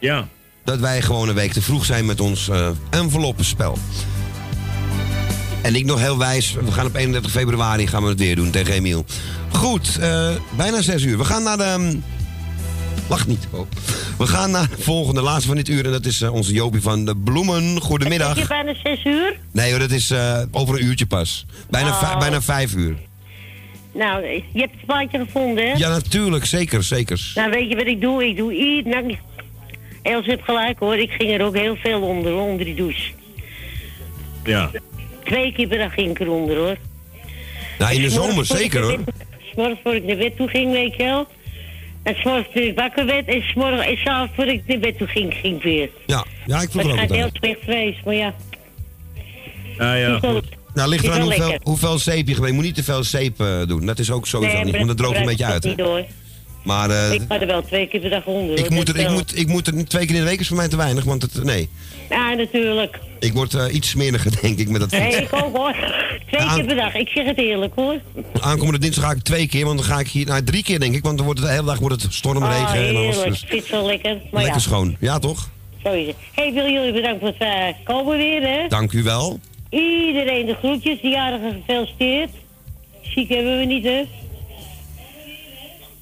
Ja. 0.00 0.28
Dat 0.64 0.78
wij 0.78 1.02
gewoon 1.02 1.28
een 1.28 1.34
week 1.34 1.52
te 1.52 1.62
vroeg 1.62 1.84
zijn 1.84 2.06
met 2.06 2.20
ons 2.20 2.48
eh 2.48 2.68
enveloppenspel. 2.90 3.78
En 5.62 5.74
ik 5.74 5.84
nog 5.84 6.00
heel 6.00 6.18
wijs, 6.18 6.52
we 6.52 6.72
gaan 6.72 6.86
op 6.86 6.94
31 6.94 7.30
februari 7.30 7.86
gaan 7.86 8.02
we 8.02 8.08
het 8.08 8.18
weer 8.18 8.36
doen 8.36 8.50
tegen 8.50 8.74
Emiel. 8.74 9.04
Goed, 9.52 9.98
eh, 10.00 10.28
bijna 10.56 10.82
6 10.82 11.02
uur. 11.02 11.18
We 11.18 11.24
gaan 11.24 11.42
naar 11.42 11.56
de... 11.56 11.62
ehm, 11.62 11.96
Lach 13.08 13.26
niet. 13.26 13.46
Oh. 13.50 13.66
We 14.18 14.26
gaan 14.26 14.50
naar 14.50 14.68
de 14.76 14.82
volgende, 14.82 15.20
laatste 15.20 15.46
van 15.46 15.56
dit 15.56 15.68
uur. 15.68 15.84
En 15.84 15.92
dat 15.92 16.06
is 16.06 16.20
eh, 16.20 16.32
onze 16.32 16.52
Jopie 16.52 16.82
van 16.82 17.04
de 17.04 17.16
Bloemen. 17.16 17.80
Goedemiddag. 17.80 18.34
Zeg 18.36 18.48
je 18.48 18.48
bijna 18.48 18.74
zes 18.82 19.04
uur? 19.04 19.38
Nee 19.52 19.70
hoor, 19.70 19.78
dat 19.78 19.90
is 19.90 20.10
eh, 20.10 20.42
over 20.50 20.74
een 20.74 20.84
uurtje 20.84 21.06
pas. 21.06 21.46
Bijna, 21.70 21.88
Oh. 21.88 22.18
bijna 22.18 22.42
vijf 22.42 22.74
uur. 22.74 22.96
Nou, 23.96 24.24
je 24.26 24.60
hebt 24.60 24.72
het 24.72 24.86
plaatje 24.86 25.18
gevonden, 25.18 25.66
hè? 25.66 25.72
Ja, 25.72 25.88
natuurlijk. 25.88 26.44
Zeker, 26.44 26.82
zeker. 26.82 27.32
Nou, 27.34 27.50
weet 27.50 27.68
je 27.68 27.76
wat 27.76 27.86
ik 27.86 28.00
doe? 28.00 28.26
Ik 28.26 28.36
doe 28.36 28.54
ieder... 28.54 28.92
Nou, 28.92 29.16
Els 30.02 30.26
heeft 30.26 30.42
gelijk, 30.42 30.78
hoor. 30.78 30.96
Ik 30.96 31.10
ging 31.10 31.32
er 31.32 31.42
ook 31.42 31.56
heel 31.56 31.76
veel 31.76 32.00
onder, 32.00 32.34
onder 32.34 32.64
die 32.64 32.74
douche. 32.74 33.12
Ja. 34.44 34.70
Twee 35.24 35.52
keer 35.52 35.68
per 35.68 35.78
dag 35.78 35.94
ging 35.94 36.10
ik 36.10 36.18
eronder, 36.20 36.56
hoor. 36.56 36.76
Nou, 37.78 37.94
in 37.94 38.02
de 38.02 38.10
zomer 38.10 38.44
zeker 38.44 38.82
hoor. 38.82 38.98
S'morgens 39.52 39.80
voor 39.82 39.94
ik 39.94 40.04
naar 40.04 40.16
bed 40.16 40.36
toe 40.36 40.48
ging, 40.48 40.72
weet 40.72 40.96
je 40.96 41.02
wel. 41.02 41.26
En 42.02 42.14
s'morgens 42.14 42.48
toen 42.52 42.62
ik 42.62 42.74
wakker 42.74 43.06
werd 43.06 43.26
en 43.26 43.42
s'morgens 43.42 43.86
en 43.86 43.96
s'avonds 43.96 44.32
voor 44.34 44.46
ik 44.46 44.62
naar 44.66 44.78
bed 44.78 44.98
toe 44.98 45.06
ging, 45.06 45.34
ging 45.34 45.56
ik 45.56 45.62
weer. 45.62 45.90
Ja, 46.06 46.24
ja 46.46 46.60
ik 46.60 46.70
vroeg 46.70 46.82
het 46.82 46.92
ook 46.92 46.98
gaat 46.98 47.10
heel 47.10 47.30
slecht 47.32 47.60
vrees, 47.62 47.96
maar 48.04 48.14
ja. 48.14 48.34
Ja, 49.78 50.18
goed. 50.18 50.55
Nou, 50.76 50.88
ligt 50.88 51.04
eraan 51.04 51.20
hoeveel, 51.20 51.58
hoeveel 51.62 51.98
zeep 51.98 52.26
je 52.28 52.34
gebruikt. 52.34 52.46
Je 52.46 52.52
moet 52.52 52.64
niet 52.64 52.74
te 52.74 52.82
veel 52.92 53.04
zeep 53.04 53.40
eh, 53.40 53.66
doen. 53.66 53.86
Dat 53.86 53.98
is 53.98 54.10
ook 54.10 54.26
sowieso 54.26 54.54
Nee, 54.54 54.64
niet, 54.64 54.74
want 54.76 54.86
dat 54.86 54.96
droogt 54.96 55.16
een 55.16 55.24
beetje 55.24 55.44
uit. 55.44 55.64
Niet. 55.64 55.82
Maar 56.64 56.90
eh, 56.90 57.12
Ik 57.12 57.22
ga 57.28 57.40
er 57.40 57.46
wel 57.46 57.62
twee 57.62 57.86
keer 57.88 58.00
per 58.00 58.10
dag 58.10 58.24
onder. 58.24 58.58
ik, 58.58 58.70
moet 58.70 58.88
er, 58.88 58.96
ik, 58.96 59.08
moet, 59.08 59.38
ik 59.38 59.46
moet 59.46 59.66
er 59.66 59.84
twee 59.88 60.06
keer 60.06 60.14
in 60.14 60.20
de 60.20 60.28
week 60.28 60.40
is 60.40 60.48
voor 60.48 60.56
mij 60.56 60.68
te 60.68 60.76
weinig. 60.76 61.04
Want 61.04 61.22
het, 61.22 61.44
nee, 61.44 61.68
Ja, 62.10 62.32
natuurlijk. 62.34 62.98
ik 63.18 63.32
word 63.32 63.54
eh, 63.54 63.74
iets 63.74 63.88
smeriger 63.88 64.32
denk 64.42 64.58
ik 64.58 64.68
met 64.68 64.80
dat 64.80 64.90
Nee, 64.90 65.16
ik 65.16 65.28
ook 65.32 65.56
hoor. 65.56 65.74
Twee 66.26 66.40
Ja, 66.40 66.54
keer 66.54 66.64
per 66.64 66.76
dag. 66.76 66.94
Ik 66.94 67.08
zeg 67.08 67.26
het 67.26 67.38
eerlijk 67.38 67.74
hoor. 67.74 68.00
Aankomende 68.40 68.78
dinsdag 68.78 69.04
ga 69.04 69.10
ik 69.10 69.22
twee 69.22 69.46
keer, 69.48 69.64
want 69.64 69.78
dan 69.78 69.86
ga 69.86 69.98
ik 69.98 70.08
hier... 70.08 70.26
Nou, 70.26 70.42
drie 70.42 70.62
keer 70.62 70.80
denk 70.80 70.94
ik, 70.94 71.02
want 71.02 71.16
dan 71.16 71.24
wordt 71.26 71.40
het 71.40 71.48
de 71.48 71.54
hele 71.54 71.66
dag 71.66 71.78
wordt 71.78 72.02
het 72.02 72.14
stormregen 72.14 72.66
Ah, 72.66 72.88
en 72.88 72.96
alles. 72.96 73.22
Dus 73.22 73.42
Ik 73.42 73.48
vind 73.48 73.62
het 73.62 73.70
wel 73.70 73.86
lekker. 73.86 74.10
Maar 74.14 74.42
lekker 74.42 74.52
ja, 74.52 74.58
schoon. 74.58 74.96
Ja, 75.00 75.18
toch? 75.18 75.48
het. 75.82 76.14
hey, 76.34 76.52
wil 76.52 76.68
jullie 76.68 76.92
bedanken 76.92 77.20
voor 77.20 77.28
het 77.28 77.76
eh, 77.76 77.84
komen 77.84 78.16
weer, 78.16 78.42
hè? 78.42 78.68
Dank 78.68 78.92
u 78.92 79.02
wel. 79.02 79.40
Iedereen 79.70 80.46
de 80.46 80.54
groetjes, 80.54 81.00
die 81.00 81.10
jarigen 81.10 81.52
gefeliciteerd. 81.52 82.30
Ziek 83.02 83.28
hebben 83.28 83.58
we 83.58 83.64
niet, 83.64 83.84
hè? 83.84 84.02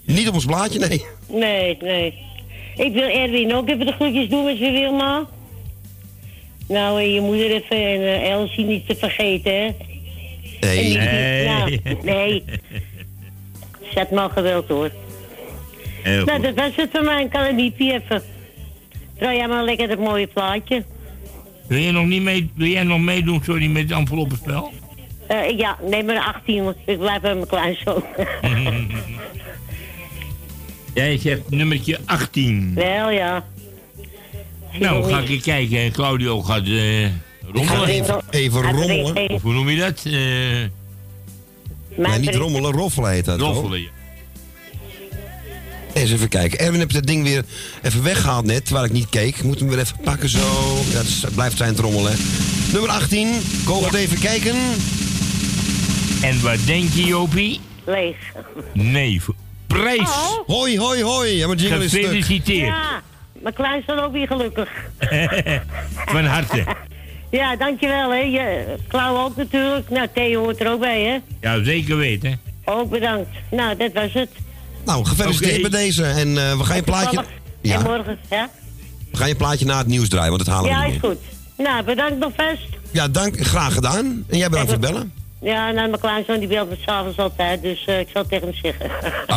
Niet 0.05 0.29
op 0.29 0.35
ons 0.35 0.45
blaadje, 0.45 0.79
nee. 0.79 1.05
Nee, 1.29 1.77
nee. 1.81 2.15
Ik 2.77 2.93
wil 2.93 3.09
Erwin 3.09 3.55
ook 3.55 3.69
even 3.69 3.87
de 3.87 3.93
groetjes 3.93 4.29
doen 4.29 4.45
met 4.45 4.59
je 4.59 4.71
Wilma. 4.71 5.27
Nou, 6.69 7.01
en 7.01 7.12
je 7.12 7.21
moeder 7.21 7.51
even 7.51 7.77
en 7.77 8.01
eh, 8.01 8.31
Elsie 8.31 8.65
niet 8.65 8.87
te 8.89 8.95
vergeten, 8.97 9.53
hè? 9.55 9.69
Nee. 10.61 10.83
Die- 10.85 10.99
Nee. 10.99 11.47
Nou, 11.47 11.79
nee. 12.03 12.45
Zet 13.95 14.11
maar 14.11 14.31
geweld, 14.31 14.69
hoor. 14.69 14.91
Heel 16.03 16.25
Nou, 16.25 16.31
goed. 16.45 16.55
dat 16.55 16.55
was 16.67 16.77
het 16.77 16.91
voor 16.93 17.05
mij. 17.05 17.23
Ik 17.25 17.31
kan 17.31 17.43
het 17.45 17.57
niet 17.57 17.75
even. 17.79 18.23
Draai 19.19 19.37
jij 19.37 19.49
maar 19.49 19.65
lekker 19.65 19.89
dat 19.89 19.99
mooie 19.99 20.27
plaatje. 20.27 20.85
Wil 21.67 21.79
jij 21.79 21.91
nog, 21.91 22.07
niet 22.07 22.23
mee, 22.23 22.51
wil 22.55 22.67
jij 22.69 22.83
nog 22.83 23.01
meedoen, 23.01 23.41
sorry, 23.45 23.67
met 23.67 23.83
het 23.83 23.91
enveloppenspel? 23.99 24.73
Eh, 25.27 25.59
ja, 25.59 25.79
neem 25.91 26.07
maar 26.07 26.19
18, 26.35 26.65
want 26.65 26.77
ik 26.85 26.99
blijf 26.99 27.21
bij 27.21 27.35
mijn 27.35 27.47
kleinzoon. 27.47 28.03
Jij 30.95 31.19
zegt 31.19 31.51
nummertje 31.51 31.99
18. 32.05 32.73
Wel, 32.75 33.11
ja. 33.11 33.45
Nou, 34.79 35.05
ga 35.12 35.19
ik 35.21 35.29
eens 35.29 35.43
kijken. 35.43 35.93
Claudio 35.93 36.43
gaat 36.43 36.67
eh 36.67 37.07
rommelen. 37.53 37.87
Even, 37.89 38.21
even 38.31 38.62
rommelen. 38.62 39.31
Of 39.31 39.43
hoe 39.43 39.53
noem 39.53 39.69
je 39.69 39.77
dat? 39.79 40.03
Eh 40.05 40.12
Nee, 41.97 42.07
Mijn 42.07 42.21
niet 42.21 42.35
rommelen, 42.35 42.73
roffelen 42.73 43.11
heet 43.11 43.25
dat. 43.25 43.39
toch? 43.39 43.55
roffelen. 43.55 43.81
ja. 43.81 43.89
Eens 45.95 46.11
even 46.12 46.28
kijken. 46.28 46.59
Erwin 46.59 46.80
heeft 46.80 46.92
dat 46.92 47.07
ding 47.07 47.22
weer 47.24 47.45
even 47.82 48.03
weggehaald 48.03 48.45
net, 48.45 48.64
terwijl 48.64 48.86
ik 48.86 48.92
niet 48.92 49.09
keek. 49.09 49.42
Moet 49.42 49.59
hem 49.59 49.68
weer 49.68 49.78
even 49.78 49.97
pakken 50.05 50.28
zo. 50.28 50.38
Ja, 50.90 50.97
het, 50.99 51.07
is- 51.07 51.22
het 51.22 51.34
blijft 51.34 51.57
zijn 51.57 51.74
trommelen. 51.74 52.12
hè. 52.12 52.18
Nummer 52.72 52.90
18. 52.90 53.28
Ko 53.64 53.80
gaat 53.80 53.95
even 53.95 54.18
kijken. 54.20 54.55
En 56.22 56.42
wat 56.42 56.59
denk 56.66 56.92
je, 56.92 57.05
Jopie? 57.05 57.61
Leeg. 57.86 58.16
Nee, 58.72 59.20
prijs. 59.66 59.99
Oh. 60.01 60.47
Hoi, 60.47 60.78
hoi, 60.78 61.03
hoi. 61.03 61.30
Ja, 61.36 61.47
mijn 61.47 61.59
jingle 61.59 61.84
is 61.84 61.90
stuk. 61.90 62.03
Gefeliciteerd. 62.05 62.66
Ja, 62.66 63.03
mijn 63.42 63.55
kleinzoon 63.55 63.99
ook 63.99 64.12
weer 64.12 64.26
gelukkig. 64.26 64.68
Van 66.12 66.24
harte. 66.24 66.64
Ja, 67.30 67.57
dankjewel, 67.57 68.11
hè. 68.11 68.18
Je, 68.18 68.64
Klauw 68.88 69.24
ook 69.24 69.36
natuurlijk. 69.36 69.90
Nou, 69.90 70.09
Theo 70.14 70.40
hoort 70.42 70.61
er 70.61 70.70
ook 70.70 70.80
bij, 70.80 71.03
hè. 71.03 71.18
Ja, 71.49 71.64
zeker 71.64 71.97
weten. 71.97 72.40
Ook 72.64 72.90
bedankt. 72.90 73.28
Nou, 73.51 73.76
dat 73.76 73.92
was 73.92 74.12
het. 74.12 74.28
Nou, 74.85 75.05
gefeliciteerd 75.05 75.59
Oké. 75.59 75.68
bij 75.68 75.80
deze. 75.80 76.05
En 76.05 76.28
eh, 76.39 76.59
we 76.59 76.64
gaan 76.64 76.76
je 76.76 76.82
plaatje... 76.82 77.18
En 77.18 77.24
Ja, 77.61 77.80
morgen, 77.82 78.18
ja? 78.30 78.49
we 79.11 79.16
gaan 79.16 79.28
je 79.28 79.37
plaatje 79.37 79.64
na 79.64 79.78
het 79.78 79.87
nieuws 79.87 80.09
draaien, 80.09 80.30
want 80.30 80.45
dat 80.45 80.55
halen 80.55 80.70
we 80.70 80.76
Ja, 80.76 80.85
is 80.85 80.99
goed. 81.01 81.18
Nou, 81.57 81.85
bedankt 81.85 82.18
nog 82.18 82.32
vast. 82.37 82.68
Ja, 82.91 83.09
dank. 83.09 83.47
Graag 83.47 83.74
gedaan. 83.74 84.24
En 84.28 84.39
jij 84.39 84.49
bedankt 84.49 84.72
voor 84.72 84.80
het 84.82 84.91
bellen. 84.93 85.12
Ja, 85.41 85.70
nou, 85.70 85.89
mijn 85.89 86.01
kleinzoon 86.01 86.39
die 86.39 86.49
belt 86.49 86.68
me 86.70 86.76
s'avonds 86.87 87.18
altijd, 87.18 87.62
dus 87.62 87.85
eh, 87.85 87.99
ik 87.99 88.09
zal 88.12 88.20
het 88.20 88.30
tegen 88.30 88.49
hem 88.49 88.57
zeggen. 88.62 88.91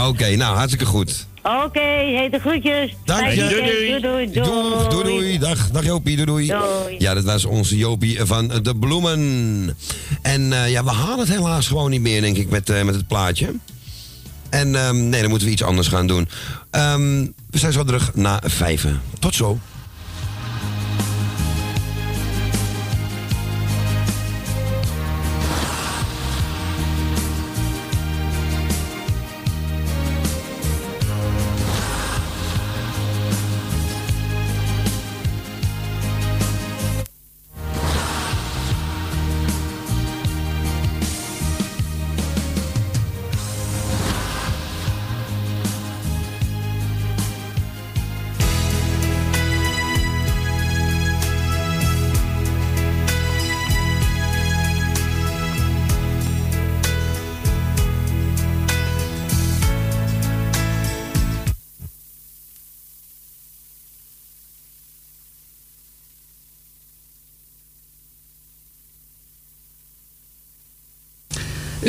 Oké, 0.08 0.36
nou, 0.36 0.56
hartstikke 0.56 0.86
goed. 0.86 1.28
Oké, 1.66 1.80
hey, 1.80 2.30
de 2.32 2.39
groetjes. 2.39 2.95
Dank 3.06 3.30
je. 3.30 3.48
Doei, 3.48 4.00
doei, 4.02 4.02
doei. 4.02 4.32
Doeg, 4.32 4.88
doei, 4.88 5.04
doei. 5.04 5.39
Dag, 5.39 5.72
dag 5.72 5.84
Jopie, 5.86 6.16
doei, 6.16 6.26
doei. 6.26 6.48
Doei. 6.48 6.95
Ja, 6.98 7.14
dat 7.14 7.24
was 7.24 7.45
onze 7.45 7.78
Jopie 7.78 8.26
van 8.26 8.48
de 8.48 8.76
Bloemen. 8.76 9.78
En 10.22 10.54
eh, 10.54 10.70
ja, 10.70 10.84
we 10.84 10.91
halen 10.91 11.20
het 11.20 11.30
helaas 11.30 11.68
gewoon 11.68 11.89
niet 11.89 12.02
meer, 12.02 12.22
denk 12.22 12.38
ik, 12.38 12.50
met, 12.50 12.68
met 12.68 12.95
het 12.95 13.08
plaatje. 13.08 13.54
En 14.50 14.76
ehm, 14.76 15.10
nee, 15.10 15.22
dan 15.22 15.30
moeten 15.30 15.48
we 15.48 15.54
iets 15.54 15.64
anders 15.64 15.88
gaan 15.88 16.08
doen. 16.08 16.30
Ehm, 16.72 17.26
we 17.50 17.58
zijn 17.58 17.74
zo 17.74 17.84
terug 17.84 18.16
na 18.16 18.41
vijven. 18.45 19.02
Tot 19.20 19.36
zo. 19.36 19.60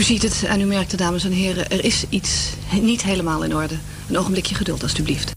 Ziet 0.09 0.22
het 0.22 0.44
en 0.44 0.61
u 0.61 0.64
merkt 0.64 0.98
dames 0.98 1.24
en 1.24 1.32
heren. 1.32 1.70
Er 1.70 1.84
is 1.84 2.04
iets 2.09 2.50
niet 2.80 3.02
helemaal 3.02 3.44
in 3.44 3.54
orde. 3.54 3.74
Een 4.09 4.18
ogenblikje 4.18 4.54
geduld, 4.54 4.82
alstublieft. 4.82 5.36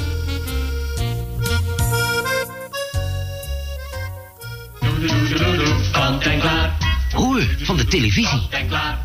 Kant 5.91 6.23
en 6.23 6.39
klaar. 6.39 6.77
Hoor, 7.11 7.41
van 7.61 7.77
de 7.77 7.85
televisie. 7.85 8.49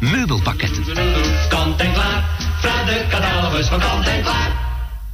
Meubelpakketten. 0.01 0.85
Kant 1.49 1.81
en 1.81 1.93
klaar. 1.93 2.25
Vraag 2.61 2.85
de 2.85 3.07
catalogus 3.09 3.67
van 3.67 3.81
Kant 3.81 4.07
en 4.07 4.23
klaar. 4.23 4.65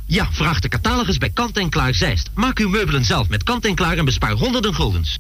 Ja, 0.07 0.29
vraag 0.33 0.61
de 0.61 0.69
catalogus 0.69 1.19
bij 1.19 1.31
Kant 1.31 1.57
en 1.57 1.69
Klaar 1.69 1.95
Zeist. 1.95 2.31
Maak 2.35 2.59
uw 2.59 2.69
meubelen 2.69 3.05
zelf 3.05 3.29
met 3.29 3.43
Kant 3.43 3.65
en 3.65 3.75
Klaar 3.75 3.97
en 3.97 4.05
bespaar 4.05 4.33
honderden 4.33 4.75
guldens. 4.75 5.19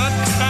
good 0.00 0.49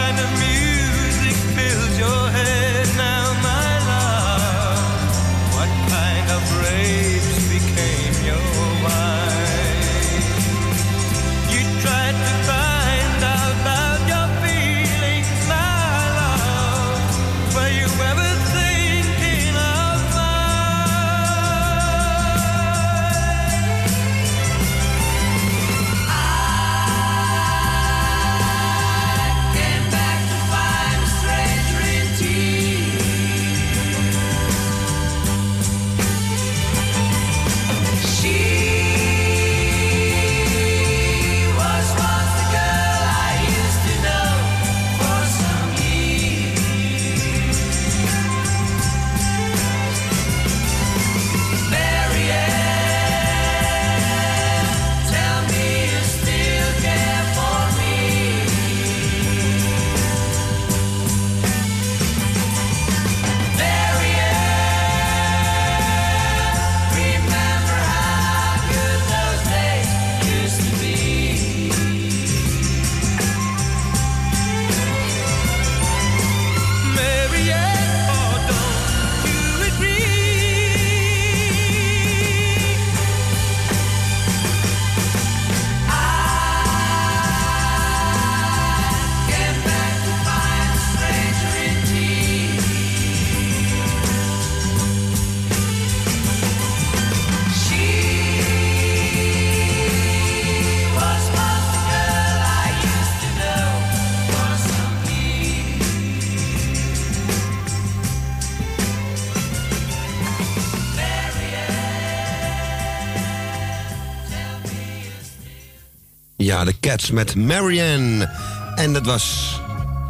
Cats 116.91 117.11
met 117.11 117.35
Marianne. 117.35 118.29
En 118.75 118.93
dat 118.93 119.05
was 119.05 119.59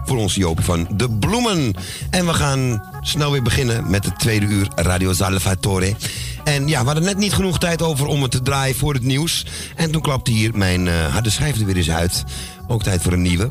voor 0.06 0.18
ons 0.18 0.36
Jopie 0.36 0.66
van 0.66 0.88
De 0.96 1.10
Bloemen. 1.10 1.74
En 2.10 2.26
we 2.26 2.34
gaan 2.34 2.84
snel 3.02 3.32
weer 3.32 3.42
beginnen 3.42 3.90
met 3.90 4.06
het 4.06 4.20
tweede 4.20 4.46
uur 4.46 4.68
Radio 4.76 5.14
Salvatore. 5.14 5.96
En 6.44 6.68
ja, 6.68 6.80
we 6.80 6.86
hadden 6.86 7.04
net 7.04 7.18
niet 7.18 7.34
genoeg 7.34 7.60
tijd 7.60 7.82
over 7.82 8.06
om 8.08 8.22
het 8.22 8.32
te 8.32 8.42
draaien 8.42 8.76
voor 8.76 8.94
het 8.94 9.04
nieuws. 9.04 9.46
En 9.76 9.92
toen 9.92 10.02
klapte 10.02 10.32
hier 10.32 10.58
mijn 10.58 10.88
eh, 10.88 11.06
harde 11.06 11.30
schijf 11.30 11.60
er 11.60 11.66
weer 11.66 11.76
eens 11.76 11.92
uit. 11.92 12.24
Ook 12.68 12.84
tijd 12.84 13.02
voor 13.02 13.14
een 13.14 13.22
nieuwe. 13.22 13.50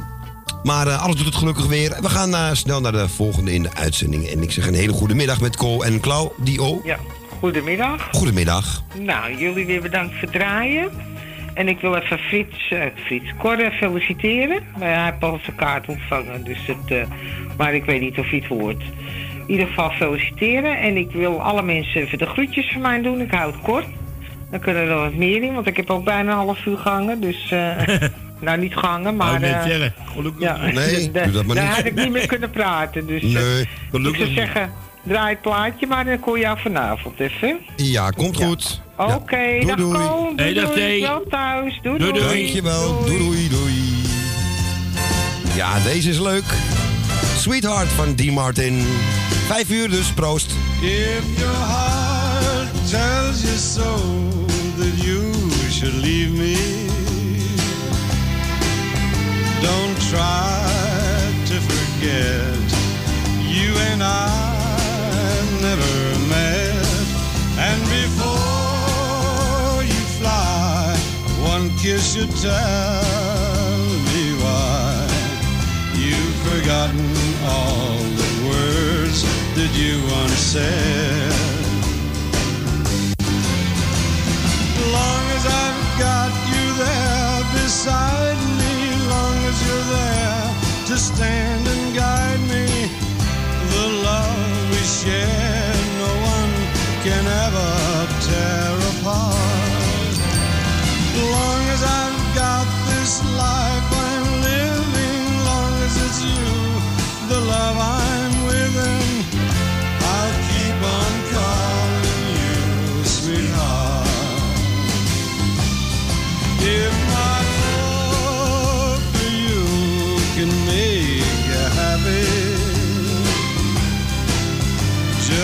Maar 0.63 0.87
eh, 0.87 1.03
alles 1.03 1.17
doet 1.17 1.27
het 1.27 1.35
gelukkig 1.35 1.67
weer. 1.67 1.97
We 2.01 2.09
gaan 2.09 2.35
eh, 2.35 2.49
snel 2.53 2.81
naar 2.81 2.93
de 2.93 3.09
volgende 3.09 3.53
in 3.53 3.63
de 3.63 3.75
uitzending. 3.75 4.27
En 4.27 4.43
ik 4.43 4.53
zeg 4.53 4.67
een 4.67 4.75
hele 4.75 4.93
goede 4.93 5.15
middag 5.15 5.41
met 5.41 5.57
Cole 5.57 5.85
en 5.85 6.01
Claudio. 6.01 6.81
Ja, 6.85 6.99
goedemiddag. 7.41 8.09
Goedemiddag. 8.13 8.83
Nou, 8.99 9.37
jullie 9.37 9.67
weer 9.67 9.83
bedankt 9.83 10.13
voor 10.13 10.23
het 10.23 10.33
draaien. 10.33 10.91
En 11.61 11.69
ik 11.69 11.81
wil 11.81 11.95
even 11.95 12.19
Frits, 12.19 12.71
eh, 12.71 12.81
Frits 12.95 13.31
Korre 13.39 13.71
feliciteren. 13.71 14.63
Maar 14.79 14.89
hij 14.95 15.05
heeft 15.05 15.23
al 15.23 15.39
zijn 15.43 15.57
kaart 15.57 15.87
ontvangen, 15.89 16.45
dus 16.45 16.67
het, 16.67 16.91
eh, 16.91 17.03
maar 17.57 17.75
ik 17.75 17.85
weet 17.85 18.01
niet 18.01 18.19
of 18.19 18.29
hij 18.31 18.39
het 18.39 18.49
hoort. 18.49 18.83
In 19.47 19.51
ieder 19.57 19.67
geval 19.67 19.91
feliciteren. 19.91 20.79
En 20.79 20.97
ik 20.97 21.11
wil 21.11 21.43
alle 21.43 21.63
mensen 21.63 22.01
even 22.01 22.19
de 22.19 22.27
groetjes 22.27 22.71
van 22.73 22.81
mij 22.81 23.03
doen. 23.03 23.21
Ik 23.21 23.31
hou 23.31 23.53
het 23.53 23.61
kort. 23.61 23.85
Dan 24.51 24.61
kunnen 24.61 24.89
er 24.89 24.95
wat 24.95 25.15
meer 25.15 25.43
in, 25.43 25.55
want 25.55 25.67
ik 25.67 25.77
heb 25.77 25.91
ook 25.91 26.05
bijna 26.05 26.31
een 26.31 26.37
half 26.37 26.67
uur 26.67 26.77
gehangen. 26.79 27.21
Dus, 27.21 27.51
eh, 27.51 27.77
nou 28.41 28.59
niet 28.59 28.77
gehangen, 28.77 29.17
maar... 29.17 29.35
Ik 29.35 29.43
eh, 29.43 29.63
zeggen, 29.63 29.95
gelukkig 30.15 30.43
ja. 30.43 30.57
Nee, 30.57 31.11
doe 31.13 31.31
dat 31.31 31.45
maar 31.45 31.57
daar 31.57 31.65
niet. 31.65 31.75
had 31.77 31.85
ik 31.85 31.95
niet 31.95 32.11
meer 32.13 32.27
kunnen 32.27 32.51
praten. 32.51 33.07
Dus 33.07 33.23
Nee, 33.23 33.61
ik 33.61 33.69
gelukkig 33.91 34.17
zou 34.17 34.29
niet. 34.29 34.39
zeggen, 34.39 34.71
draai 35.03 35.31
het 35.31 35.41
plaatje, 35.41 35.87
maar 35.87 36.05
dan 36.05 36.21
kon 36.21 36.35
je 36.35 36.41
jou 36.41 36.59
vanavond 36.61 37.21
even. 37.21 37.59
Ja, 37.77 38.11
komt 38.11 38.37
goed. 38.37 38.81
Oké, 38.97 39.37
Doei, 39.37 39.67
dag 39.67 39.77
doei. 39.77 39.99
Doei, 39.99 40.33
Hey, 40.37 40.53
dag, 40.55 40.65
doei. 40.65 40.77
Thee. 40.77 41.01
Wel 41.01 41.25
thuis. 41.31 41.79
Doei, 41.83 41.99
doei. 41.99 42.13
Dankjewel. 42.13 43.05
Doei, 43.05 43.19
doei, 43.19 43.49
doei. 43.49 43.75
Ja, 45.55 45.79
deze 45.85 46.09
is 46.11 46.19
leuk. 46.19 46.45
Sweetheart 47.37 47.89
van 47.89 48.15
D. 48.15 48.31
Martin. 48.31 48.83
Vijf 49.47 49.71
uur 49.71 49.91
dus, 49.91 50.13
proost. 50.13 50.55
If 50.81 51.39
your 51.39 51.57
heart 51.57 52.91
tells 52.91 53.43
you 53.43 53.57
so 53.57 53.97
that 54.79 55.03
you 55.05 55.33
should 55.71 55.95
leave 55.95 56.31
me, 56.31 56.57
don't 59.61 59.99
try 60.09 60.69
to 61.45 61.55
forget. 61.61 62.79
You 63.49 63.77
and 63.93 64.03
I 64.03 64.50
never 65.61 66.19
met, 66.29 66.75
and 67.59 67.83
before 67.85 69.83
you 69.85 70.01
fly, 70.17 70.97
one 71.43 71.69
kiss 71.77 72.15
should 72.15 72.31
tell 72.37 73.75
me 74.09 74.25
why 74.41 75.07
you've 75.95 76.37
forgotten 76.49 77.13
all 77.45 77.99
the 78.23 78.33
words 78.49 79.23
that 79.55 79.71
you 79.77 80.01
once 80.17 80.41
said. 80.55 81.33
Long 84.97 85.25
as 85.37 85.45
I've 85.45 85.99
got 85.99 86.33
you 86.53 86.65
there 86.85 87.43
beside 87.53 88.41
me, 88.61 88.75
long 89.09 89.37
as 89.51 89.57
you're 89.67 89.89
there 89.99 90.47
to 90.87 90.97
stand 90.97 91.80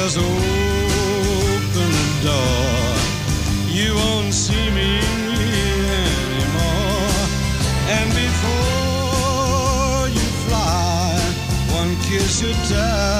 just 0.06 0.18
open 0.18 1.90
the 1.90 1.90
door. 2.22 2.94
You 3.66 3.92
won't 3.96 4.32
see 4.32 4.70
me 4.70 5.00
anymore. 6.30 7.10
And 7.96 8.08
before 8.22 10.08
you 10.16 10.26
fly, 10.46 11.18
one 11.74 11.96
kiss 12.06 12.38
should 12.38 12.60
tell 12.68 13.15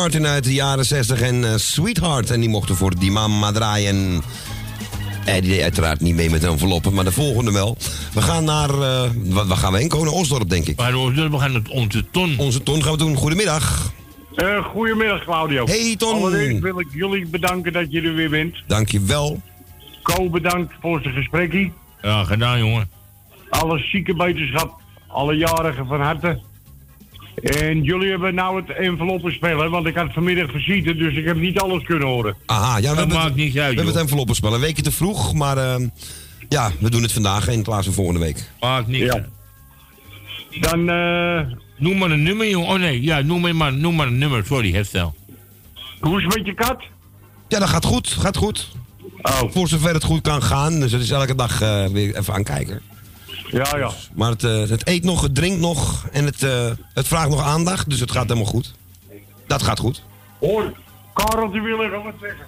Martin 0.00 0.26
uit 0.26 0.44
de 0.44 0.54
jaren 0.54 0.84
60 0.84 1.20
en 1.20 1.44
eh, 1.44 1.56
Sweetheart. 1.56 2.30
En 2.30 2.40
die 2.40 2.48
mochten 2.48 2.76
voor 2.76 2.98
die 2.98 3.10
mama 3.10 3.52
draaien. 3.52 4.22
En 5.24 5.40
die 5.40 5.50
deed 5.50 5.62
uiteraard 5.62 6.00
niet 6.00 6.14
mee 6.14 6.30
met 6.30 6.44
enveloppen, 6.44 6.94
maar 6.94 7.04
de 7.04 7.12
volgende 7.12 7.52
wel. 7.52 7.76
We 8.14 8.22
gaan 8.22 8.44
naar, 8.44 8.70
eh, 8.70 9.10
waar, 9.14 9.46
waar 9.46 9.56
gaan 9.56 9.72
we 9.72 9.78
heen? 9.78 9.88
Konen 9.88 10.12
Osdorp, 10.12 10.48
denk 10.48 10.66
ik. 10.66 10.76
We 10.76 11.38
gaan 11.38 11.54
het 11.54 11.68
onze 11.68 12.10
ton. 12.10 12.34
Onze 12.38 12.62
ton 12.62 12.82
gaan 12.82 12.92
we 12.92 12.98
doen. 12.98 13.16
Goedemiddag. 13.16 13.92
Eh, 14.34 14.64
goedemiddag, 14.64 15.24
Claudio. 15.24 15.66
Hey, 15.66 15.94
Ton. 15.98 16.14
Allereerst 16.14 16.58
wil 16.60 16.80
ik 16.80 16.88
jullie 16.92 17.26
bedanken 17.26 17.72
dat 17.72 17.92
je 17.92 18.00
er 18.00 18.14
weer 18.14 18.30
bent. 18.30 18.56
Dankjewel. 18.66 19.40
Ko, 20.02 20.30
bedankt 20.30 20.72
voor 20.80 21.00
zijn 21.02 21.14
gesprekje. 21.14 21.70
Ja, 22.02 22.24
gedaan, 22.24 22.58
jongen. 22.58 22.90
Alle 23.50 23.78
zieke 23.78 24.14
beterschap, 24.14 24.80
alle 25.06 25.34
jarigen 25.36 25.86
van 25.86 26.00
harte. 26.00 26.40
En 27.34 27.82
jullie 27.82 28.10
hebben 28.10 28.34
nou 28.34 28.56
het 28.60 28.76
enveloppenspel, 28.76 29.68
want 29.68 29.86
ik 29.86 29.94
had 29.94 30.12
vanmiddag 30.12 30.50
visite, 30.50 30.94
dus 30.94 31.14
ik 31.14 31.24
heb 31.24 31.36
niet 31.36 31.58
alles 31.58 31.82
kunnen 31.82 32.08
horen. 32.08 32.36
Aha, 32.46 32.76
ja, 32.76 32.90
we 32.90 32.98
hebben, 32.98 33.16
maakt 33.16 33.28
het, 33.28 33.36
niet 33.36 33.58
uit, 33.58 33.70
we 33.70 33.76
hebben 33.76 33.94
het 33.94 34.02
enveloppenspel. 34.02 34.54
Een 34.54 34.60
weekje 34.60 34.82
te 34.82 34.92
vroeg, 34.92 35.34
maar 35.34 35.56
eh, 35.56 35.86
ja, 36.48 36.70
we 36.78 36.90
doen 36.90 37.02
het 37.02 37.12
vandaag 37.12 37.48
in 37.48 37.62
plaats 37.62 37.84
van 37.84 37.94
volgende 37.94 38.20
week. 38.20 38.50
Maakt 38.60 38.86
niet 38.86 39.10
uit. 39.10 39.26
Dan, 40.60 40.90
eh... 40.90 41.58
Noem 41.80 41.98
maar 41.98 42.10
een 42.10 42.22
nummer, 42.22 42.48
jongen. 42.48 42.68
Oh 42.68 42.78
nee, 42.78 43.02
ja, 43.02 43.20
noem 43.20 43.56
maar, 43.56 43.72
noem 43.72 43.94
maar 43.94 44.06
een 44.06 44.18
nummer. 44.18 44.46
Sorry, 44.46 44.72
herstel. 44.72 45.14
Hoe 46.00 46.18
is 46.18 46.24
het 46.24 46.36
met 46.36 46.46
je 46.46 46.54
kat? 46.54 46.82
Ja, 47.48 47.58
dat 47.58 47.68
gaat 47.68 47.84
goed. 47.84 48.08
Gaat 48.08 48.36
goed. 48.36 48.68
Oh. 49.22 49.42
Voor 49.50 49.68
zover 49.68 49.94
het 49.94 50.04
goed 50.04 50.20
kan 50.20 50.42
gaan. 50.42 50.80
Dus 50.80 50.92
het 50.92 51.02
is 51.02 51.10
elke 51.10 51.34
dag 51.34 51.60
eh, 51.60 51.86
weer 51.86 52.16
even 52.16 52.34
aankijken. 52.34 52.80
Ja, 53.50 53.76
ja. 53.76 53.90
Maar 54.14 54.30
het, 54.30 54.44
eh, 54.44 54.68
het 54.68 54.88
eet 54.88 55.04
nog, 55.04 55.22
het 55.22 55.34
drinkt 55.34 55.60
nog 55.60 56.06
en 56.12 56.24
het, 56.24 56.42
eh, 56.42 56.70
het 56.94 57.08
vraagt 57.08 57.28
nog 57.30 57.42
aandacht. 57.42 57.90
Dus 57.90 58.00
het 58.00 58.10
gaat 58.10 58.22
helemaal 58.22 58.44
goed. 58.44 58.74
Dat 59.46 59.62
gaat 59.62 59.78
goed. 59.78 60.02
Hoor, 60.38 60.72
Karel, 61.14 61.50
die 61.50 61.60
wil 61.60 61.82
even 61.82 62.02
wat 62.02 62.14
zeggen. 62.20 62.46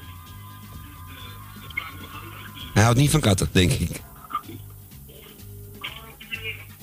Hij 2.74 2.82
houdt 2.82 2.98
niet 2.98 3.10
van 3.10 3.20
katten, 3.20 3.48
denk 3.52 3.72
ik. 3.72 4.00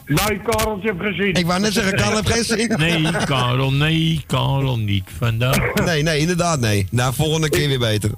Nee, 0.06 0.42
Karel, 0.42 0.80
je 0.82 0.88
hebt 0.88 1.02
gezien. 1.02 1.34
Ik 1.34 1.46
wou 1.46 1.60
net 1.60 1.74
zeggen, 1.74 1.96
Karel 1.96 2.16
heeft 2.16 2.30
geen 2.30 2.44
zin. 2.44 2.78
Nee, 2.78 3.12
Karel, 3.26 3.72
nee, 3.72 4.24
Karel, 4.28 4.78
niet 4.78 5.10
vandaag. 5.18 5.74
Nee, 5.86 6.04
nee, 6.04 6.20
inderdaad 6.20 6.60
nee. 6.60 6.88
Nou, 6.92 7.14
volgende 7.14 7.50
keer 7.50 7.68
weer 7.68 7.80
beter. 7.80 8.12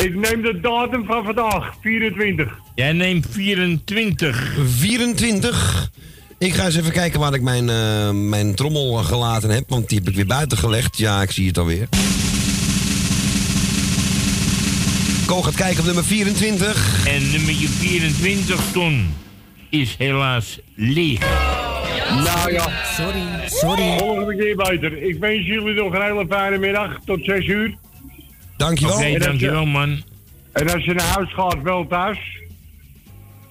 Ik 0.00 0.14
neem 0.14 0.42
de 0.42 0.60
datum 0.60 1.04
van 1.04 1.24
vandaag, 1.24 1.74
24. 1.80 2.58
Jij 2.74 2.92
neemt 2.92 3.26
24. 3.30 4.56
24. 4.66 5.90
Ik 6.38 6.54
ga 6.54 6.64
eens 6.64 6.76
even 6.76 6.92
kijken 6.92 7.20
waar 7.20 7.34
ik 7.34 7.42
mijn, 7.42 7.68
eh, 7.68 8.10
mijn 8.10 8.54
trommel 8.54 8.92
gelaten 8.92 9.50
heb, 9.50 9.64
want 9.68 9.88
die 9.88 9.98
heb 9.98 10.08
ik 10.08 10.14
weer 10.14 10.26
buiten 10.26 10.58
gelegd. 10.58 10.98
Ja, 10.98 11.22
ik 11.22 11.30
zie 11.30 11.46
het 11.46 11.58
alweer. 11.58 11.88
Ko 15.26 15.42
gaat 15.42 15.54
kijken 15.54 15.78
op 15.80 15.86
nummer 15.86 16.04
24. 16.04 17.06
En 17.06 17.30
nummer 17.30 17.54
24, 17.54 18.60
Ton, 18.72 19.14
is 19.70 19.94
helaas 19.98 20.58
leeg. 20.74 21.20
Nou 22.24 22.52
ja. 22.52 22.68
Sorry, 22.96 23.22
sorry. 23.46 23.98
Volgende 23.98 24.36
keer 24.36 24.56
beter. 24.56 25.02
Ik 25.02 25.18
wens 25.18 25.46
jullie 25.46 25.74
nog 25.74 25.94
een 25.94 26.02
hele 26.02 26.26
fijne 26.28 26.58
middag, 26.58 26.98
tot 27.04 27.24
6 27.24 27.46
uur. 27.46 27.74
Dankjewel. 28.60 28.96
Oké, 28.96 29.06
je- 29.06 29.18
dankjewel, 29.18 29.66
man. 29.66 30.02
En 30.52 30.72
als 30.72 30.84
je 30.84 30.94
naar 30.94 31.06
huis 31.06 31.32
gaat, 31.34 31.62
wel 31.62 31.86
thuis. 31.86 32.18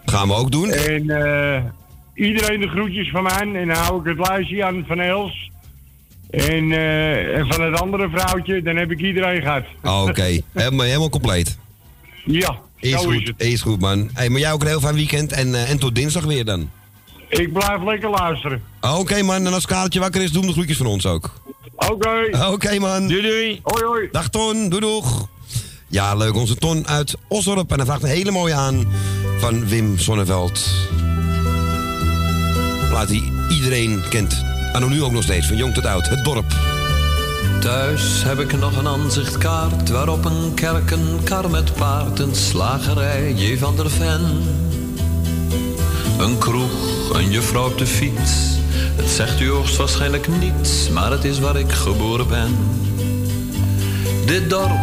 Gaan 0.05 0.27
we 0.27 0.33
ook 0.33 0.51
doen. 0.51 0.71
En 0.71 1.09
eh, 1.09 1.63
iedereen 2.13 2.59
de 2.59 2.67
groetjes 2.67 3.09
van 3.09 3.23
mij. 3.23 3.39
En 3.53 3.67
dan 3.67 3.75
hou 3.77 3.99
ik 3.99 4.17
het 4.17 4.27
lijstje 4.27 4.63
aan 4.65 4.83
van 4.87 4.99
Els. 4.99 5.51
En, 6.29 6.71
eh, 6.71 7.37
en 7.37 7.47
van 7.53 7.61
het 7.61 7.81
andere 7.81 8.09
vrouwtje, 8.09 8.61
dan 8.61 8.75
heb 8.75 8.91
ik 8.91 8.99
iedereen 8.99 9.41
gehad. 9.41 9.63
Oké, 9.83 10.23
helemaal, 10.53 10.85
helemaal 10.85 11.09
compleet. 11.09 11.57
Ja, 12.25 12.57
Is 12.79 12.91
zo 12.91 12.97
goed, 12.97 13.13
is 13.21 13.27
het. 13.27 13.41
is 13.41 13.61
goed 13.61 13.79
man. 13.79 14.09
Hey, 14.13 14.29
maar 14.29 14.39
jij 14.39 14.51
ook 14.51 14.61
een 14.61 14.67
heel 14.67 14.79
fijn 14.79 14.95
weekend 14.95 15.31
en, 15.31 15.55
eh, 15.55 15.69
en 15.69 15.79
tot 15.79 15.95
dinsdag 15.95 16.23
weer 16.23 16.45
dan. 16.45 16.69
Ik 17.29 17.53
blijf 17.53 17.83
lekker 17.83 18.09
luisteren. 18.09 18.63
Oké 18.81 19.21
man, 19.21 19.45
en 19.45 19.53
als 19.53 19.65
Kareltje 19.65 19.99
wakker 19.99 20.21
is, 20.21 20.31
doen 20.31 20.45
de 20.45 20.51
groetjes 20.51 20.77
van 20.77 20.85
ons 20.85 21.05
ook. 21.05 21.31
Oké. 21.75 22.47
Oké 22.51 22.79
man. 22.79 23.07
Doei 23.07 23.21
doei. 23.21 23.59
Hoi 23.63 23.83
hoi. 23.83 24.09
Dag 24.11 24.29
Ton, 24.29 24.69
doei 24.69 24.81
doeg. 24.81 25.27
Ja, 25.87 26.15
leuk. 26.15 26.35
Onze 26.35 26.55
Ton 26.55 26.87
uit 26.87 27.15
Osdorp. 27.27 27.71
En 27.71 27.77
hij 27.77 27.85
vraagt 27.85 28.03
een 28.03 28.09
hele 28.09 28.31
mooie 28.31 28.53
aan 28.53 28.87
van 29.39 29.67
Wim 29.67 29.97
Sonneveld. 29.97 30.69
Plaat 32.89 33.07
die 33.07 33.33
iedereen 33.49 34.03
kent. 34.09 34.43
En 34.73 34.89
nu 34.89 35.03
ook 35.03 35.11
nog 35.11 35.23
steeds, 35.23 35.47
van 35.47 35.57
jong 35.57 35.73
tot 35.73 35.85
oud. 35.85 36.09
Het 36.09 36.23
dorp. 36.23 36.53
Thuis 37.61 38.23
heb 38.23 38.39
ik 38.39 38.59
nog 38.59 38.77
een 38.77 38.87
aanzichtkaart 38.87 39.89
waarop 39.89 40.25
een 40.25 40.53
kerk, 40.53 40.91
een 40.91 41.19
kar 41.23 41.49
met 41.49 41.73
paard, 41.73 42.19
een 42.19 42.35
slagerij, 42.35 43.33
J. 43.33 43.57
van 43.57 43.75
der 43.75 43.89
Ven. 43.89 44.43
Een 46.19 46.37
kroeg, 46.37 47.13
een 47.13 47.31
juffrouw 47.31 47.65
op 47.65 47.77
de 47.77 47.85
fiets. 47.85 48.57
Het 48.95 49.09
zegt 49.09 49.39
u 49.39 49.49
hoogstwaarschijnlijk 49.49 50.27
niets, 50.27 50.89
maar 50.89 51.11
het 51.11 51.23
is 51.23 51.39
waar 51.39 51.55
ik 51.55 51.71
geboren 51.71 52.27
ben. 52.27 52.57
Dit 54.25 54.49
dorp, 54.49 54.79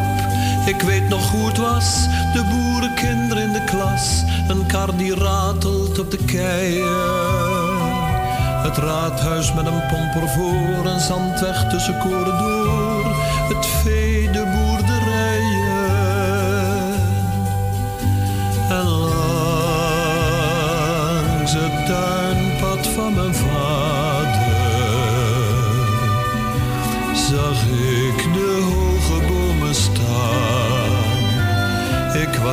ik 0.66 0.80
weet 0.80 1.08
nog 1.08 1.30
hoe 1.30 1.46
het 1.46 1.56
was. 1.56 1.94
De 2.32 2.42
boerenkinderen 2.50 3.42
in 3.42 3.52
de 3.52 3.64
klas. 3.64 4.22
Een 4.48 4.66
kar 4.66 4.96
die 4.96 5.14
ratelt 5.14 5.98
op 5.98 6.10
de 6.10 6.24
keien. 6.24 7.86
Het 8.62 8.76
raadhuis 8.76 9.54
met 9.54 9.66
een 9.66 9.86
pomper 9.86 10.28
voor, 10.28 10.86
een 10.86 11.00
zandweg 11.00 11.68
tussen 11.70 11.98
koren 11.98 12.38
door. 12.38 13.04
Het 13.48 13.66
vee, 13.66 13.95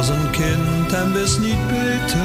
was 0.08 0.18
een 0.18 0.30
kind 0.32 0.94
en 0.94 1.14
wist 1.14 1.40
niet 1.40 1.68
beter 1.68 2.24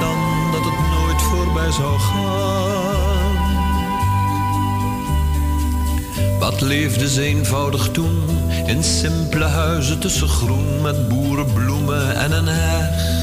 dan 0.00 0.18
dat 0.52 0.64
het 0.64 0.78
nooit 0.90 1.22
voorbij 1.22 1.70
zou 1.70 1.98
gaan. 1.98 3.36
Wat 6.38 6.60
leefde 6.60 7.08
ze 7.08 7.22
eenvoudig 7.22 7.90
toen 7.90 8.28
in 8.66 8.82
simpele 8.82 9.44
huizen 9.44 9.98
tussen 9.98 10.28
groen 10.28 10.82
met 10.82 11.08
boerenbloemen 11.08 12.16
en 12.16 12.32
een 12.32 12.48
heg. 12.48 13.20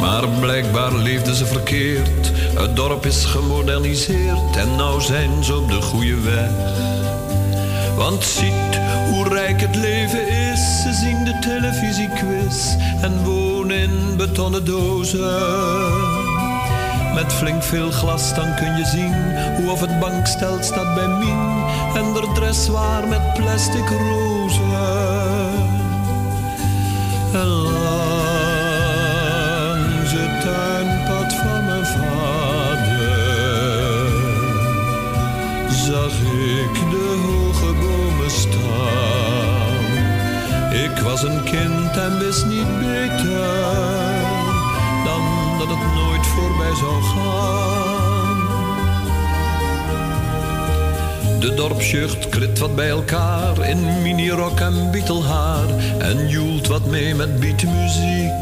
Maar 0.00 0.28
blijkbaar 0.40 0.94
leefden 0.94 1.34
ze 1.34 1.46
verkeerd. 1.46 2.32
Het 2.54 2.76
dorp 2.76 3.06
is 3.06 3.24
gemoderniseerd 3.24 4.56
en 4.56 4.76
nou 4.76 5.00
zijn 5.00 5.44
ze 5.44 5.56
op 5.56 5.68
de 5.68 5.82
goede 5.82 6.20
weg. 6.20 6.50
Want 7.96 8.24
ziet 8.24 8.85
hoe 9.10 9.28
rijk 9.28 9.60
het 9.60 9.74
leven 9.74 10.28
is. 10.28 10.82
Ze 10.82 10.92
zien 10.92 11.24
de 11.24 11.38
televisiequiz 11.38 12.74
en 13.00 13.24
wonen 13.24 13.78
in 13.78 14.16
betonnen 14.16 14.64
dozen. 14.64 16.24
Met 17.14 17.32
flink 17.32 17.62
veel 17.62 17.90
glas 17.90 18.34
dan 18.34 18.54
kun 18.54 18.76
je 18.76 18.84
zien 18.84 19.14
hoe 19.56 19.70
of 19.70 19.80
het 19.80 20.00
bankstel 20.00 20.62
staat 20.62 20.94
bij 20.94 21.08
Mien. 21.08 21.64
En 21.94 22.12
de 22.12 22.30
dressoir 22.34 23.08
met 23.08 23.34
plastic 23.34 23.88
rozen. 23.88 24.26
Was 41.22 41.24
een 41.24 41.44
kind 41.44 41.96
en 41.96 42.18
wist 42.18 42.46
niet 42.46 42.78
beter 42.78 43.38
dan 45.04 45.22
dat 45.58 45.68
het 45.68 45.94
nooit 45.94 46.26
voorbij 46.26 46.74
zou 46.74 47.02
gaan. 47.02 48.36
De 51.40 51.54
dorpsjeugd 51.54 52.28
krit 52.28 52.58
wat 52.58 52.74
bij 52.74 52.88
elkaar 52.88 53.68
in 53.68 54.02
minirok 54.02 54.60
en 54.60 54.90
bietelhaar 54.90 55.68
en 55.98 56.28
joelt 56.28 56.66
wat 56.66 56.86
mee 56.86 57.14
met 57.14 57.40
beatmuziek. 57.40 58.32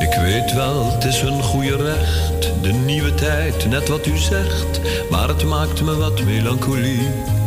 Ik 0.00 0.14
weet 0.20 0.52
wel, 0.52 0.92
het 0.92 1.04
is 1.04 1.20
hun 1.20 1.42
goede 1.42 1.76
recht, 1.76 2.62
de 2.62 2.72
nieuwe 2.72 3.14
tijd, 3.14 3.68
net 3.68 3.88
wat 3.88 4.06
u 4.06 4.16
zegt, 4.16 4.80
maar 5.10 5.28
het 5.28 5.44
maakt 5.44 5.82
me 5.82 5.96
wat 5.96 6.22
melancholiek. 6.22 7.41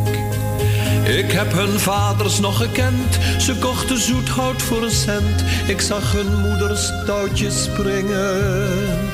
Ik 1.05 1.31
heb 1.31 1.51
hun 1.53 1.79
vaders 1.79 2.39
nog 2.39 2.57
gekend, 2.57 3.17
ze 3.39 3.55
kochten 3.55 3.99
zoethout 3.99 4.61
voor 4.61 4.83
een 4.83 4.91
cent. 4.91 5.43
Ik 5.67 5.81
zag 5.81 6.11
hun 6.11 6.39
moeders 6.39 6.91
touwtjes 7.05 7.63
springen. 7.63 9.13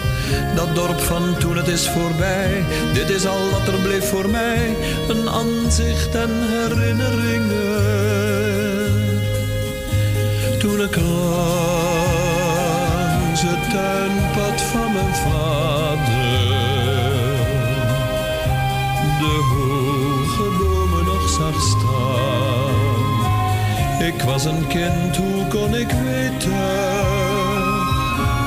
Dat 0.56 0.76
dorp 0.76 1.00
van 1.00 1.38
toen 1.38 1.58
het 1.58 1.68
is 1.68 1.88
voorbij, 1.88 2.64
dit 2.94 3.10
is 3.10 3.26
al 3.26 3.50
wat 3.50 3.68
er 3.68 3.80
bleef 3.84 4.10
voor 4.10 4.30
mij. 4.30 4.76
Een 5.08 5.30
aanzicht 5.30 6.16
en 6.16 6.30
herinneringen. 6.50 7.60
Toen 10.60 10.82
ik 10.82 10.96
langs 10.96 11.42
het 13.42 13.70
tuinpad 13.70 14.62
van 14.62 14.94
mijn 14.94 15.16
vader 15.16 16.42
de 19.22 19.40
hoge 19.52 20.50
bomen 20.58 21.06
nog 21.06 21.30
zag 21.30 21.62
staan. 21.62 21.81
Ik 24.02 24.22
was 24.22 24.46
een 24.46 24.68
kind, 24.68 25.18
hoe 25.18 25.48
kon 25.48 25.76
ik 25.76 25.88
weten 25.88 26.52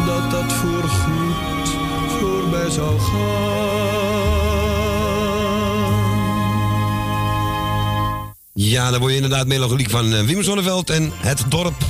dat 0.07 0.31
dat 0.31 0.53
voorgoed 0.53 1.69
voorbij 2.09 2.71
zou 2.71 3.01
gaan? 3.01 3.55
Ja, 8.53 8.91
daar 8.91 9.01
word 9.01 9.11
je 9.11 9.17
inderdaad 9.17 9.47
melancholiek 9.47 9.91
van 9.91 10.15
eh, 10.15 10.21
Wim 10.21 10.43
Sonneveld 10.43 10.91
en 10.91 11.13
het 11.17 11.45
dorp. 11.49 11.85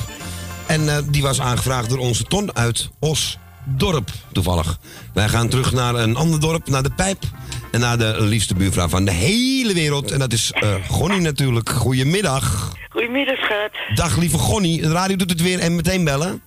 En 0.65 0.89
eh, 0.89 0.97
die 1.09 1.21
was 1.21 1.41
aangevraagd 1.41 1.89
door 1.89 1.99
onze 1.99 2.23
Ton 2.23 2.55
uit 2.55 2.89
Osdorp, 2.99 4.11
toevallig. 4.31 4.79
Wij 5.13 5.29
gaan 5.29 5.49
terug 5.49 5.71
naar 5.71 5.95
een 5.95 6.15
ander 6.15 6.39
dorp, 6.39 6.67
naar 6.67 6.83
de 6.83 6.91
Pijp. 6.95 7.23
En 7.71 7.79
naar 7.79 7.97
de 7.97 8.15
liefste 8.19 8.55
buurvrouw 8.55 8.87
van 8.87 9.05
de 9.05 9.11
hele 9.11 9.73
wereld. 9.73 10.11
En 10.11 10.19
dat 10.19 10.33
is 10.33 10.51
eh 10.51 10.73
Gonnie 10.89 11.21
natuurlijk. 11.21 11.69
Goedemiddag. 11.69 12.73
Goedemiddag, 12.95 13.37
schat. 13.37 13.71
Dag 13.95 14.17
lieve 14.17 14.37
Gonnie. 14.37 14.81
De 14.81 14.91
radio 14.91 15.15
doet 15.15 15.29
het 15.29 15.41
weer 15.41 15.59
en 15.59 15.75
meteen 15.75 16.03
bellen. 16.03 16.41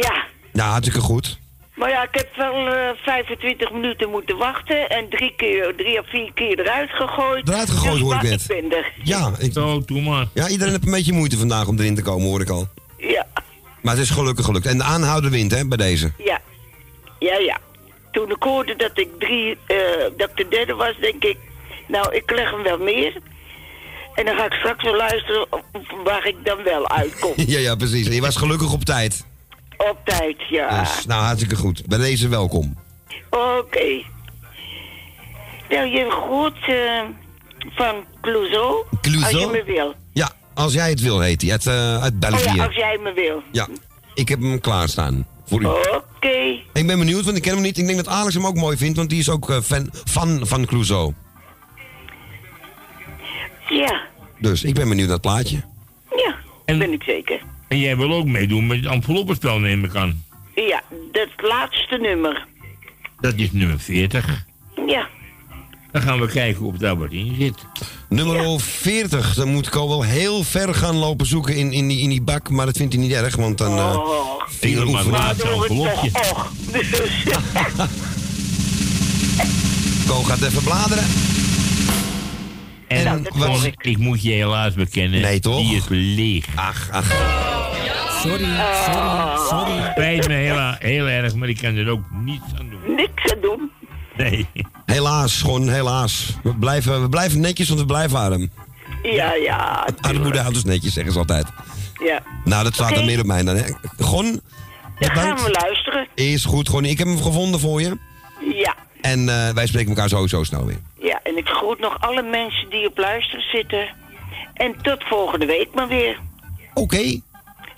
Ja, 0.00 0.24
Ja, 0.52 0.64
hartstikke 0.70 1.00
goed. 1.00 1.38
maar 1.74 1.88
ja, 1.90 2.02
ik 2.02 2.08
heb 2.14 2.28
wel 2.36 2.66
eh 2.68 2.90
25 3.04 3.72
minuten 3.72 4.10
moeten 4.10 4.36
wachten 4.36 4.88
en 4.88 5.08
drie, 5.08 5.34
keer, 5.36 5.74
drie 5.76 5.98
of 5.98 6.08
vier 6.10 6.30
keer 6.34 6.60
eruit 6.60 6.90
gegooid. 6.90 7.48
Eruit 7.48 7.70
gegooid, 7.70 7.92
Dus 7.92 8.00
hoor 8.02 8.14
ik 8.14 8.22
net. 8.22 8.40
Ik 8.40 8.46
ben 8.46 8.78
er. 8.78 8.92
Ja, 9.02 9.32
ik... 9.38 9.54
doe 9.86 10.00
maar. 10.02 10.26
Ja, 10.34 10.48
iedereen 10.48 10.72
heeft 10.72 10.84
een 10.84 10.90
beetje 10.92 11.12
moeite 11.12 11.36
vandaag 11.38 11.66
om 11.66 11.78
erin 11.78 11.94
te 11.94 12.02
komen, 12.02 12.28
hoor 12.28 12.40
ik 12.40 12.48
al. 12.48 12.68
Ja, 12.98 13.26
Maar 13.82 13.94
het 13.94 14.02
is 14.02 14.10
gelukkig 14.10 14.44
gelukt. 14.44 14.66
En 14.66 14.78
de 14.78 14.84
aanhouder 14.84 15.30
wint, 15.30 15.50
hè, 15.50 15.66
bij 15.68 15.76
deze. 15.76 16.12
ja, 16.18 16.40
ja, 17.18 17.36
ja. 17.36 17.58
Toen 18.12 18.30
ik 18.30 18.42
hoorde 18.42 18.76
dat 18.76 18.98
ik 18.98 19.08
drie, 19.18 19.58
eh, 19.66 19.76
dat 20.16 20.30
ik 20.30 20.36
de 20.36 20.46
derde 20.48 20.74
was, 20.74 20.94
denk 21.00 21.24
ik, 21.24 21.36
nou, 21.88 22.14
ik 22.14 22.30
leg 22.30 22.50
hem 22.50 22.62
wel 22.62 22.78
meer. 22.78 23.12
En 24.14 24.24
dan 24.24 24.36
ga 24.36 24.44
ik 24.44 24.52
straks 24.52 24.84
wel 24.84 24.96
luisteren 24.96 25.46
waar 26.04 26.26
ik 26.26 26.36
dan 26.44 26.62
wel 26.64 26.88
uitkom. 26.88 27.32
Ja, 27.46 27.58
ja, 27.58 27.74
precies. 27.74 28.06
En 28.06 28.14
je 28.14 28.20
was 28.20 28.36
gelukkig 28.36 28.72
op 28.72 28.84
tijd. 28.84 29.24
Op 29.76 29.98
tijd, 30.04 30.36
ja. 30.50 30.80
Dus, 30.80 31.06
nou, 31.06 31.22
hartstikke 31.22 31.56
goed. 31.56 31.86
Bij 31.86 31.98
deze 31.98 32.28
welkom. 32.28 32.76
Oké. 33.30 34.02
Nou, 35.68 35.86
je 35.86 36.10
goed 36.10 36.56
eh, 36.66 37.00
van 37.74 37.94
Clouseau. 38.20 38.84
Clouseau? 39.00 39.34
Als 39.34 39.42
je 39.42 39.64
me 39.64 39.72
wil. 39.72 39.94
Ja, 40.12 40.30
als 40.54 40.72
jij 40.72 40.90
het 40.90 41.00
wil, 41.00 41.20
heet 41.20 41.42
hij. 41.42 41.50
Uit, 41.50 41.66
eh, 41.66 42.02
uit 42.02 42.12
Oh 42.12 42.18
België. 42.18 42.56
ja, 42.56 42.64
als 42.66 42.74
jij 42.74 42.98
me 43.02 43.12
wil. 43.12 43.42
Ja, 43.52 43.68
ik 44.14 44.28
heb 44.28 44.40
hem 44.40 44.60
klaarstaan. 44.60 45.26
Voor 45.46 45.62
u. 45.62 45.66
Oké. 45.66 46.58
Ik 46.72 46.86
ben 46.86 46.98
benieuwd, 46.98 47.24
want 47.24 47.36
ik 47.36 47.42
ken 47.42 47.52
hem 47.54 47.62
niet. 47.62 47.78
Ik 47.78 47.84
denk 47.86 47.96
dat 47.96 48.08
Alex 48.08 48.34
hem 48.34 48.46
ook 48.46 48.56
mooi 48.56 48.76
vindt, 48.76 48.96
want 48.96 49.10
die 49.10 49.18
is 49.18 49.28
ook 49.28 49.50
eh, 49.50 49.60
fan, 49.60 49.90
fan 50.04 50.40
van 50.46 50.66
Clouseau. 50.66 51.14
Ja, 53.70 54.00
Dus 54.38 54.62
ik 54.64 54.74
ben 54.74 54.88
benieuwd 54.88 55.06
naar 55.06 55.16
het 55.16 55.26
plaatje. 55.26 55.60
ja, 56.16 56.34
ben 56.78 56.92
ik 56.92 57.02
zeker. 57.02 57.40
En 57.68 57.78
jij 57.78 57.96
wil 57.96 58.12
ook 58.12 58.26
meedoen 58.26 58.66
met 58.66 58.76
het 58.84 58.92
enveloppenspel, 58.92 59.58
neem 59.58 59.84
ik 59.84 59.94
aan. 59.94 60.24
Ja, 60.54 60.82
dat 61.12 61.28
laatste 61.36 61.96
nummer. 61.96 62.46
Dat 63.20 63.34
is 63.36 63.52
nummer 63.52 63.80
40. 63.80 64.44
Ja. 64.86 65.08
Dan 65.92 66.02
gaan 66.02 66.20
we 66.20 66.26
kijken 66.26 66.62
of 66.64 66.76
daar 66.76 66.96
wat 66.98 67.10
in 67.10 67.34
zit. 67.38 67.54
Nummer 68.08 68.60
40, 68.60 69.34
dan 69.34 69.48
moet 69.48 69.66
ik 69.66 69.74
al 69.74 69.88
wel 69.88 70.02
heel 70.02 70.42
ver 70.44 70.74
gaan 70.74 70.96
lopen 70.96 71.26
zoeken 71.26 71.56
in, 71.56 71.72
in, 71.72 71.88
die, 71.88 72.00
in 72.00 72.08
die 72.08 72.22
bak, 72.22 72.50
maar 72.50 72.66
dat 72.66 72.76
vindt 72.76 72.92
hij 72.94 73.02
niet 73.02 73.12
erg, 73.12 73.36
want 73.36 73.58
dan 73.58 73.76
eh 73.78 73.96
Oh. 73.96 74.42
vingeroefening. 74.48 75.10
Maar 75.10 75.28
het 75.28 75.38
toch 75.38 75.68
och. 75.68 76.02
Dus, 76.72 76.90
Ko 80.06 80.22
gaat 80.22 80.42
even 80.42 80.62
bladeren. 80.62 81.04
En 82.90 83.04
Nou, 83.04 83.22
dat 83.52 83.64
ik. 83.64 83.74
ik 83.82 83.98
moet 83.98 84.22
je 84.22 84.30
helaas 84.32 84.74
bekennen. 84.74 85.20
Nee, 85.20 85.40
toch? 85.40 85.56
Die 85.60 85.76
is 85.76 85.84
leeg. 85.88 86.46
Ach, 86.54 86.88
ach. 86.90 87.06
Sorry, 88.22 88.44
sorry, 88.84 89.36
sorry. 89.48 89.90
Spijt 89.90 90.28
me 90.28 90.34
heel, 90.34 90.74
heel 90.78 91.06
erg, 91.08 91.34
maar 91.34 91.48
ik 91.48 91.56
kan 91.56 91.76
er 91.76 91.88
ook 91.90 92.02
niets 92.10 92.44
aan 92.58 92.68
doen. 92.70 92.94
Niks 92.94 93.32
aan 93.32 93.40
doen. 93.40 93.70
Nee. 94.16 94.46
Helaas, 94.86 95.40
gewoon 95.40 95.68
helaas. 95.68 96.36
We 96.42 96.54
blijven, 96.54 97.02
we 97.02 97.08
blijven 97.08 97.40
netjes, 97.40 97.68
want 97.68 97.80
we 97.80 97.86
blijven 97.86 98.18
arm. 98.18 98.50
Ja, 99.02 99.34
ja. 99.34 99.88
Armoede 100.00 100.38
houdt 100.38 100.54
dus 100.54 100.64
netjes, 100.64 100.92
zeggen 100.92 101.12
ze 101.12 101.18
altijd. 101.18 101.46
Ja. 102.04 102.22
Nou, 102.44 102.64
dat 102.64 102.74
staat 102.74 102.90
Oké. 102.90 102.98
er 103.00 103.04
meer 103.06 103.20
op 103.20 103.26
mij 103.26 103.42
dan. 103.42 103.56
Hè. 103.56 103.62
Gon, 103.98 104.40
Dan 104.98 105.10
gaan 105.10 105.36
we 105.36 105.50
luisteren. 105.62 106.06
is 106.14 106.44
goed. 106.44 106.68
Gon, 106.68 106.84
ik 106.84 106.98
heb 106.98 107.06
hem 107.06 107.22
gevonden 107.22 107.60
voor 107.60 107.80
je. 107.80 107.96
Ja. 108.54 108.74
En 109.02 109.28
eh, 109.28 109.54
wij 109.54 109.66
spreken 109.66 109.88
elkaar 109.88 110.08
sowieso 110.08 110.44
snel 110.44 110.66
weer. 110.66 110.78
Ja, 111.00 111.20
en 111.22 111.36
ik 111.36 111.48
groet 111.48 111.78
nog 111.78 112.00
alle 112.00 112.22
mensen 112.22 112.70
die 112.70 112.86
op 112.88 112.98
luisteren 112.98 113.44
zitten. 113.52 113.88
En 114.54 114.74
tot 114.82 115.04
volgende 115.04 115.46
week 115.46 115.68
maar 115.74 115.88
weer. 115.88 116.18
Oké. 116.74 117.20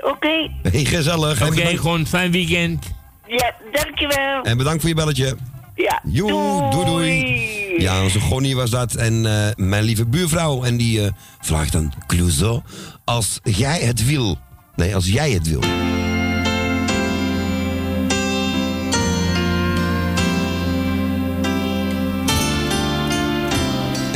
Oké. 0.00 0.48
Hey, 0.62 0.84
gezellig. 0.84 1.32
Oké, 1.40 1.44
En 1.50 1.54
bedankt- 1.54 1.80
gewoon 1.80 2.06
fijn 2.06 2.30
weekend. 2.32 2.90
Ja, 3.26 3.54
dankjewel. 3.72 4.42
En 4.42 4.56
bedankt 4.56 4.80
voor 4.80 4.88
je 4.88 4.94
belletje. 4.96 5.36
Ja. 5.74 6.00
Joe, 6.04 6.70
doei 6.70 6.84
doei. 6.86 7.40
Ja, 7.78 8.02
onze 8.02 8.20
Gonnie 8.20 8.56
was 8.56 8.70
dat. 8.70 8.94
En 8.94 9.26
eh, 9.26 9.50
mijn 9.56 9.82
lieve 9.84 10.06
buurvrouw. 10.06 10.62
En 10.64 10.76
die 10.76 11.04
eh, 11.04 11.10
vraagt 11.40 11.72
dan, 11.72 11.92
Clouseau, 12.06 12.60
als 13.04 13.40
jij 13.42 13.80
het 13.80 14.06
wil. 14.06 14.38
Nee, 14.76 14.94
als 14.94 15.06
jij 15.08 15.30
het 15.30 15.48
wil. 15.48 15.60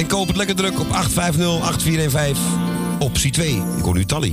En 0.07 0.13
koop 0.13 0.27
het 0.27 0.37
lekker 0.37 0.57
druk 0.57 0.81
op 0.81 0.87
850-8415. 0.87 0.91
Optie 2.99 3.31
2. 3.31 3.63
Ik 3.77 3.83
hoor 3.83 3.95
nu 3.95 4.05
Tally. 4.05 4.33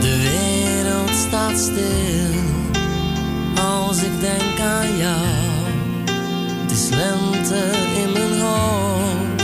De 0.00 0.18
wereld 0.20 1.10
staat 1.28 1.58
stil 1.58 2.40
als 3.62 4.02
ik 4.02 4.20
denk 4.20 4.60
aan 4.60 4.96
jou. 4.96 5.26
Het 6.62 6.70
is 6.70 6.88
lente 6.88 7.70
in 7.96 8.12
mijn 8.12 8.40
hoofd. 8.40 9.42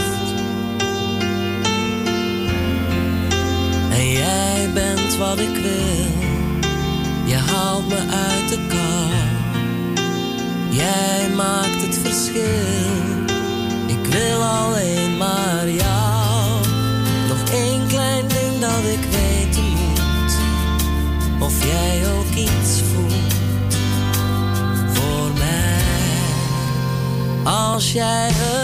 En 3.91 4.11
jij 4.11 4.69
bent 4.73 5.17
wat 5.17 5.39
ik 5.39 5.55
wil. 5.55 6.07
Je 7.25 7.35
haalt 7.35 7.87
me 7.87 7.97
uit 7.97 8.49
de 8.49 8.65
kou. 8.67 9.28
Jij 10.69 11.29
maakt 11.35 11.81
het 11.81 11.97
verschil. 12.03 12.43
Ik 13.87 14.05
wil 14.05 14.43
alleen 14.43 15.17
maar 15.17 15.69
jou. 15.69 16.61
Nog 17.27 17.49
één 17.53 17.87
klein 17.87 18.27
ding 18.27 18.59
dat 18.59 18.83
ik 18.91 19.03
weten 19.11 19.63
moet. 19.63 20.37
Of 21.39 21.65
jij 21.65 22.01
ook 22.17 22.35
iets 22.35 22.81
voelt 22.93 23.33
voor 24.93 25.31
mij. 25.37 25.77
Als 27.43 27.91
jij 27.91 28.29
het 28.31 28.58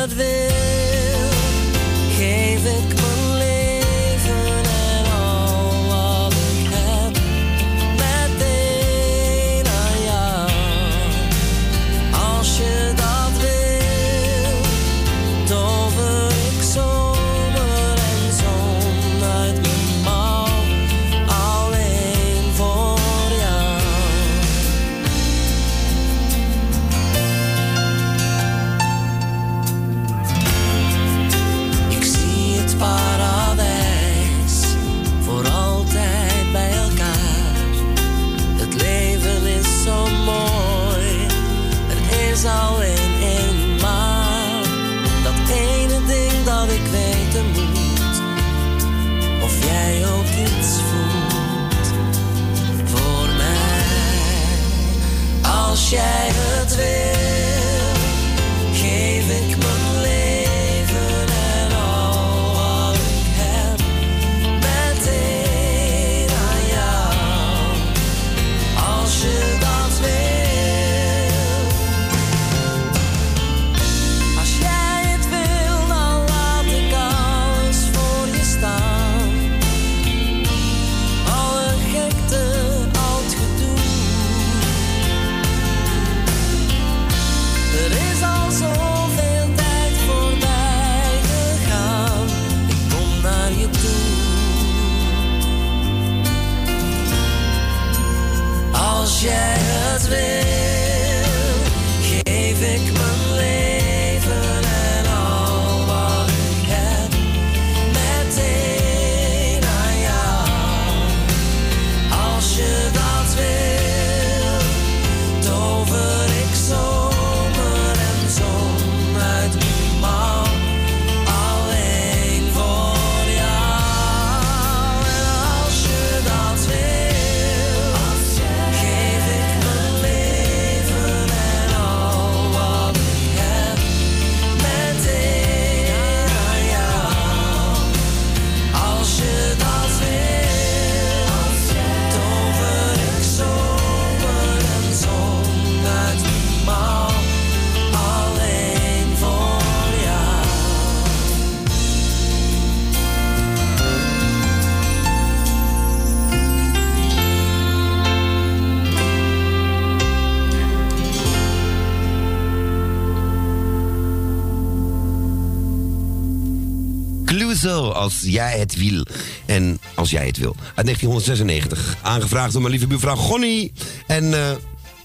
als 168.05 168.21
jij 168.21 168.59
het 168.59 168.75
wil. 168.75 169.05
En 169.45 169.79
als 169.95 170.09
jij 170.09 170.25
het 170.25 170.37
wil. 170.37 170.55
Uit 170.75 170.85
1996. 170.85 171.95
Aangevraagd 172.01 172.51
door 172.51 172.61
mijn 172.61 172.73
lieve 172.73 172.87
buurvrouw 172.87 173.15
Gonnie. 173.15 173.73
En 174.07 174.33
eh, 174.33 174.51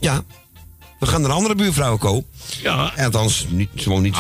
ja, 0.01 0.23
we 0.99 1.07
gaan 1.07 1.21
naar 1.21 1.31
een 1.31 1.37
andere 1.37 1.55
buurvrouw 1.55 1.97
komen. 1.97 2.25
Ja. 2.63 2.93
Althans, 2.97 3.47
niet, 3.49 3.69
gewoon 3.75 4.03
niet. 4.03 4.19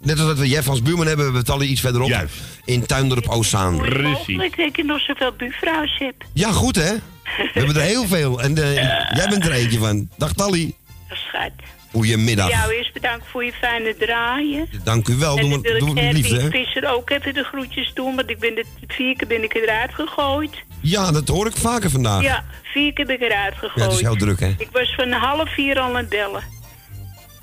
Net 0.00 0.18
als 0.18 0.28
dat 0.28 0.38
we 0.38 0.48
Jeff 0.48 0.68
als 0.68 0.82
buurman 0.82 1.06
hebben, 1.06 1.32
we 1.32 1.42
Tally 1.42 1.66
iets 1.66 1.80
verderop. 1.80 2.08
Juist. 2.08 2.34
In 2.64 2.86
Tuindorp 2.86 3.28
Ozaan. 3.28 3.74
Mogelijk 3.74 4.56
dat 4.56 4.66
ik 4.66 4.84
nog 4.84 5.00
zoveel 5.00 5.32
buurvrouws 5.36 5.98
heb. 5.98 6.14
Ja, 6.32 6.52
goed 6.52 6.76
hè? 6.76 6.94
We 7.36 7.50
hebben 7.52 7.76
er 7.76 7.82
heel 7.82 8.06
veel. 8.06 8.40
En 8.40 8.58
eh, 8.58 8.74
jij 9.16 9.26
bent 9.28 9.44
er 9.44 9.52
eentje 9.52 9.78
van. 9.78 10.08
Dag 10.16 10.32
Tally. 10.32 10.74
Schat. 11.08 11.52
Goedemiddag. 11.92 12.50
Jou 12.50 12.72
eerst 12.72 12.92
bedankt 12.92 13.26
voor 13.30 13.44
je 13.44 13.52
fijne 13.52 13.96
draaien. 13.96 14.68
Dank 14.84 15.08
u 15.08 15.14
wel. 15.14 15.38
en 15.38 15.48
Doe 15.48 15.62
dan 15.62 15.94
wil 15.94 16.14
ik 16.14 16.24
Erwin? 16.24 16.50
Visser 16.50 16.92
ook 16.92 17.10
even 17.10 17.34
de 17.34 17.44
groetjes 17.44 17.92
doen, 17.94 18.16
want 18.16 18.30
ik 18.30 18.38
ben 18.38 18.54
de, 18.54 18.64
vier 18.86 19.16
keer 19.16 19.28
ben 19.28 19.42
ik 19.42 19.54
eruit 19.54 19.94
gegooid. 19.94 20.64
Ja, 20.80 21.12
dat 21.12 21.28
hoor 21.28 21.46
ik 21.46 21.56
vaker 21.56 21.90
vandaag. 21.90 22.22
Ja, 22.22 22.44
vier 22.62 22.92
keer 22.92 23.06
ben 23.06 23.14
ik 23.14 23.20
eruit 23.20 23.54
gegooid. 23.54 23.74
Ja, 23.74 23.84
het 23.84 23.92
is 23.92 24.00
heel 24.00 24.16
druk, 24.16 24.40
hè? 24.40 24.54
Ik 24.58 24.68
was 24.72 24.94
van 24.94 25.12
half 25.12 25.54
vier 25.54 25.78
al 25.78 25.88
aan 25.88 25.96
het 25.96 26.08
bellen. 26.08 26.42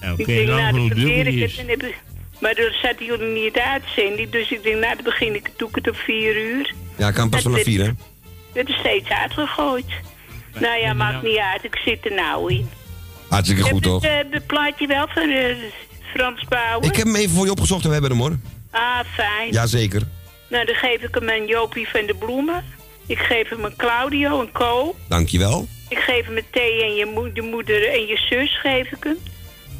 Ja, 0.01 0.07
ik 0.07 0.19
oké, 0.19 0.25
denk, 0.25 0.47
dan 0.47 0.55
nou, 0.55 1.39
het. 1.39 1.93
Maar 2.39 2.55
dan 2.55 2.71
zaten 2.81 3.05
jullie 3.05 3.43
niet 3.43 3.57
uitzending, 3.57 4.29
dus 4.29 4.51
ik 4.51 4.63
denk, 4.63 4.79
nou, 4.79 4.95
dan 4.95 5.03
begin 5.03 5.35
ik, 5.35 5.51
doe 5.57 5.69
ik 5.69 5.75
het 5.75 5.89
op 5.89 5.95
vier 5.95 6.35
uur. 6.35 6.73
Ja, 6.97 7.11
kan 7.11 7.29
pas 7.29 7.41
vanaf 7.41 7.63
vier, 7.63 7.83
hè? 7.83 7.91
Het 8.53 8.69
is 8.69 8.75
steeds 8.75 9.09
uitgegooid. 9.09 9.85
Nou 10.59 10.79
ja, 10.79 10.93
maakt 10.93 11.23
niet 11.23 11.37
uit, 11.37 11.63
ik 11.63 11.75
zit 11.75 12.05
er 12.05 12.13
nou 12.13 12.53
in. 12.53 12.69
Hartstikke 13.29 13.63
goed, 13.63 13.71
Heb 13.73 13.83
toch? 13.83 14.01
je 14.03 14.07
het, 14.09 14.25
eh, 14.27 14.33
het 14.33 14.47
plaatje 14.47 14.87
wel 14.87 15.07
van 15.07 15.29
eh, 15.29 15.55
Frans 16.13 16.45
Bauer? 16.49 16.83
Ik 16.85 16.95
heb 16.95 17.05
hem 17.05 17.15
even 17.15 17.35
voor 17.35 17.45
je 17.45 17.51
opgezocht 17.51 17.81
en 17.83 17.87
we 17.87 17.93
hebben 17.93 18.11
hem, 18.11 18.19
hoor. 18.19 18.37
Ah, 18.71 18.99
fijn. 19.15 19.51
Jazeker. 19.51 20.01
Nou, 20.49 20.65
dan 20.65 20.75
geef 20.75 21.01
ik 21.01 21.15
hem 21.15 21.29
aan 21.29 21.45
Jopie 21.45 21.87
van 21.89 22.05
de 22.05 22.15
Bloemen. 22.15 22.63
Ik 23.05 23.17
geef 23.19 23.49
hem 23.49 23.65
aan 23.65 23.75
Claudio 23.75 24.41
en 24.41 24.51
Co. 24.51 24.95
Dankjewel. 25.07 25.67
Ik 25.89 25.97
geef 25.97 26.25
hem 26.25 26.37
een 26.37 26.43
thee 26.51 26.83
en 26.83 26.93
je, 26.95 27.05
mo- 27.05 27.29
je 27.33 27.41
moeder 27.41 27.89
en 27.93 28.05
je 28.05 28.17
zus 28.29 28.59
geef 28.59 28.91
ik 28.91 29.03
hem. 29.03 29.17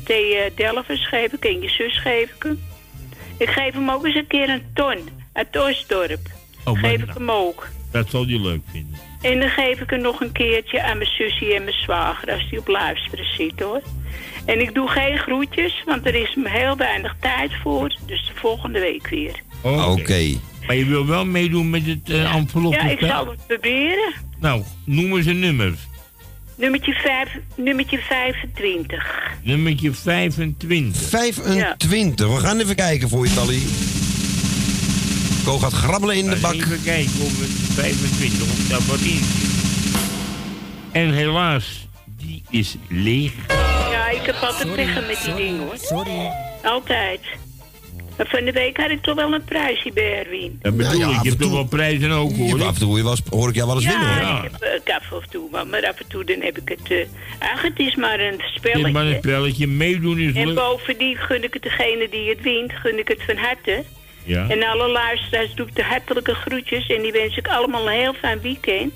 Thee 0.04 0.36
uh, 0.36 0.42
Delvers 0.56 1.08
geef 1.08 1.34
ik 1.34 1.46
en 1.46 1.62
je 1.62 1.70
zus 1.70 2.00
geef 2.02 2.30
ik 2.36 2.44
hem. 2.44 2.60
Ik 3.38 3.50
geef 3.50 3.74
hem 3.74 3.90
ook 3.92 4.06
eens 4.06 4.16
een 4.16 4.28
keer 4.28 4.50
een 4.50 4.64
ton 4.74 5.10
uit 5.34 5.58
Oostdorp. 5.58 6.20
Oh, 6.66 6.80
geef 6.80 7.00
ik 7.00 7.06
nou. 7.06 7.18
hem 7.18 7.32
ook. 7.32 7.68
Dat 7.92 8.10
zal 8.10 8.26
je 8.26 8.40
leuk 8.40 8.62
vinden. 8.72 8.89
En 9.22 9.40
dan 9.40 9.50
geef 9.50 9.80
ik 9.80 9.90
hem 9.90 10.02
nog 10.02 10.22
een 10.22 10.32
keertje 10.32 10.84
aan 10.84 10.98
mijn 10.98 11.10
zusje 11.10 11.54
en 11.56 11.64
mijn 11.64 11.76
zwager 11.76 12.32
als 12.32 12.50
die 12.50 12.60
op 12.60 12.68
luisteren 12.68 13.26
zit 13.36 13.60
hoor. 13.60 13.82
En 14.46 14.62
ik 14.62 14.74
doe 14.74 14.88
geen 14.88 15.18
groetjes, 15.18 15.84
want 15.86 16.06
er 16.06 16.16
is 16.16 16.36
me 16.36 16.50
heel 16.50 16.78
weinig 16.78 17.16
tijd 17.20 17.52
voor. 17.64 17.96
Dus 18.06 18.32
de 18.34 18.40
volgende 18.40 18.80
week 18.80 19.08
weer. 19.08 19.42
Oké. 19.62 20.38
Maar 20.68 20.76
je 20.76 20.86
wil 20.86 21.06
wel 21.06 21.26
meedoen 21.26 21.70
met 21.70 21.86
het 21.86 22.10
uh, 22.10 22.36
envelopje? 22.36 22.80
Ja, 22.80 22.90
ik 22.90 23.00
zal 23.00 23.28
het 23.28 23.48
proberen. 23.48 24.14
Nou, 24.40 24.64
noem 24.86 25.18
eens 25.18 25.26
een 25.26 25.40
nummer. 25.40 25.74
Nummertje, 26.56 26.94
vijf, 26.94 27.30
nummertje 27.56 27.98
25. 27.98 29.32
Nummertje 29.44 29.94
25. 29.94 31.02
25. 31.02 32.28
We 32.28 32.40
gaan 32.40 32.60
even 32.60 32.76
kijken 32.76 33.10
voor 33.10 33.28
je, 33.28 33.34
Tally. 33.34 33.60
Gaat 35.58 35.74
grabbelen 35.74 36.16
in 36.16 36.30
de 36.30 36.36
bak. 36.36 36.54
Even 36.54 36.84
kijken 36.84 37.22
of 37.22 37.40
het 37.40 37.50
25 37.74 38.42
of 38.42 38.68
dat 38.68 38.86
wat 38.86 39.00
in 39.00 39.24
zit. 39.24 39.48
En 40.92 41.14
helaas, 41.14 41.88
die 42.18 42.44
is 42.50 42.76
leeg. 42.90 43.32
Ja, 43.92 44.10
ik 44.10 44.22
heb 44.26 44.36
altijd 44.36 44.76
liggen 44.76 45.06
met 45.08 45.22
die 45.26 45.34
dingen 45.36 45.60
hoor. 45.60 45.78
Sorry. 45.78 46.32
Altijd. 46.64 47.20
Maar 48.18 48.28
van 48.28 48.46
de 48.46 48.52
week 48.52 48.78
had 48.78 48.90
ik 48.90 49.02
toch 49.02 49.16
wel 49.16 49.34
een 49.34 49.44
prijsje 49.44 49.92
bij 49.94 50.24
Erwin. 50.24 50.60
Dat 50.62 50.78
bedoel 50.78 50.92
Ja, 51.00 51.08
ja, 51.08 51.16
ik, 51.18 51.24
je 51.24 51.30
hebt 51.30 51.42
toch 51.42 51.52
wel 51.52 51.64
prijzen 51.64 52.12
ook 52.12 52.36
hoor. 52.36 52.58
Ja, 52.60 52.66
af 52.66 52.74
en 52.74 52.80
toe 52.80 52.98
eens- 53.10 53.22
hoor 53.30 53.50
ik 53.50 53.56
jou 53.56 53.68
wel 53.68 53.76
eens 53.76 53.86
winnen, 53.86 54.08
hoor. 54.08 54.22
Ja, 54.22 54.44
ik 54.44 54.52
heb 54.60 54.62
eh, 54.88 54.96
af 54.96 55.12
en 55.24 55.30
toe, 55.30 55.48
maar, 55.52 55.68
maar 55.68 55.86
af 55.88 56.00
en 56.00 56.08
toe 56.08 56.24
dan 56.24 56.42
heb 56.42 56.58
ik 56.58 56.70
het... 56.70 56.92
eh 56.92 57.52
ach, 57.54 57.62
het 57.62 57.80
is 57.80 57.96
maar 57.96 58.20
een 58.20 58.32
Het 58.32 58.40
is 58.42 58.54
spelletje. 58.56 58.92
maar 58.92 59.06
een 59.06 59.18
spelletje, 59.18 59.68
meedoen 59.68 60.20
is 60.20 60.34
En 60.36 60.54
bovendien 60.54 61.16
gun 61.16 61.44
ik 61.44 61.54
het 61.54 61.64
degene 61.64 62.08
die 62.12 62.30
het 62.30 62.42
wint, 62.42 62.72
gun 62.74 63.00
ik 63.00 63.08
het 63.08 63.24
van 63.26 63.38
harte. 63.38 63.84
Ja. 64.24 64.50
En 64.50 64.64
alle 64.64 64.88
luisteraars 64.88 65.54
doe 65.56 65.68
ik 65.68 65.76
de 65.76 65.84
hartelijke 65.84 66.34
groetjes 66.34 66.88
en 66.88 67.02
die 67.02 67.12
wens 67.12 67.38
ik 67.38 67.48
allemaal 67.48 67.88
een 67.88 68.00
heel 68.00 68.14
fijn 68.14 68.42
weekend. 68.42 68.94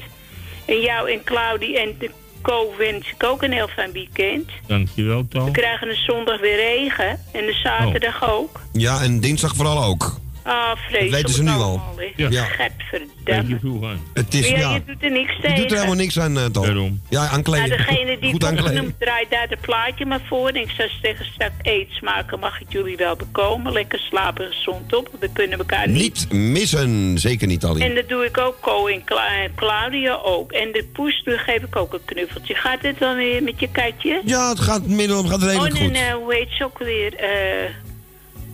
En 0.65 0.79
jou 0.81 1.11
en 1.11 1.23
Claudie 1.23 1.79
en 1.79 1.95
de 1.99 2.09
Co 2.41 2.73
wens 2.77 3.09
ik 3.15 3.23
ook 3.23 3.43
een 3.43 3.51
heel 3.51 3.67
fijn 3.67 3.91
weekend. 3.91 4.49
Dankjewel, 4.67 5.21
We 5.21 5.27
Toon. 5.27 5.51
krijgen 5.51 5.89
een 5.89 6.03
zondag 6.07 6.39
weer 6.39 6.55
regen 6.55 7.19
en 7.33 7.47
een 7.47 7.53
zaterdag 7.63 8.29
ook. 8.29 8.59
Ja, 8.73 9.01
en 9.01 9.19
dinsdag 9.19 9.55
vooral 9.55 9.83
ook. 9.83 10.21
Ah, 10.44 10.76
vreselijk. 10.76 11.11
Dat 11.11 11.22
weten 11.22 11.34
ze 11.34 11.44
nu 11.44 11.49
al. 11.49 11.82
Ja. 12.15 12.30
Ja. 12.30 12.44
Gadverdamme. 12.44 13.95
Het 14.14 14.34
is, 14.34 14.49
ja, 14.49 14.57
ja, 14.57 14.74
je 14.74 14.84
doet 14.86 15.03
er 15.03 15.11
niks 15.11 15.36
je 15.36 15.41
tegen. 15.41 15.57
doet 15.57 15.72
er 15.72 15.76
helemaal 15.76 15.95
niks 15.95 16.20
aan, 16.20 16.38
uh, 16.38 16.45
Tom. 16.45 17.02
Ja, 17.10 17.28
aankleden. 17.28 17.70
Nou, 17.70 17.82
degene 17.82 18.20
die 18.20 18.32
Goed 18.32 18.44
het 18.44 18.60
opgenoemd 18.60 18.99
draait 18.99 19.30
daar 19.30 19.48
het 19.49 19.61
plaatje 19.61 20.06
maar 20.06 20.22
voor. 20.28 20.48
En 20.48 20.56
ik 20.56 20.70
zou 20.70 20.90
zeggen, 21.02 21.26
straks 21.26 21.53
eet 21.61 21.90
smaken 21.90 22.40
mag 22.40 22.61
ik 22.61 22.68
jullie 22.70 22.98
wel 22.98 23.15
bekomen. 23.15 23.74
Lekker 23.74 23.99
slapen 23.99 24.45
gezond 24.45 24.95
op. 24.95 25.10
We 25.20 25.30
kunnen 25.34 25.57
elkaar 25.57 25.88
niet. 25.88 26.02
Niet 26.02 26.32
missen. 26.34 27.20
Zeker 27.20 27.48
niet, 27.48 27.60
Tally. 27.60 27.82
En 27.82 27.95
dat 27.95 28.10
doe 28.10 28.26
ik 28.26 28.38
ook, 28.38 28.60
Co 28.61 28.88
en 28.88 29.03
Cla- 29.03 29.41
en 29.44 29.52
Claudia 29.56 30.14
ook. 30.24 30.52
En 30.52 30.72
de 30.72 30.90
poes, 30.94 31.22
geef 31.26 31.61
ik 31.64 31.76
ook 31.76 31.94
een 31.94 32.06
knuffeltje. 32.06 32.56
Gaat 32.56 32.82
het 32.82 32.99
dan 32.99 33.15
weer 33.15 33.44
met 33.44 33.60
je 33.60 33.70
katje? 33.72 34.22
Ja, 34.26 34.49
het 34.49 34.60
gaat, 34.60 34.88
middel, 34.88 35.24
gaat 35.24 35.44
redelijk 35.44 35.74
oh, 35.74 35.80
nee, 35.80 35.90
goed. 35.90 35.99
nou, 35.99 36.24
hoe 36.24 36.34
heet 36.34 36.49
ze 36.49 36.64
ook 36.64 36.78
weer? 36.78 37.15
Eh, 37.15 37.70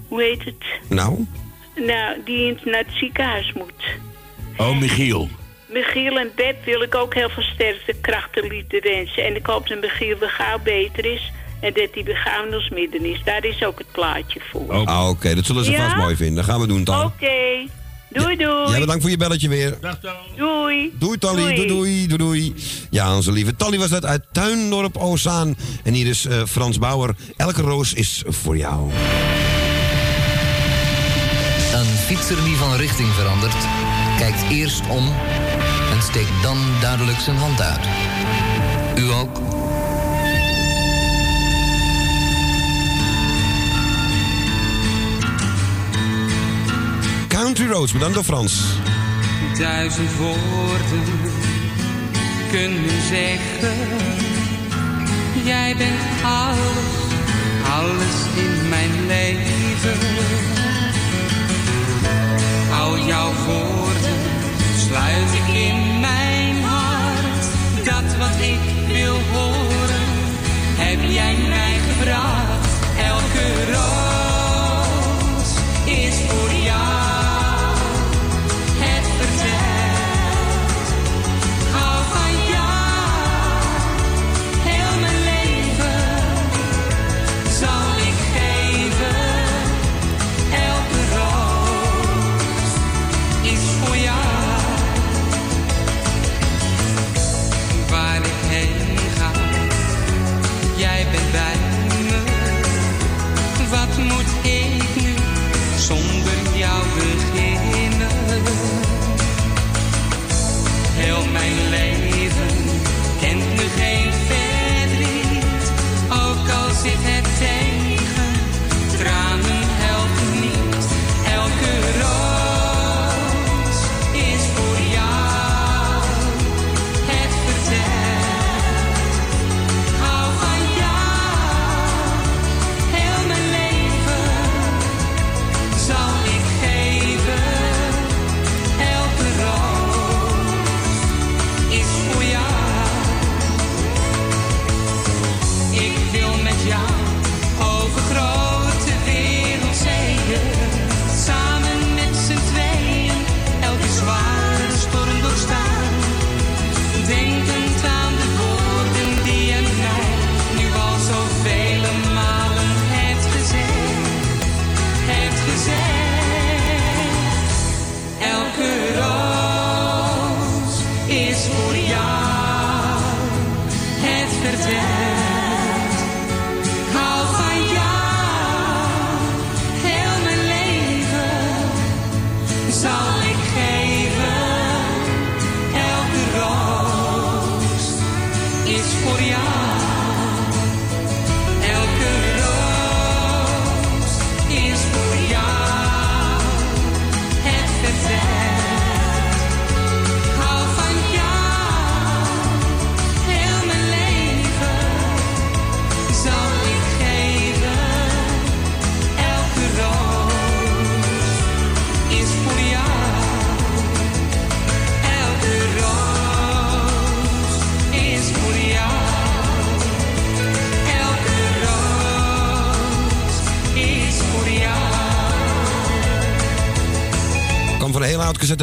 hoe 0.08 0.22
heet 0.22 0.44
het? 0.46 0.66
Nou, 0.88 1.26
Nou, 1.86 2.18
die 2.26 2.58
naar 2.66 2.78
het 2.88 2.94
ziekenhuis 2.94 3.54
moet. 3.54 3.84
Oh, 4.58 4.80
Michiel. 4.80 5.30
Michiel 5.70 6.18
en 6.20 6.32
Beb 6.36 6.66
wil 6.66 6.82
ik 6.82 6.96
ook 6.96 7.14
heel 7.14 7.30
veel 7.30 7.44
sterkte 7.44 7.96
krachten 8.02 8.48
liefde 8.48 8.80
wensen. 8.80 9.26
En 9.26 9.36
ik 9.36 9.46
hoop 9.46 9.68
dat 9.68 9.82
Michiel 9.82 10.18
weer 10.18 10.30
gauw 10.30 10.60
beter 10.64 11.06
is. 11.14 11.32
En 11.62 11.74
dat 11.74 11.88
hij 11.94 12.04
weer 12.04 12.18
gauw 12.18 12.46
in 12.48 12.54
ons 12.56 12.70
midden 12.70 13.06
is. 13.06 13.22
Daar 13.24 13.46
is 13.46 13.64
ook 13.64 13.78
het 13.78 13.92
plaatje 13.92 14.40
voor. 14.52 14.86
ah, 14.88 15.10
oké, 15.10 15.36
dat 15.36 15.46
zullen 15.46 15.66
ze 15.66 15.72
Ja? 15.72 15.84
vast 15.84 15.96
mooi 15.96 16.16
vinden. 16.16 16.36
Dat 16.36 16.46
gaan 16.46 16.60
we 16.62 16.68
doen, 16.68 16.84
Tal. 16.84 17.06
Oké. 17.06 17.68
Doei, 18.10 18.36
doei. 18.36 18.72
Ja, 18.72 18.80
bedankt 18.80 19.02
voor 19.02 19.12
je 19.12 19.18
belletje 19.18 19.50
weer. 19.50 19.78
Doei. 20.36 20.92
Doei, 21.00 21.18
Tally. 21.18 21.42
Doei. 21.56 21.68
doei, 21.68 22.08
doei, 22.08 22.18
doei. 22.18 22.54
Ja, 22.90 23.16
onze 23.16 23.32
lieve 23.32 23.56
Tally 23.56 23.78
was 23.78 23.90
dat 23.90 24.06
uit 24.06 24.24
Tuindorp 24.32 24.98
Ozaan. 24.98 25.58
En 25.84 25.94
hier 25.94 26.08
is 26.08 26.26
eh, 26.26 26.44
Frans 26.46 26.80
Bauer. 26.80 27.16
Elke 27.38 27.62
roos 27.62 27.94
is 27.94 28.24
voor 28.28 28.58
jou. 28.58 28.90
Een 31.74 31.86
fietser 31.86 32.44
die 32.44 32.56
van 32.56 32.76
richting 32.76 33.08
verandert, 33.14 33.56
kijkt 34.18 34.50
eerst 34.50 34.82
om 34.88 35.14
en 35.92 36.02
steekt 36.02 36.42
dan 36.42 36.58
duidelijk 36.82 37.20
zijn 37.20 37.38
hand 37.38 37.62
uit. 37.62 37.80
U 38.96 39.12
ook? 39.12 39.42
Country 47.28 47.68
Roads, 47.68 47.92
bedankt 47.92 48.16
door 48.16 48.24
Frans. 48.24 48.64
Duizend 49.58 50.16
woorden 50.16 51.04
kunnen 52.52 53.02
zeggen. 53.10 53.78
Jij 55.44 55.76
bent 55.78 56.24
alles, 56.24 56.58
alles 57.70 58.16
in 58.36 58.70
mijn 58.70 59.06
leven. 59.08 60.59
Al 62.90 62.98
jouw 62.98 63.32
woorden 63.46 64.20
sluit 64.78 65.34
ik 65.34 65.54
in 65.54 66.00
mijn 66.00 66.64
hart. 66.64 67.46
Dat 67.84 68.18
wat 68.18 68.42
ik 68.42 68.60
wil 68.88 69.18
horen, 69.32 70.06
heb 70.78 71.00
jij 71.12 71.36
mij 71.48 71.78
gebracht. 71.90 72.49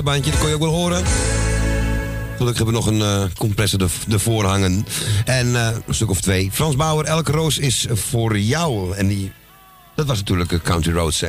Cassettebandje, 0.07 0.31
dat 0.31 0.41
kon 0.41 0.49
je 0.49 0.55
ook 0.55 0.61
wel 0.61 0.71
horen. 0.73 1.05
Gelukkig 2.37 2.65
hebben 2.65 2.67
we 2.67 2.73
nog 2.73 2.87
een 2.87 3.01
eh, 3.01 3.37
compressor 3.39 3.83
er- 3.83 4.13
ervoor 4.13 4.45
hangen. 4.45 4.87
En 5.25 5.57
eh, 5.57 5.77
een 5.87 5.95
stuk 5.95 6.11
of 6.11 6.21
twee. 6.21 6.51
Frans 6.53 6.77
Bauer, 6.77 7.05
elke 7.05 7.33
roos 7.33 7.59
is 7.59 7.87
voor 7.91 8.39
jou. 8.39 8.95
En 8.97 9.07
die, 9.07 9.33
dat 9.95 10.07
was 10.07 10.19
natuurlijk 10.19 10.53
eh, 10.53 10.61
Country 10.63 10.93
Roads, 10.93 11.21
hè. 11.21 11.29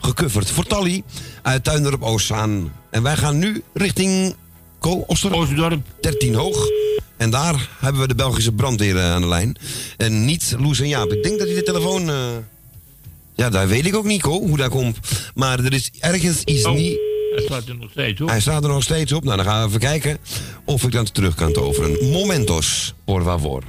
Gecoverd 0.00 0.50
voor 0.50 0.64
Tally 0.64 1.02
uit 1.42 1.64
Tuindorp 1.64 2.02
Oostzaan. 2.02 2.72
En 2.90 3.02
wij 3.02 3.16
gaan 3.16 3.38
nu 3.38 3.62
richting 3.74 4.36
Ko, 4.78 5.04
Oster. 5.06 5.34
Oosterdorp. 5.34 5.86
13 6.00 6.34
hoog. 6.34 6.68
En 7.16 7.30
daar 7.30 7.68
hebben 7.78 8.00
we 8.00 8.08
de 8.08 8.14
Belgische 8.14 8.52
brandweer 8.52 9.00
aan 9.00 9.20
de 9.20 9.28
lijn. 9.28 9.56
En 9.96 10.24
niet 10.24 10.54
Loes 10.58 10.80
en 10.80 10.88
Jaap. 10.88 11.12
Ik 11.12 11.22
denk 11.22 11.38
dat 11.38 11.46
hij 11.46 11.56
de 11.56 11.62
telefoon... 11.62 12.10
Ja, 13.34 13.50
daar 13.50 13.68
weet 13.68 13.86
ik 13.86 13.96
ook 13.96 14.04
niet, 14.04 14.22
Ko, 14.22 14.40
hoe 14.46 14.56
dat 14.56 14.68
komt. 14.68 14.98
Maar 15.34 15.58
er 15.64 15.72
is 15.72 15.90
ergens 16.00 16.42
iets 16.44 16.64
Oh, 16.64 16.74
niet... 16.74 16.98
Hij 17.36 17.44
staat 17.44 17.68
er 17.68 17.76
nog 17.76 17.90
steeds 17.90 18.20
op. 18.20 18.28
Hij 18.28 18.40
staat 18.40 18.64
er 18.64 18.70
nog 18.70 18.82
steeds 18.82 19.12
op. 19.12 19.24
Nou, 19.24 19.36
dan 19.36 19.46
gaan 19.46 19.62
we 19.62 19.68
even 19.68 19.80
kijken 19.80 20.18
of 20.64 20.82
ik 20.82 20.92
dan 20.92 21.12
terug 21.12 21.34
kan 21.34 21.52
toveren. 21.52 22.10
Momentos, 22.10 22.94
por 23.04 23.22
favor. 23.22 23.62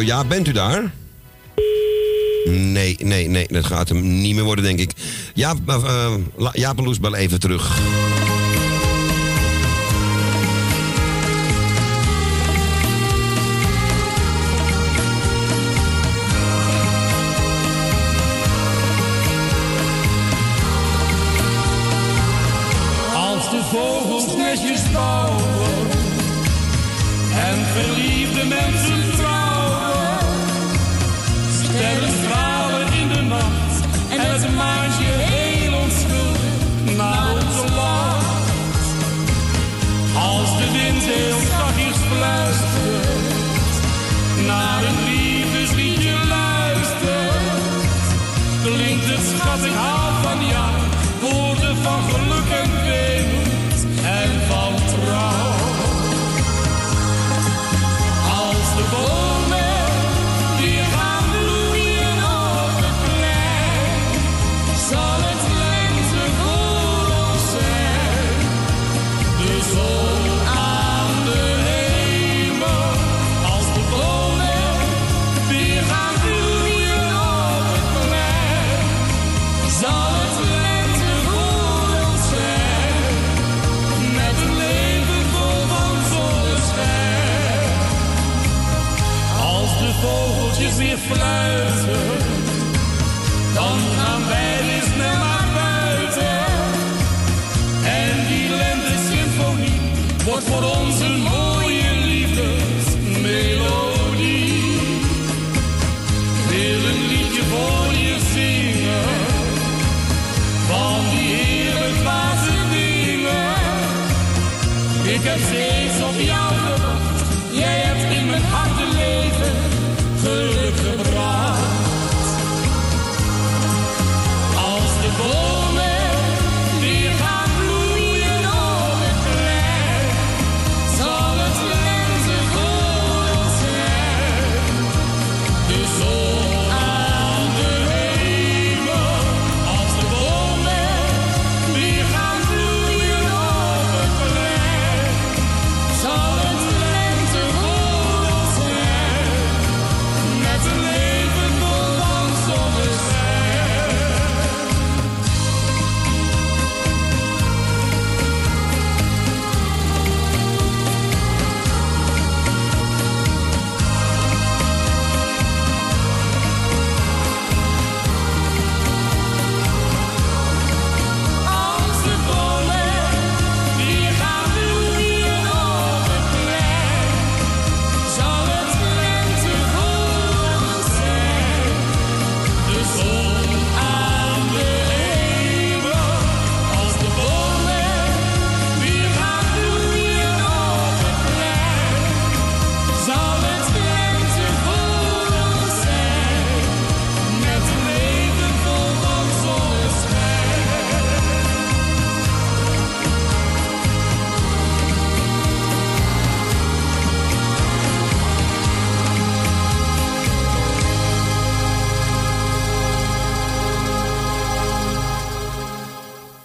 Ja, 0.00 0.24
bent 0.24 0.48
u 0.48 0.52
daar? 0.52 0.90
Nee, 2.44 2.96
nee, 2.98 3.28
nee, 3.28 3.46
dat 3.48 3.66
gaat 3.66 3.88
hem 3.88 4.20
niet 4.20 4.34
meer 4.34 4.44
worden, 4.44 4.64
denk 4.64 4.78
ik. 4.78 4.90
Jaap, 5.34 5.58
uh, 5.68 5.76
uh, 5.84 6.14
La- 6.36 6.50
Jaap 6.52 6.78
en 6.78 6.86
bel 7.00 7.14
even 7.14 7.40
terug. 7.40 7.78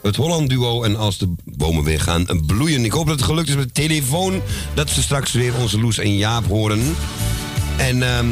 Het 0.08 0.16
Holland 0.16 0.50
duo 0.50 0.84
en 0.84 0.96
als 0.96 1.18
de 1.18 1.36
bomen 1.46 1.84
weer 1.84 2.00
gaan 2.00 2.44
bloeien. 2.46 2.86
Ik 2.86 2.92
hoop 2.92 3.08
dat 3.08 3.16
het 3.16 3.26
gelukt 3.26 3.50
is 3.50 3.56
met 3.56 3.76
de 3.76 3.88
telefoon. 3.88 4.42
Dat 4.74 4.90
ze 4.90 5.02
straks 5.02 5.32
weer 5.32 5.58
onze 5.58 5.80
Loes 5.80 5.98
en 5.98 6.18
Jaap 6.18 6.46
horen. 6.46 6.96
En 7.78 8.04
ehm, 8.04 8.26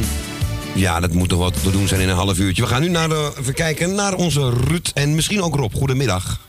Ja, 0.75 0.99
dat 0.99 1.13
moet 1.13 1.29
toch 1.29 1.39
wat 1.39 1.63
te 1.63 1.71
doen 1.71 1.87
zijn 1.87 2.01
in 2.01 2.09
een 2.09 2.15
half 2.15 2.39
uurtje. 2.39 2.61
We 2.61 2.67
gaan 2.67 2.81
nu 2.81 2.89
naar 2.89 3.09
de, 3.09 3.33
even 3.39 3.53
kijken 3.53 3.95
naar 3.95 4.13
onze 4.13 4.49
Ruud 4.49 4.91
en 4.93 5.15
misschien 5.15 5.41
ook 5.41 5.55
Rob. 5.55 5.73
Goedemiddag. 5.73 6.39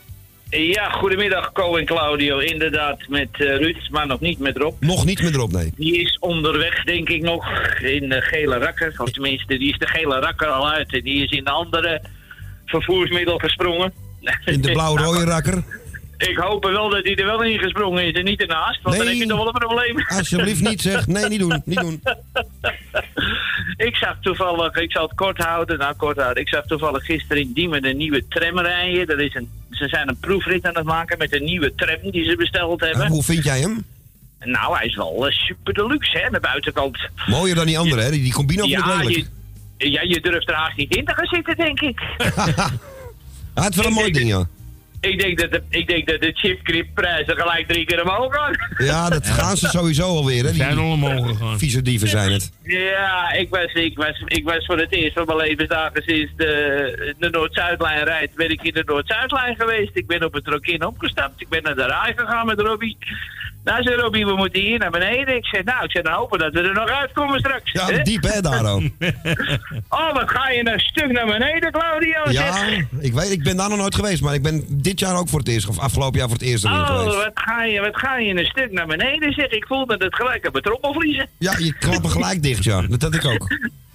Ja, 0.51 0.91
goedemiddag 0.91 1.53
Co 1.53 1.77
en 1.77 1.85
Claudio. 1.85 2.39
Inderdaad 2.39 3.09
met 3.09 3.29
eh, 3.33 3.57
Ruud, 3.57 3.89
maar 3.91 4.07
nog 4.07 4.21
niet 4.21 4.39
met 4.39 4.57
Rob. 4.57 4.75
Nog 4.81 5.05
niet 5.05 5.23
met 5.23 5.35
Rob, 5.35 5.53
nee. 5.53 5.73
Die 5.77 6.01
is 6.01 6.19
onderweg, 6.21 6.85
denk 6.85 7.09
ik 7.09 7.23
nog, 7.23 7.47
in 7.83 8.09
de 8.09 8.21
gele 8.21 8.59
rakker. 8.59 8.95
Of 8.99 9.11
tenminste, 9.11 9.59
die 9.59 9.73
is 9.73 9.79
de 9.79 9.87
gele 9.87 10.19
rakker 10.19 10.47
al 10.47 10.71
uit. 10.71 10.93
En 10.93 11.03
die 11.03 11.25
is 11.25 11.31
in 11.31 11.45
de 11.45 11.51
andere 11.51 12.03
vervoersmiddel 12.67 13.39
gesprongen. 13.39 13.93
In 14.45 14.61
de 14.61 14.73
blauw-rode 14.73 15.25
rakker. 15.25 15.63
Ik 16.19 16.37
hoop 16.37 16.65
wel 16.65 16.89
dat 16.89 17.05
hij 17.05 17.17
er 17.17 17.25
wel 17.25 17.43
in 17.43 17.59
gesprongen 17.59 18.07
is 18.07 18.13
en 18.13 18.25
niet 18.25 18.41
ernaast. 18.41 18.83
Want 18.83 18.97
dan 18.97 19.07
heb 19.07 19.17
je 19.17 19.27
toch 19.27 19.39
wel 19.39 19.47
een 19.47 19.53
probleem. 19.53 20.05
Alsjeblieft 20.19 20.63
niet, 20.63 20.81
zeg. 20.81 21.07
Nee, 21.07 21.29
niet 21.29 21.41
doen. 21.41 21.63
Niet 21.65 21.81
doen. 21.81 22.03
Ik 23.77 23.97
zag 23.97 24.17
toevallig, 24.21 24.75
ik 24.75 24.93
zal 24.93 25.03
het 25.03 25.15
kort 25.15 25.39
houden, 25.39 25.79
nou 25.79 25.95
kort 25.95 26.17
houden. 26.17 26.43
Ik 26.43 26.49
zag 26.49 26.67
toevallig 26.67 27.05
gisteren 27.05 27.43
in 27.43 27.53
Diemen 27.53 27.85
een 27.85 27.97
nieuwe 27.97 28.29
tram 28.29 28.59
rijden. 28.59 29.07
Dat 29.07 29.19
is 29.19 29.35
een, 29.35 29.51
ze 29.71 29.89
zijn 29.89 30.09
een 30.09 30.19
proefrit 30.21 30.65
aan 30.67 30.77
het 30.77 30.85
maken 30.85 31.19
met 31.19 31.35
een 31.35 31.45
nieuwe 31.45 31.75
tram 31.75 32.11
die 32.11 32.25
ze 32.25 32.37
besteld 32.37 32.81
hebben. 32.81 33.07
Hoe 33.07 33.23
vind 33.23 33.45
jij 33.45 33.61
hem? 33.61 33.85
Nou, 34.39 34.77
hij 34.77 34.87
is 34.87 34.97
wel 34.97 35.27
eh, 35.27 35.33
super 35.33 35.75
deluxe, 35.75 36.19
hè, 36.19 36.31
de 36.31 36.41
buitenkant. 36.41 36.99
Mooier 37.27 37.55
dan 37.55 37.67
die 37.67 37.79
andere, 37.79 38.03
hè? 38.03 38.11
Die, 38.11 38.23
die 38.23 38.33
combino 38.33 38.65
Ja 38.65 39.03
je, 39.03 39.25
ja, 39.77 40.03
je 40.03 40.21
durft 40.21 40.49
er 40.49 40.55
haast 40.55 40.77
niet 40.77 40.97
in 40.97 41.05
te 41.05 41.15
gaan 41.15 41.27
zitten, 41.27 41.57
denk 41.57 41.81
ik. 41.81 42.01
Het 43.65 43.71
is 43.71 43.77
wel 43.77 43.87
een 43.87 43.93
mooi 43.93 44.11
ding, 44.11 44.29
ja. 44.29 44.47
Ik 45.01 45.21
denk 45.21 45.39
dat 45.39 45.51
de, 45.51 45.63
ik 45.69 45.87
denk 45.87 46.09
dat 46.09 46.21
de 46.21 47.35
gelijk 47.37 47.69
drie 47.69 47.85
keer 47.85 48.03
omhoog 48.03 48.35
gaan. 48.35 48.57
Ja, 48.79 49.11
dat 49.11 49.27
gaan 49.39 49.57
ze 49.57 49.69
sowieso 49.69 50.03
alweer, 50.03 50.45
hè? 50.45 50.51
Die 50.51 50.63
Zijn 50.63 50.79
al 50.79 50.91
omhoog 50.91 51.27
gegaan. 51.27 51.59
Vieze 51.59 51.83
dieven 51.83 52.09
zijn 52.09 52.33
het. 52.33 52.53
Ja, 52.63 53.33
ik 53.33 53.51
was, 53.51 53.73
ik, 53.73 53.97
was, 53.97 54.23
ik 54.27 54.45
was 54.45 54.67
voor 54.67 54.79
het 54.79 54.93
eerst 54.93 55.13
van 55.13 55.27
mijn 55.27 55.39
levensdagen 55.39 56.03
sinds 56.03 56.33
de, 56.37 57.15
de 57.19 57.31
Noord-Zuidlijn 57.31 58.05
rijdt, 58.05 58.35
ben 58.35 58.51
ik 58.51 58.63
in 58.63 58.75
de 58.75 58.83
Noord-Zuidlijn 58.87 59.57
geweest. 59.57 59.91
Ik 59.97 60.07
ben 60.07 60.25
op 60.25 60.33
het 60.33 60.47
Rokin 60.47 60.85
opgestapt. 60.85 61.41
Ik 61.41 61.49
ben 61.49 61.63
naar 61.63 61.75
de 61.77 61.87
Rai 61.87 62.13
gegaan 62.17 62.47
met 62.47 62.61
Robbie. 62.61 62.97
Nou, 63.67 63.83
zei 63.83 63.97
Robbie, 63.97 64.27
we 64.27 64.37
moeten 64.37 64.61
hier 64.61 64.79
naar 64.79 64.91
beneden. 64.91 65.37
Ik 65.37 65.47
zei, 65.47 65.63
nou, 65.63 65.85
ik 65.85 65.91
zei, 65.91 66.05
dan 66.05 66.13
hopen 66.13 66.39
dat 66.39 66.53
we 66.53 66.61
er 66.61 66.75
nog 66.75 66.89
uitkomen 66.91 67.39
straks. 67.39 67.73
Ja, 67.73 67.87
hè? 67.87 68.03
diep, 68.03 68.23
hè, 68.23 68.41
Daro? 68.41 68.81
Oh, 69.89 70.13
wat 70.13 70.31
ga 70.31 70.51
je 70.51 70.71
een 70.73 70.81
stuk 70.81 71.13
naar 71.13 71.27
beneden, 71.27 71.73
Claudio? 71.73 72.31
Ja, 72.31 72.53
zeg. 72.53 72.85
ik 73.01 73.13
weet, 73.13 73.31
ik 73.31 73.43
ben 73.43 73.57
daar 73.57 73.69
nog 73.69 73.79
nooit 73.79 73.95
geweest, 73.95 74.23
maar 74.23 74.35
ik 74.35 74.43
ben 74.43 74.65
dit 74.69 75.01
jaar 75.01 75.19
ook 75.19 75.29
voor 75.29 75.39
het 75.39 75.49
eerst, 75.49 75.69
of 75.69 75.79
afgelopen 75.79 76.19
jaar 76.19 76.29
voor 76.29 76.39
het 76.39 76.47
eerst 76.47 76.65
erin 76.65 76.77
Oh, 76.77 76.87
geweest. 76.87 77.17
wat 77.17 77.31
ga, 77.35 77.65
je, 77.65 77.81
wat 77.81 77.97
ga 77.97 78.19
je 78.19 78.39
een 78.39 78.45
stuk 78.47 78.73
naar 78.73 78.87
beneden, 78.87 79.33
zeg. 79.33 79.49
Ik 79.49 79.67
voelde 79.67 79.95
het 79.99 80.15
gelijk 80.15 80.47
op 80.47 80.55
het 80.55 80.65
trommelvliezen. 80.65 81.29
Ja, 81.39 81.55
je 81.59 81.75
klapt 81.75 82.11
gelijk 82.11 82.43
dicht, 82.43 82.65
ja. 82.65 82.83
Dat 82.83 83.03
had 83.03 83.15
ik 83.15 83.25
ook. 83.25 83.47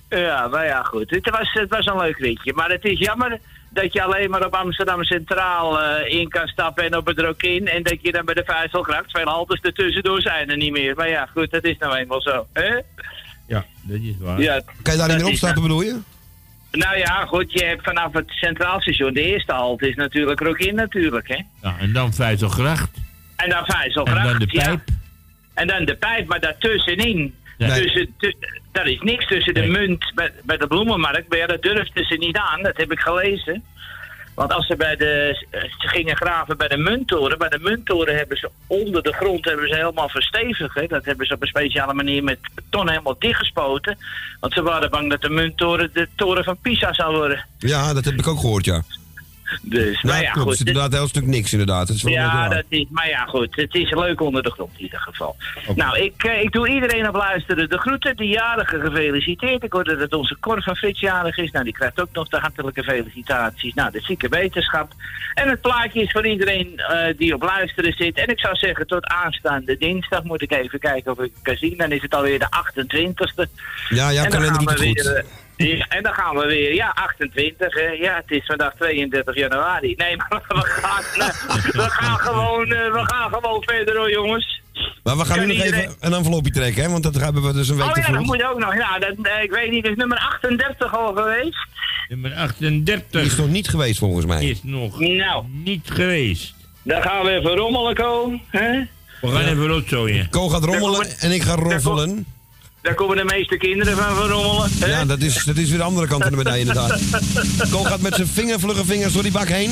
Ja, 0.09 0.47
nou 0.47 0.65
ja, 0.65 0.83
goed. 0.83 1.09
Het 1.09 1.29
was, 1.29 1.49
het 1.53 1.69
was 1.69 1.85
een 1.85 1.97
leuk 1.97 2.17
ritje. 2.17 2.53
Maar 2.53 2.69
het 2.69 2.83
is 2.85 2.99
jammer 2.99 3.39
dat 3.73 3.93
je 3.93 4.03
alleen 4.03 4.29
maar 4.29 4.45
op 4.45 4.53
Amsterdam 4.53 5.03
Centraal 5.03 5.81
eh, 5.81 6.19
in 6.19 6.29
kan 6.29 6.47
stappen 6.47 6.83
en 6.83 6.97
op 6.97 7.05
het 7.05 7.19
Rokin. 7.19 7.67
En 7.67 7.83
dat 7.83 7.97
je 8.01 8.11
dan 8.11 8.25
bij 8.25 8.33
de 8.33 8.43
Vijzelgracht, 8.45 9.11
veel 9.11 9.25
haltes 9.27 9.59
ertussendoor 9.59 10.21
zijn 10.21 10.49
er 10.49 10.57
niet 10.57 10.71
meer. 10.71 10.95
Maar 10.95 11.09
ja, 11.09 11.25
goed, 11.25 11.51
dat 11.51 11.63
is 11.63 11.77
nou 11.77 11.95
eenmaal 11.95 12.21
zo. 12.21 12.47
Hè? 12.53 12.73
Ja, 13.47 13.65
dat 13.81 13.99
is 14.01 14.13
waar. 14.19 14.41
Ja, 14.41 14.61
Kan 14.81 14.93
je 14.93 14.99
daar 14.99 15.07
niet 15.07 15.17
meer 15.17 15.25
is 15.25 15.31
opstappen, 15.31 15.61
bedoel 15.61 15.81
je? 15.81 15.97
Nou 16.71 16.97
ja, 16.97 17.25
goed, 17.25 17.51
je 17.53 17.65
hebt 17.65 17.83
vanaf 17.83 18.13
het 18.13 18.25
Centraal 18.29 18.81
Station, 18.81 19.13
de 19.13 19.21
eerste 19.21 19.51
halte 19.51 19.89
is 19.89 19.95
natuurlijk 19.95 20.39
Rokin 20.39 20.75
natuurlijk, 20.75 21.27
hè. 21.27 21.39
Ja, 21.61 21.75
en 21.79 21.93
dan 21.93 22.13
Vijzelgracht. 22.13 22.89
En 23.35 23.49
dan 23.49 23.65
En 23.65 23.73
Vijzelgracht, 23.73 24.27
dan 24.29 24.39
de 24.39 24.47
ja. 24.49 24.63
pijp. 24.63 24.81
En 25.53 25.67
dan 25.67 25.85
de 25.85 25.95
pijp, 25.95 26.27
maar 26.27 26.39
daartussenin. 26.39 27.35
Nee. 27.57 27.81
Tussen, 27.81 28.13
tu- 28.17 28.35
daar 28.71 28.87
is 28.87 28.99
niks 29.01 29.27
tussen 29.27 29.53
de 29.53 29.59
Nee. 29.59 29.69
munt 29.69 30.11
bij, 30.15 30.31
bij 30.43 30.57
de 30.57 30.67
bloemenmarkt. 30.67 31.29
Maar 31.29 31.37
ja, 31.37 31.47
dat 31.47 31.61
durfden 31.61 32.05
ze 32.05 32.15
niet 32.15 32.37
aan. 32.37 32.63
Dat 32.63 32.77
heb 32.77 32.91
ik 32.91 32.99
gelezen. 32.99 33.63
Want 34.35 34.53
als 34.53 34.67
ze 34.67 34.75
bij 34.75 34.95
de, 34.95 35.45
ze 35.51 35.87
gingen 35.87 36.15
graven 36.15 36.57
bij 36.57 36.67
de 36.67 36.77
munttoren. 36.77 37.37
Bij 37.37 37.49
de 37.49 37.59
munttoren 37.59 38.15
hebben 38.17 38.37
ze 38.37 38.49
onder 38.67 39.03
de 39.03 39.13
grond 39.13 39.45
hebben 39.45 39.67
ze 39.67 39.75
helemaal 39.75 40.09
verstevigd. 40.09 40.89
Dat 40.89 41.05
hebben 41.05 41.25
ze 41.25 41.33
op 41.33 41.41
een 41.41 41.47
speciale 41.47 41.93
manier 41.93 42.23
met 42.23 42.39
beton 42.55 42.89
helemaal 42.89 43.15
dichtgespoten. 43.19 43.97
Want 44.39 44.53
ze 44.53 44.61
waren 44.61 44.89
bang 44.89 45.09
dat 45.09 45.21
de 45.21 45.29
munttoren 45.29 45.89
de 45.93 46.07
toren 46.15 46.43
van 46.43 46.57
Pisa 46.61 46.93
zou 46.93 47.15
worden. 47.15 47.45
Ja, 47.57 47.93
dat 47.93 48.05
heb 48.05 48.13
ik 48.13 48.27
ook 48.27 48.39
gehoord, 48.39 48.65
ja. 48.65 48.81
Dus, 49.61 50.01
Ja, 50.01 50.09
maar 50.09 50.21
ja, 50.21 50.31
klopt. 50.31 50.47
goed. 50.47 50.57
Het 50.59 50.67
is 50.67 50.73
inderdaad 50.73 50.99
heel 50.99 51.07
stuk 51.07 51.25
niks, 51.25 51.51
inderdaad. 51.51 51.87
Het 51.87 51.97
is 51.97 52.03
wel 52.03 52.13
Ja, 52.13 52.49
dat 52.49 52.63
is, 52.67 52.85
maar 52.89 53.09
ja, 53.09 53.25
goed. 53.25 53.55
Het 53.55 53.75
is 53.75 53.91
leuk 53.91 54.21
onder 54.21 54.43
de 54.43 54.51
grond 54.51 54.71
in 54.77 54.83
ieder 54.83 54.99
geval. 54.99 55.35
Nou, 55.75 55.99
ik, 55.99 56.23
eh, 56.23 56.41
ik 56.41 56.51
doe 56.51 56.69
iedereen 56.69 57.07
op 57.07 57.15
luisteren 57.15 57.69
de 57.69 57.77
groeten. 57.77 58.15
De 58.15 58.27
jarige 58.27 58.79
gefeliciteerd. 58.79 59.63
Ik 59.63 59.73
hoorde 59.73 59.97
dat 59.97 60.13
onze 60.13 60.37
Cor 60.39 60.63
van 60.63 60.75
Frits 60.75 60.99
jarig 60.99 61.37
is. 61.37 61.51
Nou, 61.51 61.63
die 61.63 61.73
krijgt 61.73 62.01
ook 62.01 62.11
nog 62.13 62.27
de 62.27 62.37
hartelijke 62.37 62.83
felicitaties. 62.83 63.73
Nou, 63.73 63.91
de 63.91 64.01
zieke 64.01 64.27
wetenschap. 64.29 64.91
En 65.33 65.49
het 65.49 65.61
plaatje 65.61 66.01
is 66.01 66.11
voor 66.11 66.27
iedereen 66.27 66.77
eh, 66.77 67.17
die 67.17 67.33
op 67.33 67.41
luisteren 67.41 67.93
zit. 67.93 68.17
En 68.17 68.27
ik 68.27 68.39
zou 68.39 68.55
zeggen, 68.55 68.87
tot 68.87 69.05
aanstaande 69.05 69.77
dinsdag 69.77 70.23
moet 70.23 70.41
ik 70.41 70.51
even 70.51 70.79
kijken 70.79 71.11
of 71.11 71.17
ik 71.19 71.31
het 71.33 71.41
kan 71.41 71.55
zien. 71.55 71.77
Dan 71.77 71.91
is 71.91 72.01
het 72.01 72.15
alweer 72.15 72.39
de 72.39 72.47
28e. 72.49 73.49
Ja, 73.89 74.25
kalender 74.25 74.59
doet 74.59 74.69
het 74.69 74.79
we 74.79 74.87
goed. 74.87 75.01
weer, 75.01 75.15
eh, 75.15 75.23
ja, 75.67 75.85
en 75.89 76.03
dan 76.03 76.13
gaan 76.13 76.35
we 76.35 76.45
weer, 76.45 76.73
ja, 76.73 76.91
28. 76.95 77.73
Hè. 77.73 77.81
Ja, 77.87 78.15
het 78.15 78.31
is 78.39 78.45
vandaag 78.45 78.73
32 78.77 79.35
januari. 79.35 79.93
Nee, 79.97 80.15
maar 80.17 80.27
we 80.47 80.55
gaan, 80.61 81.03
we 81.71 81.89
gaan, 81.89 82.17
gewoon, 82.19 82.65
eh, 82.71 82.91
we 82.91 83.01
gaan 83.03 83.29
gewoon 83.33 83.63
verder 83.65 83.97
hoor, 83.97 84.11
jongens. 84.11 84.61
Maar 85.03 85.17
we 85.17 85.25
gaan 85.25 85.39
nu 85.39 85.45
nog 85.45 85.55
iedereen- 85.55 85.79
even 85.79 85.95
een 85.99 86.13
envelopje 86.13 86.51
trekken, 86.51 86.83
hè? 86.83 86.89
Want 86.89 87.03
dat 87.03 87.15
hebben 87.15 87.43
we 87.43 87.53
dus 87.53 87.69
een 87.69 87.75
week 87.77 87.85
Oh 87.97 88.03
ja, 88.05 88.11
dat 88.11 88.21
moet 88.23 88.43
ook 88.43 88.59
nog. 88.59 88.75
Ja, 88.75 88.99
dat, 88.99 89.15
eh, 89.21 89.43
ik 89.43 89.51
weet 89.51 89.71
niet, 89.71 89.85
is 89.85 89.95
nummer 89.95 90.17
38 90.17 90.97
al 90.97 91.13
geweest? 91.15 91.57
Nummer 92.09 92.33
38. 92.33 93.09
Die 93.21 93.21
is 93.31 93.35
nog 93.35 93.47
niet 93.47 93.69
geweest, 93.69 93.99
volgens 93.99 94.25
mij. 94.25 94.45
Is 94.45 94.59
nog 94.63 94.99
Nou. 94.99 95.45
niet 95.51 95.89
geweest. 95.93 96.53
Dan 96.83 97.01
gaan 97.01 97.23
we 97.25 97.29
even 97.31 97.55
rommelen, 97.55 97.95
Ko. 97.95 98.33
Hè? 98.49 98.69
We 99.21 99.27
gaan 99.27 99.41
even 99.45 99.67
rotzooien. 99.67 100.29
Ko 100.29 100.49
gaat 100.49 100.63
rommelen 100.63 101.07
en 101.19 101.31
ik 101.31 101.41
ga 101.41 101.55
roffelen. 101.55 102.25
Daar 102.81 102.93
komen 102.93 103.17
de 103.17 103.23
meeste 103.23 103.57
kinderen 103.57 103.97
van 103.97 104.15
verrommelen. 104.15 104.69
hè? 104.79 104.85
Ja, 104.85 105.05
dat 105.05 105.19
is, 105.21 105.43
dat 105.43 105.57
is 105.57 105.69
weer 105.69 105.77
de 105.77 105.83
andere 105.83 106.07
kant 106.07 106.21
van 106.21 106.31
de 106.31 106.37
medaille, 106.37 106.59
inderdaad. 106.59 107.01
Ko 107.71 107.83
gaat 107.83 108.01
met 108.01 108.15
zijn 108.15 108.27
vinger, 108.27 108.59
vlugge 108.59 108.85
vingers 108.85 109.13
door 109.13 109.23
die 109.23 109.31
bak 109.31 109.47
heen. 109.47 109.71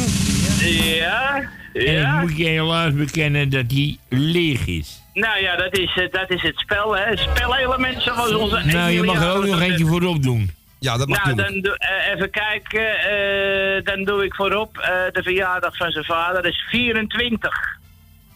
Ja, 0.95 1.49
En 1.73 1.91
ja. 1.91 2.15
ik 2.15 2.21
moet 2.21 2.37
je 2.37 2.45
helaas 2.45 2.93
bekennen 2.93 3.49
dat 3.49 3.63
hij 3.67 3.97
leeg 4.09 4.65
is. 4.65 5.01
Nou 5.13 5.41
ja, 5.41 5.55
dat 5.55 5.77
is, 5.77 5.97
eh, 5.97 6.11
dat 6.11 6.29
is 6.31 6.41
het 6.41 6.57
spel, 6.59 6.95
hè. 6.97 7.17
Spelelement 7.17 8.01
zoals 8.01 8.33
onze... 8.33 8.59
Nou, 8.65 8.91
je 8.91 9.03
mag 9.03 9.21
er 9.21 9.31
ook 9.35 9.45
nog 9.45 9.61
eentje 9.61 9.85
voorop 9.85 10.23
doen. 10.23 10.51
Ja, 10.79 10.97
dat 10.97 11.07
Nou, 11.07 11.35
dan 11.35 11.61
doe, 11.61 11.77
eh, 11.77 12.13
even 12.15 12.29
kijken. 12.29 12.97
eh, 12.99 13.83
dan 13.83 14.03
doe 14.03 14.23
ik 14.23 14.35
voorop 14.35 14.77
eh, 14.77 14.89
de 15.11 15.23
verjaardag 15.23 15.75
van 15.77 15.91
zijn 15.91 16.05
vader. 16.05 16.41
Dat 16.41 16.51
is 16.51 16.65
24. 16.69 17.77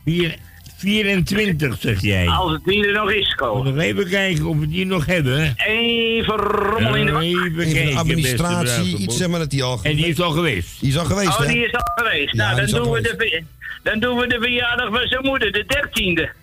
Vier, 0.05 0.35
24 0.83 1.77
zeg 1.79 2.01
jij. 2.01 2.27
Als 2.27 2.51
het 2.51 2.63
die 2.63 2.87
er 2.87 2.93
nog 2.93 3.11
is, 3.11 3.35
Ko. 3.35 3.63
Nog 3.63 3.77
even 3.77 4.09
kijken 4.09 4.45
of 4.45 4.57
we 4.57 4.67
die 4.67 4.85
nog 4.85 5.05
hebben. 5.05 5.53
Even 5.67 6.35
rommel 6.35 6.95
in 6.95 7.05
de 7.05 7.11
bak. 7.11 7.21
Even 7.21 7.45
Even 7.45 7.65
de 7.67 7.73
kijken, 7.73 7.95
administratie, 7.97 8.97
iets 8.97 9.17
zeg 9.17 9.27
maar 9.27 9.39
dat 9.39 9.49
die 9.49 9.63
al... 9.63 9.79
En 9.83 9.95
die 9.95 10.05
is 10.07 10.21
al 10.21 10.31
geweest. 10.31 10.79
Die 10.79 10.89
is 10.89 10.97
al 10.97 11.05
geweest, 11.05 11.27
Oh, 11.27 11.39
hè? 11.39 11.47
die 11.47 11.65
is 11.65 11.73
al 11.73 11.91
geweest. 11.95 12.33
Nou, 12.33 12.55
dan 12.55 12.73
al 12.79 12.83
doen, 12.83 12.93
we 12.93 13.01
de, 13.01 13.43
dan 13.83 13.99
doen 13.99 14.17
we 14.17 14.27
de 14.27 14.37
verjaardag 14.39 14.89
van 14.89 15.07
zijn 15.07 15.23
moeder, 15.25 15.51
de 15.51 15.63
13e. 15.65 16.41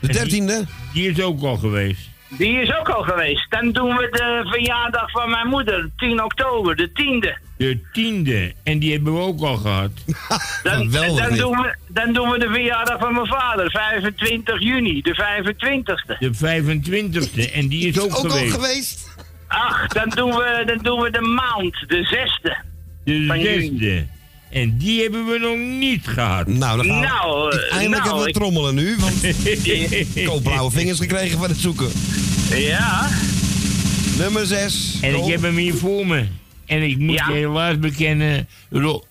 De 0.00 0.12
dertiende? 0.12 0.64
Die 0.92 1.10
is 1.10 1.20
ook 1.20 1.42
al 1.42 1.56
geweest. 1.56 2.10
Die 2.38 2.60
is 2.60 2.74
ook 2.78 2.88
al 2.88 3.02
geweest. 3.02 3.50
Dan 3.50 3.72
doen 3.72 3.96
we 3.96 4.08
de 4.10 4.48
verjaardag 4.50 5.10
van 5.10 5.30
mijn 5.30 5.46
moeder, 5.46 5.90
10 5.96 6.22
oktober, 6.24 6.76
de 6.76 6.88
10e. 6.88 7.50
De 7.56 7.80
tiende. 7.92 8.52
En 8.62 8.78
die 8.78 8.92
hebben 8.92 9.12
we 9.14 9.20
ook 9.20 9.40
al 9.40 9.56
gehad. 9.56 9.90
Dan, 10.62 10.82
Geweldig, 10.82 11.28
dan, 11.28 11.36
doen 11.38 11.56
we, 11.56 11.74
dan 11.88 12.12
doen 12.12 12.30
we 12.30 12.38
de 12.38 12.48
verjaardag 12.48 12.98
van 12.98 13.12
mijn 13.12 13.26
vader, 13.26 13.70
25 13.70 14.60
juni, 14.62 15.00
de 15.02 15.14
25e. 15.14 16.18
De 16.18 16.34
25e. 16.34 17.52
En 17.52 17.68
die 17.68 17.88
is 17.88 18.00
ook, 18.00 18.04
Ook 18.16 18.24
al 18.24 18.30
geweest. 18.30 18.54
geweest? 18.54 19.08
Ach, 19.48 19.86
dan 19.86 20.08
doen 20.08 20.30
we, 20.30 20.62
dan 20.66 20.78
doen 20.82 21.00
we 21.00 21.10
de 21.10 21.20
maand, 21.20 21.84
de 21.88 22.06
6e. 22.42 22.66
De 23.04 23.24
Van 23.26 23.38
juni. 23.40 23.60
zesde. 23.78 24.06
En 24.52 24.78
die 24.78 25.02
hebben 25.02 25.26
we 25.26 25.38
nog 25.38 25.56
niet 25.78 26.06
gehad. 26.06 26.46
Nou, 26.46 26.76
dan 26.76 26.86
gaan 26.86 27.00
we... 27.00 27.06
Nou, 27.06 27.56
Eindelijk 27.70 27.90
nou, 27.90 28.02
hebben 28.04 28.22
we 28.22 28.28
ik- 28.28 28.34
trommelen 28.34 28.74
nu, 28.74 28.96
want 28.98 29.24
ik 30.04 30.06
heb 30.14 30.42
blauwe 30.42 30.70
vingers 30.70 30.98
gekregen 30.98 31.38
van 31.38 31.48
het 31.48 31.58
zoeken. 31.58 31.88
Ja, 32.54 33.08
Nummer 34.18 34.46
6. 34.46 34.98
En 35.02 35.14
ik 35.14 35.24
heb 35.30 35.42
hem 35.42 35.56
hier 35.56 35.74
voor 35.74 36.06
me. 36.06 36.26
En 36.66 36.82
ik 36.82 36.98
moet 36.98 37.14
Ja. 37.14 37.26
je 37.28 37.34
helaas 37.34 37.78
bekennen... 37.78 38.48
Ro 38.70 39.04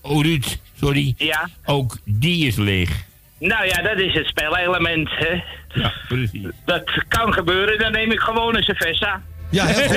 oh, 0.00 0.22
Ruud, 0.24 0.58
sorry. 0.80 1.14
ja. 1.18 1.48
Ook 1.64 1.98
die 2.04 2.46
is 2.46 2.56
leeg. 2.56 2.90
Nou 3.38 3.66
ja, 3.66 3.82
dat 3.82 3.98
is 3.98 4.14
het 4.14 4.26
spelelement, 4.26 5.08
hè. 5.10 5.42
Ja, 5.80 5.92
precies. 6.08 6.42
Dat 6.64 7.04
kan 7.08 7.32
gebeuren, 7.32 7.78
dan 7.78 7.92
neem 7.92 8.12
ik 8.12 8.20
gewoon 8.20 8.56
een 8.56 8.62
cerveza. 8.62 9.22
Ja, 9.50 9.66
heel 9.66 9.86
goed. 9.88 9.96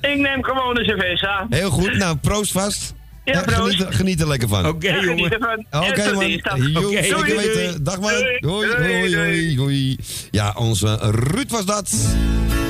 ik 0.10 0.16
neem 0.18 0.44
gewoon 0.44 0.78
een 0.78 0.84
cerveza. 0.84 1.46
Heel 1.50 1.70
goed. 1.70 1.96
Nou, 1.96 2.16
proost 2.16 2.52
vast. 2.52 2.94
Ja, 3.24 3.40
proost. 3.42 3.58
Geniet, 3.60 3.80
er- 3.80 3.92
geniet 3.92 4.20
er 4.20 4.28
lekker 4.28 4.48
van. 4.48 4.66
Oké, 4.66 4.88
Ja, 4.88 5.02
jongen. 5.04 5.24
Oké, 5.70 6.12
man. 6.12 6.22
zeker 6.22 7.10
doei, 7.10 7.36
weten. 7.36 7.84
Dag, 7.84 8.00
man. 8.00 8.10
Doei, 8.10 8.40
Hoi, 8.40 8.68
doei, 8.76 8.98
hoi, 8.98 9.10
doei. 9.10 9.56
hoi, 9.56 9.58
hoi. 9.58 9.96
Ja, 10.30 10.54
onze 10.58 10.98
Ruud 11.00 11.50
was 11.50 11.64
dat. 11.64 11.90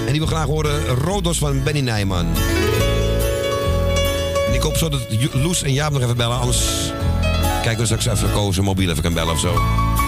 En 0.07 0.11
die 0.13 0.19
wil 0.21 0.27
graag 0.27 0.45
horen 0.47 0.87
Rodos 0.87 1.39
van 1.39 1.63
Benny 1.63 1.81
Nijman. 1.81 2.27
En 4.49 4.55
ik 4.55 4.61
hoop 4.61 4.77
zo 4.77 4.89
dat 4.89 5.01
Loes 5.33 5.63
en 5.63 5.73
Jaap 5.73 5.93
nog 5.93 6.03
even 6.03 6.17
bellen. 6.17 6.39
Anders 6.39 6.65
kijken 7.63 7.79
we 7.79 7.85
straks 7.97 8.07
even 8.19 8.33
kozen 8.33 8.65
mobiel 8.65 8.91
even 8.91 9.03
kan 9.03 9.15
bellen 9.15 9.33
of 9.33 9.41
zo. 9.41 9.53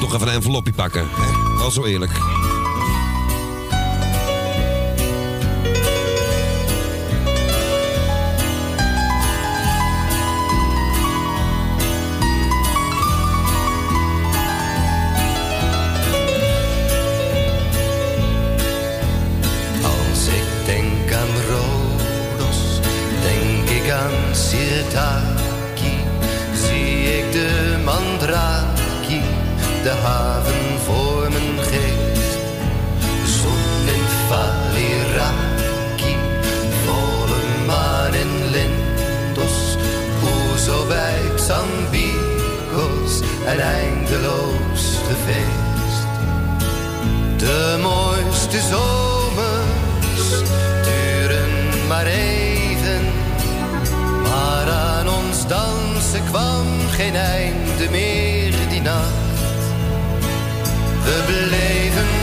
Toch 0.01 0.15
even 0.15 0.29
een 0.29 0.35
envelopje 0.35 0.73
pakken. 0.73 1.01
Hè? 1.17 1.59
Wel 1.59 1.71
zo 1.71 1.85
eerlijk. 1.85 2.11
Zie 26.55 27.19
ik 27.19 27.33
de 27.33 27.77
Mandraki, 27.85 29.23
de 29.83 29.91
haven 30.03 30.79
voor 30.85 31.29
mijn 31.31 31.59
geest. 31.59 32.39
Zon 33.25 33.89
in 33.95 34.05
Valiraki, 34.29 36.16
volle 36.85 37.66
maan 37.66 38.15
in 38.15 38.51
Lindos. 38.51 39.77
Oezo 40.23 40.87
bij 40.87 41.20
Xambikos, 41.37 43.20
een 43.47 43.61
eindeloos 43.61 44.97
feest. 45.25 46.07
De 47.37 47.79
mooiste 47.83 48.61
zomers 48.61 50.29
duren 50.83 51.87
maar 51.89 52.07
even. 52.07 52.28
Dansen 55.49 56.25
kwam 56.25 56.66
geen 56.91 57.16
einde 57.16 57.91
meer 57.91 58.53
die 58.69 58.81
nacht. 58.81 59.62
We 61.05 61.23
bleven 61.27 62.18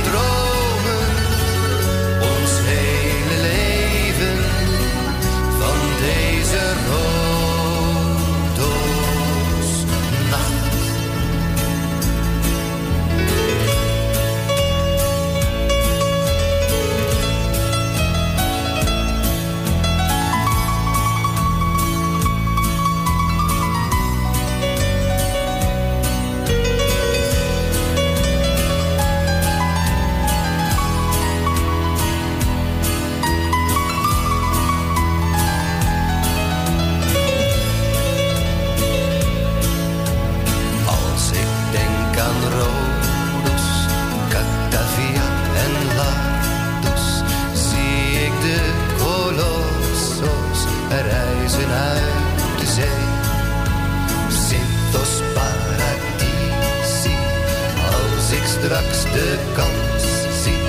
straks 58.65 59.03
de 59.03 59.37
kans 59.53 60.03
zie, 60.43 60.61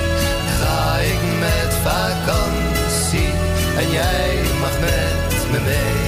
ga 0.59 0.97
ik 0.97 1.21
met 1.39 1.73
vakantie 1.83 3.31
en 3.77 3.91
jij 3.91 4.41
mag 4.59 4.79
met 4.79 5.51
me 5.51 5.59
mee. 5.59 6.07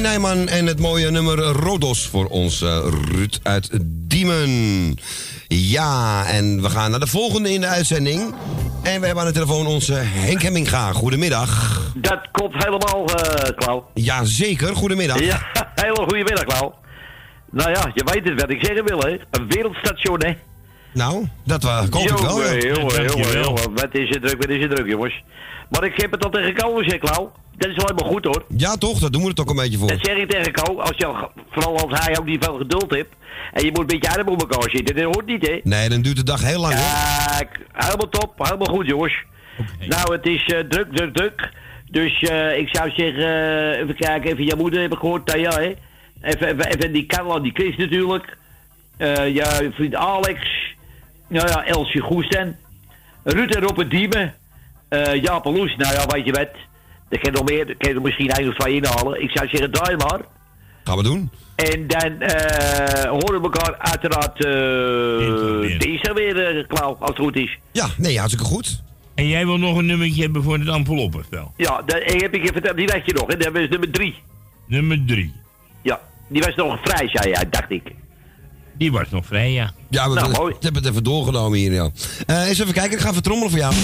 Nijman 0.00 0.48
en 0.48 0.66
het 0.66 0.78
mooie 0.78 1.10
nummer 1.10 1.38
Rodos 1.38 2.06
voor 2.06 2.26
ons 2.26 2.62
eh, 2.62 2.78
Ruud 3.10 3.38
uit 3.42 3.70
Diemen. 3.82 4.94
Ja, 5.48 6.24
en 6.26 6.62
we 6.62 6.70
gaan 6.70 6.90
naar 6.90 7.00
de 7.00 7.06
volgende 7.06 7.52
in 7.52 7.60
de 7.60 7.66
uitzending. 7.66 8.34
En 8.82 9.00
we 9.00 9.06
hebben 9.06 9.24
aan 9.24 9.26
de 9.26 9.32
telefoon 9.32 9.66
onze 9.66 9.94
Henk 9.94 10.42
Hemminga. 10.42 10.92
Goedemiddag. 10.92 11.80
Dat 11.94 12.28
klopt 12.30 12.64
helemaal, 12.64 13.04
eh 13.06 13.56
Klauw. 13.56 13.90
Ja, 13.94 14.24
zeker. 14.24 14.76
Goedemiddag. 14.76 15.20
Ja, 15.20 15.40
hele 15.74 15.94
goede 16.08 16.24
middag, 16.24 16.44
Klauw. 16.44 16.74
Nou 17.50 17.70
ja, 17.70 17.90
je 17.94 18.04
weet 18.12 18.28
het 18.28 18.40
wat 18.40 18.50
ik 18.50 18.64
zeggen 18.64 18.84
wil, 18.84 18.98
hè. 18.98 19.18
Een 19.30 19.48
wereldstation, 19.48 20.22
hè. 20.24 20.32
Nou, 20.92 21.28
dat 21.44 21.64
uh, 21.64 21.78
hoop 21.78 22.02
ik 22.02 22.16
wel. 22.16 22.38
Jongen, 22.38 23.02
jongen, 23.04 23.42
jongen. 23.42 23.74
Wat 23.74 23.88
is 23.94 24.08
het 24.08 24.22
druk, 24.22 24.36
wat 24.38 24.48
is 24.48 24.62
het 24.62 24.70
druk, 24.70 24.86
jongens. 24.86 25.22
Maar 25.70 25.84
ik 25.84 26.00
heb 26.00 26.10
het 26.10 26.24
al 26.24 26.30
tegen 26.30 26.54
Ko 26.54 26.74
gezegd, 26.74 26.98
Klauw. 26.98 27.32
Dat 27.56 27.70
is 27.70 27.76
wel 27.76 27.86
helemaal 27.86 28.12
goed, 28.12 28.24
hoor. 28.24 28.44
Ja, 28.56 28.76
toch? 28.76 28.98
Dat 28.98 29.12
doen 29.12 29.22
we 29.22 29.28
er 29.28 29.34
toch 29.34 29.48
een 29.48 29.56
beetje 29.56 29.78
voor. 29.78 29.88
Dat 29.88 29.98
zeg 30.02 30.16
ik 30.16 30.30
tegen 30.30 30.52
Ko. 30.52 30.80
Als 30.80 30.96
je, 30.96 31.28
vooral 31.50 31.78
als 31.78 32.00
hij 32.04 32.18
ook 32.18 32.24
niet 32.24 32.44
veel 32.44 32.56
geduld 32.56 32.90
hebt. 32.90 33.14
En 33.52 33.64
je 33.64 33.70
moet 33.70 33.80
een 33.80 33.86
beetje 33.86 34.16
arm 34.16 34.28
op 34.28 34.40
elkaar 34.40 34.70
zitten. 34.70 34.96
Dat 34.96 35.04
hoort 35.04 35.26
niet, 35.26 35.46
hè. 35.46 35.60
Nee, 35.62 35.88
dan 35.88 36.02
duurt 36.02 36.16
de 36.16 36.22
dag 36.22 36.42
heel 36.42 36.60
lang. 36.60 36.74
hoor. 36.74 37.36
Kijk, 37.36 37.58
helemaal 37.72 38.08
top, 38.08 38.32
helemaal 38.36 38.74
goed 38.74 38.86
jongens. 38.86 39.24
Nou, 39.88 40.12
het 40.12 40.26
is 40.26 40.44
eh, 40.44 40.58
druk, 40.58 40.96
druk, 40.96 41.14
druk. 41.14 41.48
Dus 41.90 42.22
eh, 42.22 42.58
ik 42.58 42.68
zou 42.72 42.90
zeggen, 42.90 43.24
eh, 43.24 43.80
even 43.80 43.96
kijken, 43.96 44.30
even 44.30 44.44
jouw 44.44 44.56
moeder 44.56 44.80
heb 44.80 44.92
ik 44.92 44.98
gehoord, 44.98 45.26
Tanja, 45.26 45.50
hè. 45.50 45.74
Even, 46.22 46.48
even, 46.48 46.66
even 46.66 46.92
die 46.92 47.06
Carla, 47.06 47.38
die 47.38 47.52
Chris 47.54 47.76
natuurlijk. 47.76 48.36
Eh 48.96 49.34
ja, 49.34 49.46
vriend 49.72 49.94
Alex. 49.94 50.40
Nou 51.28 51.48
ja, 51.48 51.64
Elsje 51.64 52.00
Goesten. 52.00 52.58
Ruud 53.24 53.54
en 53.54 53.62
Robert 53.62 53.90
Diemen. 53.90 54.34
Eh 54.90 55.22
Jaap 55.22 55.44
Loes, 55.44 55.76
nou 55.76 55.94
ja, 55.94 56.06
weet 56.06 56.24
je 56.24 56.32
wat. 56.32 56.48
Er 57.08 57.18
kan 57.18 57.32
nog 57.32 57.44
meer, 57.44 57.68
er 57.68 57.76
kan 57.76 57.94
er 57.94 58.00
misschien 58.00 58.30
één 58.30 58.48
of 58.48 58.54
twee 58.54 58.74
inhalen. 58.74 59.22
Ik 59.22 59.30
zou 59.30 59.48
zeggen, 59.48 59.70
draai 59.72 59.96
maar. 59.96 60.20
Gaan 60.84 60.96
we 60.96 61.02
doen. 61.02 61.30
En 61.54 61.86
dan 61.86 62.20
eh 62.20 63.10
horen 63.10 63.40
we 63.42 63.48
elkaar 63.52 63.78
uiteraard 63.78 64.44
eh 64.44 65.78
dinsdag 65.78 66.12
weer, 66.14 66.56
uh, 66.56 66.66
Klauw, 66.66 66.96
als 67.00 67.08
het 67.10 67.18
goed 67.18 67.36
is. 67.36 67.58
Ja, 67.72 67.88
nee, 67.96 68.18
hartstikke 68.18 68.46
goed. 68.46 68.82
En 69.14 69.28
jij 69.28 69.46
wil 69.46 69.56
nog 69.58 69.76
een 69.76 69.86
nummertje 69.86 70.22
hebben 70.22 70.42
voor 70.42 70.58
het 70.58 70.68
enveloppenspel? 70.68 71.52
Ja, 71.56 71.82
dat 71.86 72.02
heb 72.04 72.34
ik 72.34 72.42
je 72.44 72.52
verteld, 72.52 72.76
die 72.76 72.86
weet 72.86 73.06
je 73.06 73.12
nog, 73.12 73.26
hè? 73.26 73.36
Dat 73.36 73.52
was 73.52 73.68
nummer 73.68 73.90
drie. 73.90 74.14
Nummer 74.66 75.04
drie. 75.06 75.34
Ja, 75.82 76.00
die 76.28 76.42
was 76.42 76.54
nog 76.54 76.78
vrij, 76.82 77.08
zei 77.08 77.30
jij, 77.30 77.48
dacht 77.50 77.70
ik. 77.70 77.82
Die 78.80 78.92
was 78.92 79.10
nog 79.10 79.26
vrij, 79.26 79.52
ja. 79.52 79.72
Ja, 79.90 80.08
we, 80.08 80.14
Nou, 80.14 80.30
mooi. 80.32 80.54
hebben 80.60 80.82
het 80.82 80.90
even 80.90 81.04
doorgenomen 81.04 81.58
hier, 81.58 81.72
ja. 81.72 81.90
Eh, 82.26 82.48
eens 82.48 82.58
even 82.58 82.72
kijken, 82.74 82.92
ik 82.92 83.00
ga 83.00 83.10
even 83.10 83.22
trommelen 83.22 83.50
voor 83.50 83.58
jou. 83.58 83.74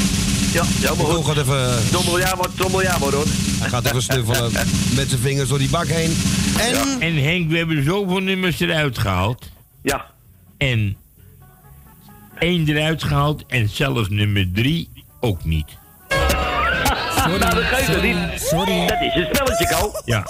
Ja, 0.52 0.64
ja, 0.80 0.94
maar 0.94 1.06
goed. 1.06 1.24
gaat 1.26 1.36
even... 1.36 1.88
Trommel 1.90 2.18
ja 2.18 2.34
maar, 2.34 2.48
trommel 2.54 2.82
ja 2.82 2.98
maar, 2.98 3.12
hoor. 3.12 3.24
Hij 3.58 3.68
gaat 3.68 3.84
even 3.84 4.02
snuffelen 4.02 4.52
met 4.96 5.08
zijn 5.08 5.20
vingers 5.20 5.48
door 5.48 5.58
die 5.58 5.68
bak 5.68 5.86
heen. 5.86 6.16
En... 6.58 7.00
En 7.00 7.22
Henk, 7.22 7.50
we 7.50 7.56
hebben 7.56 7.84
zoveel 7.84 8.18
nummers 8.18 8.60
eruit 8.60 8.98
gehaald. 8.98 9.48
Ja. 9.82 10.06
En 10.58 10.96
één 12.38 12.68
eruit 12.68 13.02
gehaald 13.02 13.44
en 13.46 13.68
zelfs 13.68 14.08
nummer 14.08 14.48
drie 14.52 14.90
ook 15.20 15.44
niet. 15.44 15.66
nou, 17.26 17.38
dat 17.38 17.64
geeft 17.64 17.86
het 17.86 18.02
niet. 18.02 18.16
Sorry. 18.36 18.86
Dat 18.86 19.00
is 19.00 19.14
een 19.14 19.26
spelletje, 19.34 19.76
Ko. 19.80 19.92
Ja, 20.04 20.24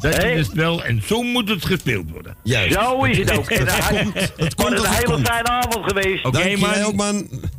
dat 0.00 0.24
is 0.24 0.36
het 0.36 0.46
spel 0.46 0.84
en 0.84 1.02
zo 1.06 1.22
moet 1.22 1.48
het 1.48 1.64
gespeeld 1.64 2.10
worden. 2.10 2.36
Juist. 2.42 2.74
Zo 2.74 3.04
is 3.04 3.18
het 3.18 3.30
ook. 3.38 3.50
En 3.50 3.66
hij- 3.68 4.02
komt- 4.02 4.32
het 4.36 4.54
komt 4.54 4.78
een 4.78 4.86
hele 4.90 5.18
fijne 5.24 5.48
avond 5.48 5.86
geweest. 5.86 6.24
Oké, 6.26 6.38
Dank 6.38 6.58
man. 6.58 6.70
jij 6.70 6.84
ook, 6.84 6.94
man. 6.94 7.14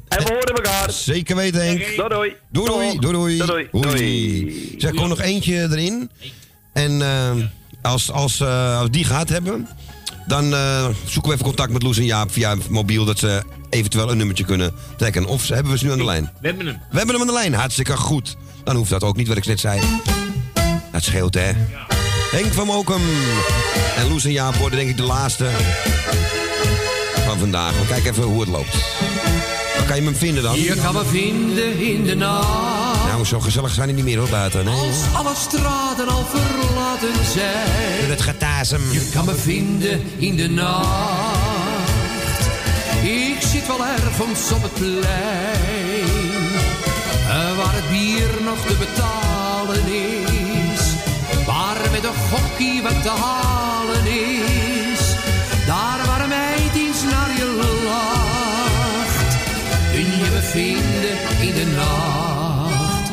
En 0.07 0.17
we 0.17 0.23
horen 0.23 0.55
elkaar. 0.55 0.91
Zeker 0.91 1.35
weten, 1.35 1.65
Henk. 1.65 1.79
Doei, 1.95 2.09
doei. 2.09 2.35
Doei, 2.51 2.97
doei. 2.99 3.37
Doei, 3.37 3.37
doei. 3.45 3.67
Doei. 3.81 4.75
Zeg, 4.77 4.89
gewoon 4.91 5.09
nog 5.09 5.21
eentje 5.21 5.67
erin. 5.71 6.09
En 6.73 7.01
eh, 7.01 7.31
als, 7.81 8.11
als, 8.11 8.39
eh, 8.39 8.79
als 8.79 8.89
die 8.89 9.03
gaat 9.05 9.29
hebben, 9.29 9.67
dan 10.27 10.53
eh, 10.53 10.85
zoeken 11.05 11.29
we 11.29 11.33
even 11.33 11.45
contact 11.45 11.71
met 11.71 11.83
Loes 11.83 11.97
en 11.97 12.05
Jaap 12.05 12.31
via 12.31 12.55
mobiel... 12.69 13.05
dat 13.05 13.19
ze 13.19 13.43
eventueel 13.69 14.11
een 14.11 14.17
nummertje 14.17 14.45
kunnen 14.45 14.73
trekken. 14.97 15.25
Of 15.25 15.43
ze 15.45 15.53
hebben 15.53 15.71
we 15.71 15.77
ze 15.77 15.85
nu 15.85 15.91
aan 15.91 15.97
de 15.97 16.05
lijn? 16.05 16.31
We 16.41 16.47
hebben 16.47 16.65
hem. 16.65 16.75
We 16.91 16.97
hebben 16.97 17.15
hem 17.15 17.21
aan 17.21 17.33
de 17.33 17.39
lijn, 17.39 17.53
hartstikke 17.53 17.97
goed. 17.97 18.37
Dan 18.63 18.75
hoeft 18.75 18.89
dat 18.89 19.03
ook 19.03 19.15
niet, 19.15 19.27
wat 19.27 19.37
ik 19.37 19.45
net 19.45 19.59
zei. 19.59 19.81
Dat 20.91 21.03
scheelt, 21.03 21.33
hè? 21.33 21.51
Henk 22.31 22.53
van 22.53 22.65
Mokum 22.65 23.01
en 23.97 24.09
Loes 24.09 24.25
en 24.25 24.31
Jaap 24.31 24.55
worden 24.55 24.77
denk 24.77 24.89
ik 24.89 24.97
de 24.97 25.03
laatste 25.03 25.49
van 27.25 27.39
vandaag. 27.39 27.79
We 27.79 27.85
kijken 27.87 28.11
even 28.11 28.23
hoe 28.23 28.39
het 28.39 28.49
loopt. 28.49 28.75
Waar 29.77 29.85
kan 29.87 29.95
je 29.95 30.01
hem 30.03 30.15
vinden 30.15 30.43
dan? 30.43 30.59
Je 30.59 30.75
kan 30.75 30.93
me 30.93 31.05
vinden 31.05 31.79
in 31.79 32.03
de 32.03 32.15
nacht. 32.15 33.05
Nou, 33.07 33.25
zo 33.25 33.39
gezellig 33.39 33.73
zijn 33.73 33.87
die 33.87 33.95
niet 33.95 34.05
meer 34.05 34.17
hoor, 34.17 34.29
buiten. 34.29 34.65
Nee. 34.65 34.73
Als 34.73 34.95
alle 35.13 35.33
straten 35.35 36.07
al 36.07 36.25
verlaten 36.29 37.25
zijn. 37.33 38.09
Het 38.09 38.21
getasem. 38.21 38.81
Je 38.91 39.09
kan 39.13 39.25
me 39.25 39.35
vinden 39.35 40.01
in 40.17 40.35
de 40.35 40.49
nacht. 40.49 40.89
Ik 43.03 43.37
zit 43.51 43.67
wel 43.67 43.85
ergens 43.85 44.51
op 44.51 44.61
het 44.61 44.73
plein. 44.73 45.03
eh, 47.27 47.57
Waar 47.57 47.73
het 47.73 47.89
bier 47.89 48.29
nog 48.45 48.57
te 48.67 48.73
betalen 48.79 49.93
is. 49.93 50.20
Een 52.03 52.13
gokkie 52.31 52.81
wat 52.81 53.01
te 53.01 53.09
halen 53.09 54.05
is. 54.05 55.15
Daar 55.65 56.05
waar 56.05 56.21
een 56.21 56.29
meid 56.29 56.75
eens 56.75 57.03
naar 57.03 57.31
je 57.37 57.47
lacht. 57.83 59.35
Kun 59.91 60.05
je 60.21 60.29
me 60.33 60.41
vinden 60.41 61.15
in 61.47 61.53
de 61.53 61.73
nacht. 61.75 63.09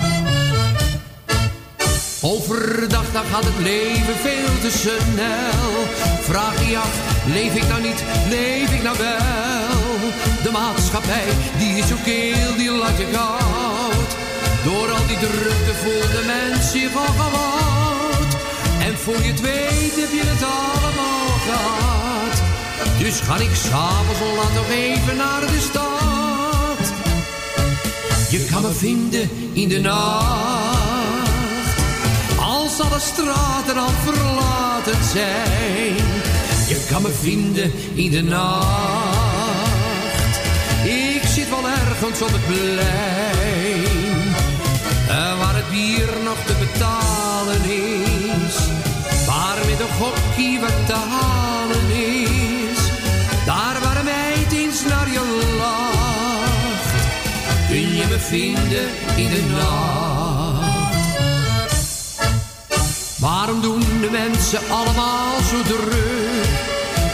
Overdag 2.20 3.12
dan 3.12 3.24
gaat 3.32 3.44
het 3.44 3.58
leven 3.58 4.16
veel 4.16 4.58
te 4.60 4.70
snel. 4.78 5.86
Vraag 6.20 6.68
je 6.68 6.78
af, 6.78 6.94
leef 7.26 7.54
ik 7.54 7.68
nou 7.68 7.82
niet, 7.82 8.02
leef 8.28 8.72
ik 8.72 8.82
nou 8.82 8.98
wel? 8.98 10.12
De 10.42 10.50
maatschappij, 10.50 11.28
die 11.58 11.76
is 11.76 11.88
zo 11.88 11.96
keel, 12.04 12.56
die 12.56 12.70
laat 12.70 12.98
je 12.98 13.06
koud. 13.12 14.10
Door 14.64 14.92
al 14.92 15.06
die 15.06 15.18
drukte 15.18 15.74
voelt 15.74 16.12
de 16.12 16.24
mens 16.26 16.70
zich 16.70 16.96
al 16.96 17.04
gewoud. 17.04 17.97
En 18.88 18.98
voor 18.98 19.16
je 19.22 19.30
het 19.30 19.40
weet 19.40 19.96
heb 20.02 20.10
je 20.18 20.22
het 20.24 20.42
allemaal 20.42 21.26
gehad. 21.48 22.42
Dus 22.98 23.20
ga 23.20 23.36
ik 23.36 23.54
s'avonds 23.54 24.20
al 24.20 24.34
laat 24.36 24.54
nog 24.54 24.68
even 24.70 25.16
naar 25.16 25.40
de 25.40 25.60
stad. 25.70 26.92
Je 28.30 28.44
kan 28.50 28.62
me 28.62 28.72
vinden 28.72 29.30
in 29.52 29.68
de 29.68 29.80
nacht. 29.80 31.68
Als 32.40 32.80
alle 32.80 33.00
straten 33.00 33.76
al 33.76 33.94
verlaten 34.04 35.04
zijn. 35.12 35.96
Je 36.68 36.86
kan 36.90 37.02
me 37.02 37.10
vinden 37.20 37.72
in 37.94 38.10
de 38.10 38.22
nacht. 38.22 39.66
Ik 40.84 41.22
zit 41.34 41.48
wel 41.48 41.68
ergens 41.68 42.22
op 42.22 42.32
het 42.32 42.46
plein. 42.46 44.34
eh, 45.08 45.38
Waar 45.38 45.54
het 45.54 45.70
bier 45.70 46.08
nog 46.24 46.36
te 46.46 46.52
Een 49.88 49.94
gokkie 49.94 50.60
wat 50.60 50.86
te 50.86 50.92
halen 50.92 51.90
is. 51.90 52.78
Daar 53.46 53.76
waar 53.82 53.96
een 53.96 54.04
meid 54.04 54.52
eens 54.52 54.84
naar 54.84 55.10
je 55.10 55.54
lacht. 55.58 56.94
Kun 57.68 57.96
je 57.96 58.06
me 58.08 58.18
vinden 58.18 58.88
in 59.16 59.28
de 59.28 59.42
nacht. 59.50 60.58
Waarom 63.18 63.60
doen 63.60 63.80
de 64.00 64.10
mensen 64.10 64.60
allemaal 64.68 65.40
zo 65.50 65.62
druk? 65.62 66.46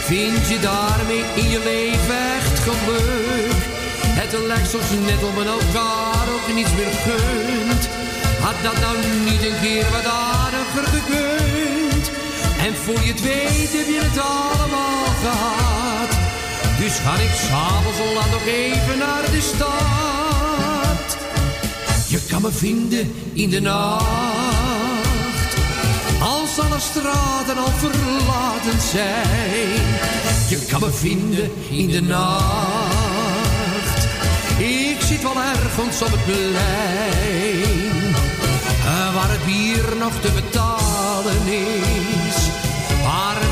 Vind 0.03 0.47
je 0.47 0.59
daarmee 0.59 1.23
in 1.35 1.49
je 1.49 1.59
leven 1.59 2.17
echt 2.37 2.59
geluk? 2.59 3.61
Het 4.19 4.33
lijkt 4.47 4.69
soms 4.69 4.89
net 5.05 5.23
om 5.23 5.41
en 5.41 5.47
elkaar 5.47 6.25
ook 6.33 6.53
niets 6.53 6.73
meer 6.75 6.93
gunt. 7.05 7.89
Had 8.41 8.55
dat 8.63 8.79
nou 8.79 8.97
niet 9.25 9.43
een 9.43 9.59
keer 9.61 9.85
wat 9.91 10.05
aardiger 10.05 10.87
gekund? 10.87 11.74
En 12.65 12.75
voor 12.75 12.99
je 13.01 13.11
het 13.11 13.21
weet 13.21 13.71
heb 13.79 13.87
je 13.95 13.99
het 14.03 14.17
allemaal 14.17 15.05
gehad. 15.23 16.09
Dus 16.79 16.97
ga 16.97 17.13
ik 17.13 17.31
s'avonds 17.47 17.99
al 17.99 18.13
laat 18.13 18.31
nog 18.31 18.45
even 18.45 18.97
naar 18.97 19.31
de 19.31 19.41
stad. 19.41 21.17
Je 22.07 22.19
kan 22.29 22.41
me 22.41 22.51
vinden 22.51 23.13
in 23.33 23.49
de 23.49 23.61
nacht. 23.61 24.05
Als 26.19 26.59
alle 26.59 26.79
straten 26.79 27.57
al 27.57 27.71
verlaten 27.77 28.81
zijn. 28.91 29.85
Je 30.47 30.65
kan 30.69 30.79
me 30.79 30.91
vinden 30.91 31.51
in 31.69 31.87
de 31.87 32.01
nacht. 32.01 34.07
Ik 34.57 35.01
zit 35.01 35.21
wel 35.21 35.41
ergens 35.41 36.01
op 36.01 36.11
het 36.11 36.25
plein. 36.25 38.15
eh, 38.85 39.13
Waar 39.15 39.29
het 39.29 39.45
bier 39.45 39.95
nog 39.99 40.13
te 40.21 40.31
betalen 40.31 41.47
is. 41.47 42.24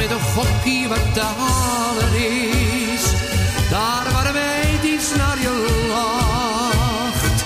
Met 0.04 0.12
een 0.12 0.20
gokkie 0.20 0.88
wat 0.88 1.14
te 1.14 1.22
halen 1.22 2.14
is. 2.94 3.04
Daar 3.70 4.12
waar 4.12 4.34
meid 4.34 4.84
iets 4.84 5.16
naar 5.16 5.40
je 5.40 5.86
lacht. 5.88 7.44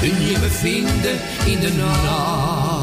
Kun 0.00 0.26
je 0.26 0.38
me 0.38 0.50
vinden 0.50 1.20
in 1.44 1.60
de 1.60 1.72
nacht. 1.72 2.77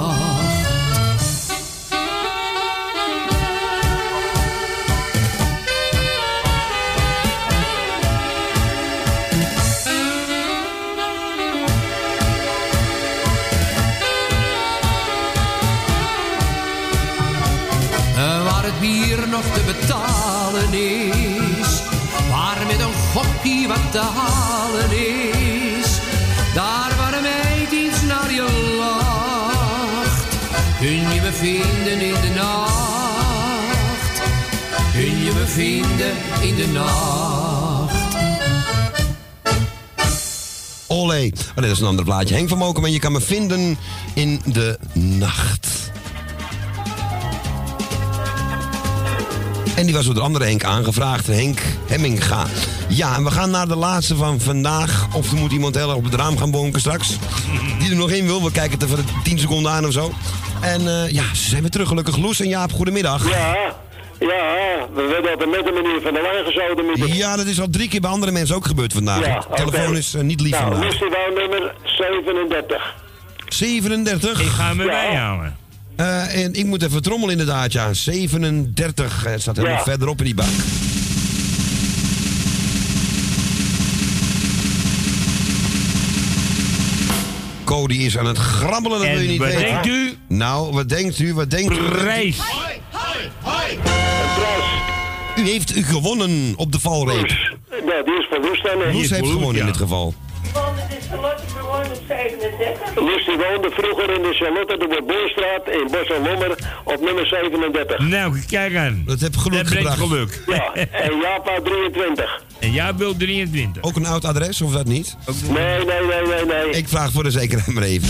Nog 19.30 19.44
te 19.54 19.62
betalen 19.66 20.74
is. 20.74 21.82
Waar 22.30 22.66
met 22.68 22.80
een 22.80 22.94
gokkie 23.14 23.68
wat 23.68 23.92
te 23.92 24.00
halen 24.00 24.92
is. 24.92 26.00
Daar 26.54 26.94
waar 26.98 27.14
een 27.14 27.74
iets 27.74 28.02
naar 28.02 28.32
je 28.32 28.76
lacht. 28.78 30.24
Kun 30.80 31.14
je 31.14 31.22
me 31.22 31.32
vinden 31.32 32.02
in 32.02 32.14
de 32.22 32.34
nacht. 32.36 34.22
Kun 34.94 35.24
je 35.24 35.32
me 35.34 35.46
vinden 35.46 36.14
in 36.42 36.56
de 36.56 36.68
nacht. 36.68 38.16
Olé. 40.88 41.32
Oh, 41.50 41.56
dat 41.56 41.66
is 41.66 41.80
een 41.80 41.88
ander 41.88 42.06
plaatje. 42.06 42.36
Henk 42.36 42.50
van 42.50 42.58
Mokum 42.58 42.86
en 42.86 42.92
je 42.92 43.00
kan 43.00 43.12
me 43.12 43.22
vinden 43.22 43.78
in 44.14 44.42
de 44.46 44.80
nacht. 44.94 45.75
En 49.76 49.86
die 49.86 49.94
was 49.96 50.06
door 50.06 50.14
de 50.14 50.20
andere 50.22 50.46
Henk 50.46 50.64
aangevraagd, 50.64 51.28
Henk 51.28 51.60
Hemminga. 51.88 52.46
Ja, 52.88 53.16
en 53.16 53.24
we 53.24 53.32
gaan 53.32 53.50
naar 53.50 53.68
de 53.68 53.76
laatste 53.76 54.16
van 54.16 54.40
vandaag. 54.40 55.08
Of 55.14 55.32
er 55.32 55.38
moet 55.38 55.52
iemand 55.52 55.76
heel 55.76 55.88
erg 55.88 55.98
op 55.98 56.04
het 56.04 56.14
raam 56.14 56.38
gaan 56.38 56.52
bonken 56.52 56.80
straks. 56.80 57.18
Die 57.80 57.90
er 57.90 57.96
nog 57.96 58.12
in 58.12 58.26
wil. 58.26 58.44
We 58.44 58.52
kijken 58.52 58.80
het 58.80 58.90
even 58.90 59.06
10 59.24 59.40
seconden 59.40 59.72
aan 59.72 59.86
of 59.86 59.94
zo. 59.94 60.12
En 60.62 60.88
eh, 60.88 61.10
ja, 61.12 61.24
ze 61.34 61.50
zijn 61.50 61.62
weer 61.62 61.70
terug 61.72 61.88
gelukkig. 61.88 62.18
Loes 62.18 62.40
en 62.40 62.48
Jaap, 62.48 62.72
goedemiddag. 62.72 63.30
Ja, 63.30 63.56
Ja, 64.20 64.88
we 64.94 65.02
werden 65.12 65.34
op 65.34 65.42
een 65.42 65.50
nette 65.50 65.72
manier 65.72 66.02
van 66.02 66.14
de 66.14 66.22
lijn 66.22 67.08
de... 67.10 67.16
Ja, 67.16 67.36
dat 67.36 67.46
is 67.46 67.60
al 67.62 67.70
drie 67.70 67.88
keer 67.88 68.02
bij 68.02 68.10
andere 68.10 68.32
mensen 68.32 68.56
ook 68.56 68.66
gebeurd 68.66 68.94
vandaag. 68.94 69.26
Ja, 69.26 69.40
De 69.40 69.56
telefoon 69.56 69.98
is 69.98 70.14
eh, 70.14 70.22
niet 70.22 70.42
lief 70.42 70.52
Nou, 70.52 70.64
vandaag. 70.64 70.90
festival 70.90 71.20
nummer 71.36 71.74
37. 71.84 72.94
37. 73.48 74.42
Ik 74.42 74.48
ga 74.48 74.68
hem 74.68 74.78
Ja. 74.78 74.84
erbij 74.84 75.52
Eh, 75.96 76.44
en 76.44 76.54
ik 76.54 76.66
moet 76.66 76.84
even 76.84 77.02
trommelen 77.02 77.32
inderdaad, 77.32 77.72
ja. 77.72 77.94
37. 77.94 79.24
Het 79.24 79.42
staat 79.42 79.56
helemaal 79.56 79.78
Ja. 79.78 79.84
verderop 79.84 80.18
in 80.20 80.26
die 80.26 80.36
bak. 80.36 80.48
Cody 87.64 87.94
is 87.96 88.18
aan 88.18 88.26
het 88.26 88.38
grabbelen, 88.38 88.98
dat 89.00 89.08
En 89.08 89.14
wil 89.14 89.22
je 89.24 89.30
niet 89.30 89.40
wat 89.40 89.48
weten. 89.48 89.62
denkt 89.64 89.88
u? 89.88 90.14
Nou, 90.28 90.74
wat 90.74 90.90
denkt 90.90 91.20
u? 91.20 91.34
Wat 91.34 91.50
denkt 91.50 91.78
u? 91.78 91.82
Prijs. 91.84 92.38
U 95.38 95.42
heeft 95.50 95.76
u 95.76 95.84
gewonnen 95.84 96.54
op 96.56 96.72
de 96.72 96.80
valreep. 96.80 97.30
Ja, 97.86 98.04
die 98.06 98.20
is 98.20 98.28
van? 98.30 98.94
Loes 98.94 99.10
heeft 99.10 99.28
gewonnen 99.30 99.60
in 99.60 99.66
dit 99.66 99.78
geval. 99.78 100.14
Loes 102.96 103.26
die 103.26 103.38
woonde 103.38 103.70
vroeger 103.72 104.10
in 104.16 104.22
de 104.22 104.34
Charlotte 104.34 104.78
de 104.78 105.04
Boerstraat 105.08 105.68
in 105.70 105.88
Bos 105.92 106.10
en 106.10 106.24
Lommer 106.30 106.56
op 106.84 107.02
nummer 107.02 107.28
37. 107.28 108.00
Nou, 108.00 108.40
kijk 108.50 108.76
aan. 108.76 109.04
Dat 109.06 109.20
heb 109.20 109.36
geluk 109.38 109.58
Dat 109.64 109.70
brengt 109.70 109.90
gebracht. 109.90 110.12
geluk. 110.12 110.44
Ja, 110.46 110.74
en 110.92 111.20
Japa 111.20 111.60
23. 111.64 112.44
En 112.60 112.98
wil 112.98 113.18
23. 113.18 113.84
Ook 113.84 113.96
een 113.96 114.06
oud 114.06 114.26
adres, 114.26 114.62
of 114.62 114.72
dat 114.72 114.86
niet? 114.86 115.16
Nee, 115.50 115.78
nee, 115.78 115.86
nee, 115.86 116.26
nee, 116.28 116.46
nee. 116.46 116.70
Ik 116.70 116.88
vraag 116.88 117.12
voor 117.12 117.24
de 117.24 117.32
zekerheid 117.32 117.74
maar 117.74 117.84
even. 117.84 118.10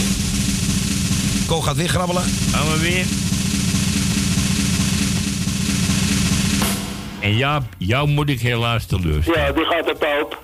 Ko 1.47 1.61
gaat 1.61 1.75
weer 1.75 1.89
grabbelen. 1.89 2.23
Gaan 2.23 2.71
we 2.71 2.79
weer. 2.79 3.05
En 7.19 7.37
Jaap, 7.37 7.63
jou 7.77 8.07
moet 8.07 8.29
ik 8.29 8.39
helaas 8.39 8.85
teleurstellen. 8.85 9.39
Ja, 9.39 9.51
die 9.51 9.65
gaat 9.65 9.91
op 9.91 10.03
hoop. 10.05 10.41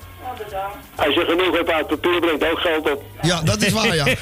Als 0.96 1.14
je 1.14 1.26
genoeg 1.28 1.56
hebt 1.58 1.70
uit 1.70 1.88
papier, 1.88 2.20
brengt 2.20 2.52
ook 2.52 2.60
geld 2.60 2.92
op. 2.92 3.04
Ja, 3.22 3.42
dat 3.42 3.62
is 3.62 3.72
waar, 3.72 3.96
ja. 3.96 4.06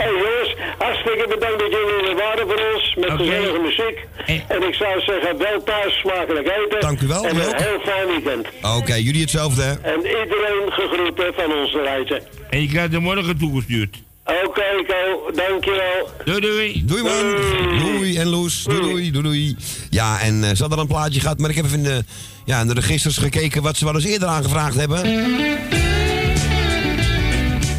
hey 0.00 0.12
jongens, 0.22 0.56
hartstikke 0.78 1.26
bedankt 1.28 1.58
dat 1.58 1.70
jullie 1.70 2.10
er 2.10 2.16
waren 2.16 2.46
voor 2.48 2.60
ons 2.74 2.94
met 2.94 3.10
Oké. 3.10 3.16
gezellige 3.16 3.58
muziek. 3.58 4.06
En 4.48 4.62
ik 4.62 4.74
zou 4.74 5.00
zeggen, 5.00 5.38
wel 5.38 5.62
thuis 5.62 5.98
smakelijk 5.98 6.46
eten. 6.46 6.80
Dank 6.80 7.00
u 7.00 7.06
wel, 7.06 7.24
En 7.24 7.36
een 7.36 7.56
heel 7.56 7.80
fijn 7.80 8.06
weekend. 8.06 8.46
Oké, 8.76 8.94
jullie 8.94 9.20
hetzelfde, 9.20 9.62
hè? 9.62 9.72
En 9.72 9.98
iedereen 9.98 10.72
gegroet 10.72 11.18
hè, 11.18 11.32
van 11.32 11.52
onze 11.52 11.82
reizen. 11.82 12.22
En 12.50 12.60
je 12.60 12.68
krijgt 12.68 12.94
er 12.94 13.02
morgen 13.02 13.38
toegestuurd. 13.38 13.96
Oké, 14.24 14.62
Ko, 14.86 15.30
dankjewel. 15.34 16.08
Doei 16.24 16.40
doei. 16.40 16.82
Doei 16.84 17.02
man. 17.02 17.36
Doei 17.78 18.16
en 18.18 18.26
Loes. 18.26 18.62
Doei 18.62 18.80
doei, 18.80 19.10
doei 19.10 19.22
doei. 19.22 19.56
Ja, 19.90 20.20
en 20.20 20.44
eh, 20.44 20.50
ze 20.50 20.60
hadden 20.60 20.78
al 20.78 20.84
een 20.84 20.86
plaatje 20.86 21.20
gehad, 21.20 21.38
maar 21.38 21.50
ik 21.50 21.56
heb 21.56 21.64
even 21.64 21.82
de, 21.82 22.04
ja, 22.48 22.60
in 22.60 22.66
de 22.66 22.74
registers 22.74 23.16
gekeken 23.16 23.62
wat 23.62 23.76
ze 23.76 23.84
wel 23.84 23.94
eens 23.94 24.04
eerder 24.04 24.28
aangevraagd 24.28 24.76
hebben. 24.76 25.04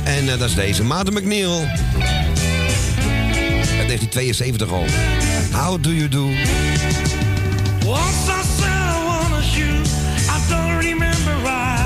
En 0.04 0.30
eh, 0.30 0.40
dat 0.40 0.50
is 0.50 0.56
deze, 0.56 0.84
Maarten 0.84 1.14
McNeil. 1.14 1.60
Uit 3.78 3.88
1972 3.88 4.72
al. 4.72 4.86
How 5.52 5.84
do 5.84 5.94
you 5.94 6.08
do? 6.10 6.24
Once 7.86 8.28
I 8.28 8.42
said 8.58 8.70
I 8.70 9.04
wanna 9.06 9.42
shoot, 9.42 9.88
I 10.28 10.40
don't 10.50 10.84
remember 10.84 11.42
why. 11.42 11.78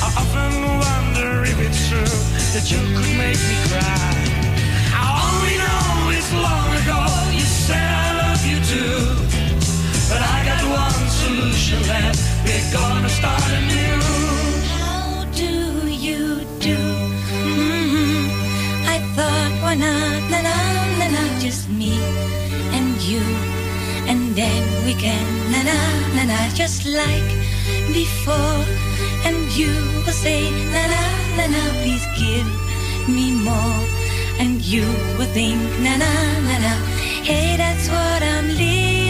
I 0.00 0.08
often 0.16 0.62
wonder 0.62 1.42
if 1.42 1.58
it's 1.58 1.88
true 1.88 2.18
that 2.52 2.70
you 2.70 2.80
could 2.94 3.16
make 3.16 3.38
me 3.38 3.54
cry. 3.68 4.15
Gonna 12.76 13.08
start 13.20 13.46
anew. 13.58 14.00
How 14.74 15.24
do 15.42 15.52
you 16.06 16.20
do? 16.68 16.78
hmm 17.46 18.24
I 18.94 18.96
thought, 19.16 19.52
why 19.62 19.74
not, 19.84 20.20
na 20.32 20.38
na 20.48 20.56
na 21.00 21.06
na, 21.16 21.22
just 21.44 21.62
me 21.80 21.94
and 22.76 22.90
you, 23.10 23.24
and 24.10 24.20
then 24.40 24.62
we 24.86 24.92
can 25.04 25.26
na 25.52 25.60
na 25.70 25.78
na 26.16 26.22
na, 26.32 26.38
just 26.60 26.80
like 27.00 27.30
before. 28.00 28.64
And 29.26 29.38
you 29.58 29.72
will 30.04 30.18
say, 30.26 30.42
na 30.74 30.82
na 30.94 31.02
na 31.38 31.44
na, 31.54 31.62
please 31.82 32.06
give 32.22 32.48
me 33.16 33.26
more. 33.48 33.80
And 34.42 34.60
you 34.72 34.86
will 35.16 35.30
think, 35.38 35.60
na 35.84 35.92
na 36.02 36.12
na 36.48 36.56
na, 36.64 36.72
hey, 37.28 37.56
that's 37.56 37.86
what 37.94 38.20
I'm 38.22 38.48
living 38.62 39.05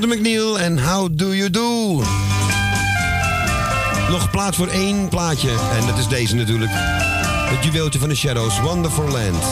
Mountain 0.00 0.22
McNeil 0.22 0.58
en 0.58 0.78
How 0.78 1.08
Do 1.12 1.34
You 1.34 1.50
Do? 1.50 2.02
Nog 4.10 4.30
plaats 4.30 4.56
voor 4.56 4.68
één 4.68 5.08
plaatje. 5.08 5.50
En 5.50 5.86
dat 5.86 5.98
is 5.98 6.08
deze 6.08 6.34
natuurlijk. 6.34 6.70
Het 6.74 7.64
juweeltje 7.64 7.98
van 7.98 8.08
de 8.08 8.14
Shadows, 8.14 8.60
Wonderful 8.60 9.08
Land. 9.08 9.44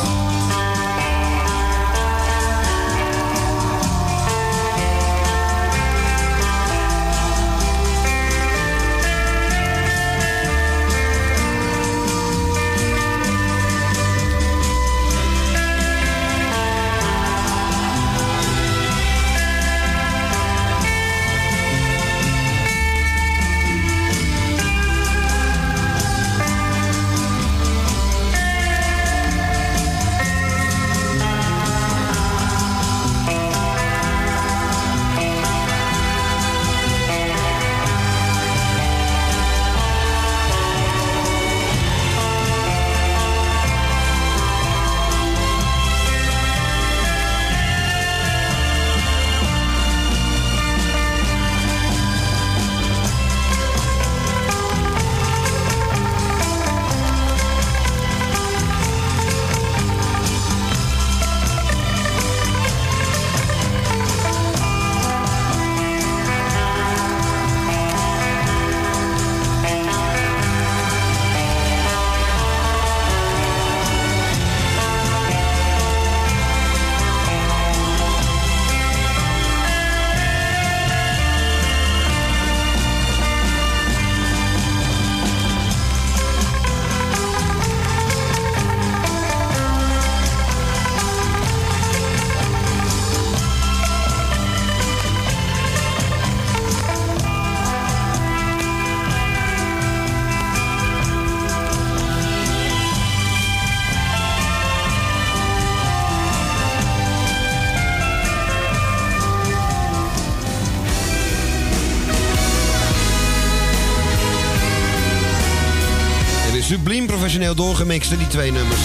Professioneel 117.29 117.67
doorgemixt, 117.67 118.19
die 118.19 118.27
twee 118.27 118.53
nummers. 118.53 118.81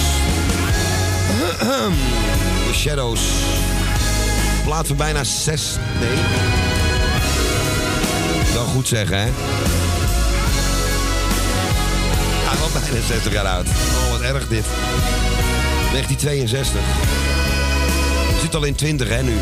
The 2.66 2.74
Shadows. 2.74 3.20
Plaat 4.64 4.86
voor 4.86 4.96
bijna 4.96 5.24
zes... 5.24 5.76
Nee. 6.00 6.16
Wel 8.52 8.64
goed 8.64 8.88
zeggen, 8.88 9.18
hè? 9.18 9.24
Ja, 12.44 12.58
wel 12.58 12.68
bijna 12.82 13.06
60 13.06 13.32
jaar 13.32 13.46
oud. 13.46 13.66
Oh, 13.66 14.10
wat 14.10 14.20
erg 14.20 14.48
dit. 14.48 14.64
1962. 15.92 16.80
Je 18.34 18.40
zit 18.40 18.54
al 18.54 18.64
in 18.64 18.74
20, 18.74 19.08
hè, 19.08 19.22
nu. 19.22 19.36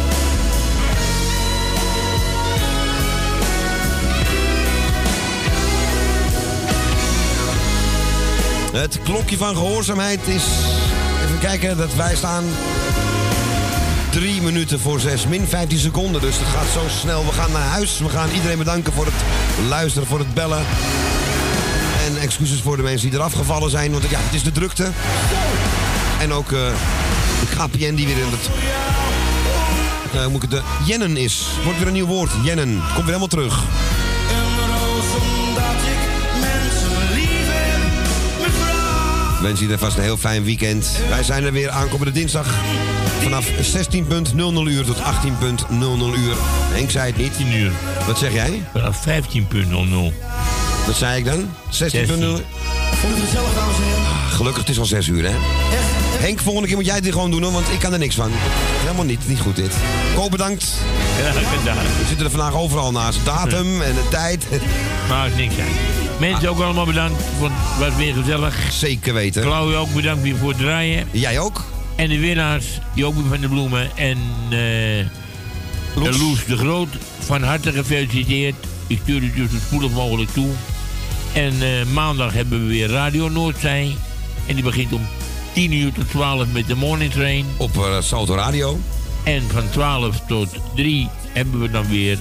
Het 8.72 8.98
klokje 9.04 9.36
van 9.36 9.56
gehoorzaamheid 9.56 10.20
is... 10.26 10.44
Even 11.24 11.38
kijken, 11.40 11.76
dat 11.76 11.94
wij 11.94 12.16
staan... 12.16 12.44
Drie 14.10 14.42
minuten 14.42 14.80
voor 14.80 15.00
zes, 15.00 15.26
min 15.26 15.46
15 15.46 15.78
seconden. 15.78 16.20
Dus 16.20 16.36
het 16.38 16.48
gaat 16.48 16.72
zo 16.72 16.98
snel. 17.00 17.24
We 17.26 17.32
gaan 17.32 17.52
naar 17.52 17.62
huis. 17.68 17.98
We 17.98 18.08
gaan 18.08 18.30
iedereen 18.30 18.58
bedanken 18.58 18.92
voor 18.92 19.04
het 19.04 19.14
luisteren, 19.68 20.08
voor 20.08 20.18
het 20.18 20.34
bellen. 20.34 20.64
En 22.06 22.20
excuses 22.20 22.60
voor 22.60 22.76
de 22.76 22.82
mensen 22.82 23.10
die 23.10 23.18
eraf 23.18 23.32
gevallen 23.32 23.70
zijn. 23.70 23.90
Want 23.92 24.04
ja, 24.10 24.18
het 24.22 24.34
is 24.34 24.42
de 24.42 24.52
drukte. 24.52 24.90
En 26.20 26.32
ook 26.32 26.52
eh, 26.52 26.58
de 27.40 27.56
KPN 27.56 27.94
die 27.94 28.06
weer 28.06 28.16
in 28.18 28.30
het... 28.30 28.50
eh, 30.14 30.26
moet 30.26 30.50
de 30.50 30.62
Jennen 30.84 31.16
is. 31.16 31.46
Wordt 31.64 31.78
weer 31.78 31.86
een 31.86 31.92
nieuw 31.92 32.06
woord. 32.06 32.30
Jennen. 32.42 32.72
Komt 32.78 32.94
weer 32.94 33.04
helemaal 33.04 33.26
terug. 33.26 33.62
We 39.42 39.48
wensen 39.48 39.66
iedereen 39.66 39.84
vast 39.86 39.98
een 39.98 40.02
heel 40.04 40.16
fijn 40.16 40.44
weekend. 40.44 40.90
Wij 41.08 41.22
zijn 41.22 41.44
er 41.44 41.52
weer 41.52 41.70
aankomende 41.70 42.12
dinsdag. 42.12 42.46
Vanaf 43.22 43.46
16.00 43.46 43.52
uur 44.66 44.84
tot 44.84 44.96
18.00 44.96 45.02
uur. 46.18 46.34
Henk 46.72 46.90
zei 46.90 47.06
het 47.06 47.16
niet. 47.16 47.36
10 47.36 47.54
uur. 47.54 47.72
Wat 48.06 48.18
zeg 48.18 48.32
jij? 48.32 48.62
Vanaf 48.72 49.04
15.00. 49.06 49.12
Wat 50.86 50.96
zei 50.96 51.18
ik 51.18 51.24
dan? 51.24 51.40
16.00 51.40 51.46
Vond 51.70 53.14
het 53.14 53.24
gezellig, 53.24 53.54
dames 53.54 53.76
en 53.76 53.82
heren? 53.82 54.02
Ah, 54.02 54.32
Gelukkig, 54.32 54.60
het 54.62 54.70
is 54.70 54.78
al 54.78 54.84
6 54.84 55.06
uur, 55.06 55.24
hè? 55.24 55.34
Henk, 56.18 56.40
volgende 56.40 56.68
keer 56.68 56.76
moet 56.76 56.86
jij 56.86 57.00
dit 57.00 57.12
gewoon 57.12 57.30
doen, 57.30 57.42
hoor, 57.42 57.52
want 57.52 57.70
ik 57.70 57.78
kan 57.78 57.92
er 57.92 57.98
niks 57.98 58.14
van. 58.14 58.30
Helemaal 58.32 59.04
niet, 59.04 59.28
niet 59.28 59.40
goed 59.40 59.56
dit. 59.56 59.72
Ko, 60.14 60.28
bedankt. 60.28 60.64
We 61.16 62.04
zitten 62.06 62.24
er 62.26 62.32
vandaag 62.32 62.54
overal 62.54 62.92
naast. 62.92 63.18
Datum 63.24 63.82
en 63.82 63.94
de 63.94 64.08
tijd. 64.10 64.46
Maakt 65.08 65.36
niks 65.36 65.54
uit. 65.58 66.01
Mensen 66.20 66.48
ook 66.48 66.60
allemaal 66.60 66.86
bedankt, 66.86 67.22
want 67.40 67.52
het 67.56 67.88
was 67.88 67.96
weer 67.96 68.14
gezellig. 68.14 68.72
Zeker 68.72 69.14
weten. 69.14 69.42
Claudia 69.42 69.78
ook 69.78 69.94
bedankt 69.94 70.22
weer 70.22 70.36
voor 70.36 70.48
het 70.48 70.58
draaien. 70.58 71.08
Jij 71.10 71.38
ook. 71.38 71.64
En 71.96 72.08
de 72.08 72.18
winnaars, 72.18 72.66
Jopie 72.94 73.24
van 73.28 73.40
de 73.40 73.48
Bloemen 73.48 73.96
en 73.96 74.18
eh 74.50 75.06
Loes. 75.94 76.18
Loes. 76.18 76.44
de 76.44 76.56
Groot, 76.56 76.88
van 77.18 77.42
harte 77.42 77.72
gefeliciteerd. 77.72 78.54
Ik 78.86 78.98
stuur 79.02 79.22
het 79.22 79.34
je 79.34 79.48
zo 79.48 79.56
spoedig 79.66 79.90
mogelijk 79.90 80.30
toe. 80.30 80.50
En 81.32 81.52
eh, 81.62 81.86
maandag 81.92 82.32
hebben 82.32 82.60
we 82.60 82.66
weer 82.66 82.88
Radio 82.88 83.28
Noordzee. 83.28 83.96
En 84.46 84.54
die 84.54 84.64
begint 84.64 84.92
om 84.92 85.06
10 85.52 85.72
uur 85.72 85.92
tot 85.92 86.10
12 86.10 86.46
met 86.52 86.66
de 86.66 86.74
morning 86.74 87.12
train. 87.12 87.46
Op 87.56 87.76
eh, 87.76 88.00
Salto 88.00 88.34
Radio. 88.34 88.78
En 89.24 89.42
van 89.50 89.70
12 89.70 90.20
tot 90.28 90.48
3 90.74 91.08
hebben 91.32 91.60
we 91.60 91.70
dan 91.70 91.88
weer... 91.88 92.18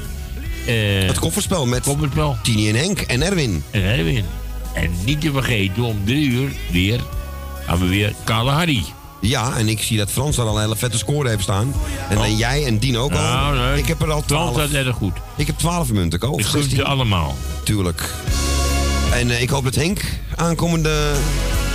eh, 0.65 1.07
Het 1.07 1.19
kofferspel 1.19 1.65
met 1.65 1.83
kofferspel. 1.83 2.37
Tini 2.43 2.69
en 2.69 2.75
Henk 2.75 2.99
en 2.99 3.21
Erwin. 3.21 3.63
En 3.71 3.83
Erwin. 3.83 4.25
En 4.73 4.91
niet 5.05 5.21
te 5.21 5.31
vergeten, 5.31 5.83
om 5.83 6.01
3 6.05 6.27
uur 6.29 6.51
weer 6.71 6.99
gaan 7.65 7.79
we 7.79 7.85
weer 7.85 8.13
Kale 8.23 8.51
Harry. 8.51 8.83
Ja, 9.21 9.57
en 9.57 9.67
ik 9.67 9.81
zie 9.81 9.97
dat 9.97 10.11
Frans 10.11 10.35
daar 10.35 10.45
al 10.45 10.55
een 10.55 10.61
hele 10.61 10.75
vette 10.75 10.97
score 10.97 11.29
heeft 11.29 11.43
staan. 11.43 11.73
En 12.09 12.15
dan 12.15 12.37
jij 12.37 12.65
en 12.65 12.77
Dien 12.77 12.97
ook 12.97 13.11
al. 13.11 13.21
Nou, 13.21 13.57
nee. 13.57 13.77
Ik 13.77 13.87
heb 13.87 14.01
er 14.01 14.11
al 14.11 14.23
Frans 14.25 14.51
12. 14.51 14.69
staat 14.69 14.85
erg 14.85 14.95
goed. 14.95 15.13
Ik 15.35 15.47
heb 15.47 15.57
12 15.57 15.91
munten, 15.91 16.19
Ko. 16.19 16.37
Ik 16.37 16.45
16. 16.45 16.75
ze 16.75 16.83
allemaal. 16.83 17.35
Tuurlijk. 17.63 18.13
En 19.13 19.29
eh, 19.29 19.41
ik 19.41 19.49
hoop 19.49 19.63
dat 19.63 19.75
Henk 19.75 20.01
aankomende 20.35 21.11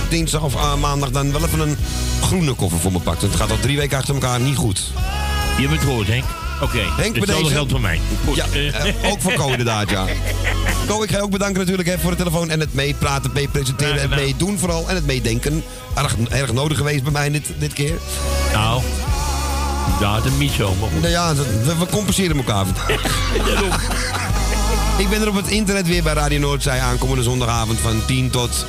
dinsdag 0.09 0.41
of 0.41 0.55
ah, 0.55 0.75
maandag 0.79 1.09
dan 1.09 1.31
wel 1.31 1.45
even 1.45 1.59
een 1.59 1.77
groene 2.21 2.53
koffer 2.53 2.79
voor 2.79 2.91
me 2.91 2.99
pakt. 2.99 3.21
Want 3.21 3.33
het 3.33 3.41
gaat 3.41 3.51
al 3.51 3.59
drie 3.59 3.77
weken 3.77 3.97
achter 3.97 4.13
elkaar 4.13 4.39
niet 4.39 4.55
goed. 4.55 4.91
Je 5.57 5.61
hebt 5.61 5.73
het 5.73 5.83
gehoord, 5.83 6.07
Henk. 6.07 6.25
Oké, 6.61 6.71
bij 6.95 7.05
hetzelfde 7.05 7.25
deze. 7.25 7.45
geldt 7.53 7.71
voor 7.71 7.81
mij. 7.81 7.99
Goed. 8.25 8.35
Ja, 8.35 8.45
eh, 8.53 9.11
ook 9.11 9.21
voor 9.21 9.33
Ko 9.33 9.49
inderdaad, 9.49 9.89
ja. 9.89 10.05
Ko, 10.87 11.03
ik 11.03 11.09
ga 11.09 11.17
je 11.17 11.23
ook 11.23 11.31
bedanken 11.31 11.59
natuurlijk 11.59 11.87
hè, 11.87 11.99
voor 11.99 12.11
de 12.11 12.17
telefoon 12.17 12.49
en 12.49 12.59
het 12.59 12.73
meepraten, 12.73 13.31
meepresenteren, 13.33 14.01
het 14.01 14.09
meedoen 14.09 14.59
vooral 14.59 14.89
en 14.89 14.95
het 14.95 15.05
meedenken. 15.05 15.63
Erg, 15.95 16.15
erg 16.29 16.53
nodig 16.53 16.77
geweest 16.77 17.03
bij 17.03 17.11
mij 17.11 17.31
dit, 17.31 17.45
dit 17.57 17.73
keer. 17.73 17.93
Nou, 18.53 18.81
datum 19.99 20.37
niet 20.37 20.51
zo, 20.51 20.75
maar 20.79 20.89
goed. 20.89 20.99
Nou 21.01 21.11
ja, 21.13 21.33
dat- 21.33 21.45
we, 21.63 21.75
we 21.79 21.85
compenseren 21.85 22.37
elkaar. 22.37 22.65
Ik 24.97 25.09
ben 25.09 25.21
er 25.21 25.27
op 25.27 25.35
het 25.35 25.47
internet 25.47 25.87
weer 25.87 26.03
bij 26.03 26.13
Radio 26.13 26.39
Noordzij 26.39 26.79
aankomende 26.79 27.23
zondagavond 27.23 27.79
van 27.79 28.01
10 28.05 28.29
tot 28.29 28.65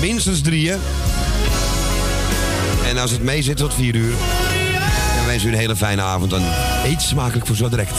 minstens 0.00 0.40
3. 0.40 0.72
En 2.84 2.98
als 2.98 3.10
het 3.10 3.22
mee 3.22 3.42
zit 3.42 3.56
tot 3.56 3.74
4 3.74 3.94
uur. 3.94 4.14
En 5.22 5.28
wens 5.28 5.44
u 5.44 5.48
een 5.48 5.54
hele 5.54 5.76
fijne 5.76 6.02
avond 6.02 6.32
en 6.32 6.42
eet 6.84 7.02
smakelijk 7.02 7.46
voor 7.46 7.56
zo 7.56 7.68
direct. 7.68 7.94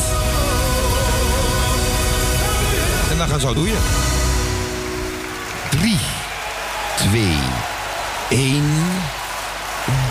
En 3.09 3.17
we 3.17 3.23
gaan 3.27 3.39
zo 3.39 3.53
doen. 3.53 3.71
3, 5.69 5.97
2, 6.95 7.37
1. 8.29 8.63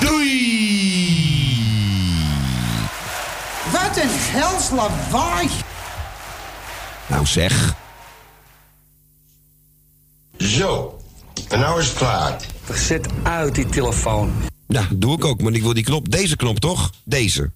Doei! 0.01 0.33
Wat 3.73 3.97
een 3.97 4.11
hels 4.11 4.71
lawaai. 4.71 5.49
Nou 7.07 7.27
zeg. 7.27 7.75
Zo, 10.37 11.01
en 11.49 11.61
nou 11.61 11.81
is 11.81 11.89
het 11.89 11.97
klaar. 11.97 12.37
Zet 12.75 13.07
uit 13.23 13.55
die 13.55 13.67
telefoon. 13.67 14.52
Ja, 14.73 14.89
doe 14.95 15.17
ik 15.17 15.25
ook, 15.25 15.43
maar 15.43 15.53
ik 15.53 15.63
wil 15.63 15.75
die 15.75 15.85
knop, 15.85 16.11
deze 16.11 16.37
knop 16.37 16.59
toch? 16.59 16.93
Deze. 17.05 17.51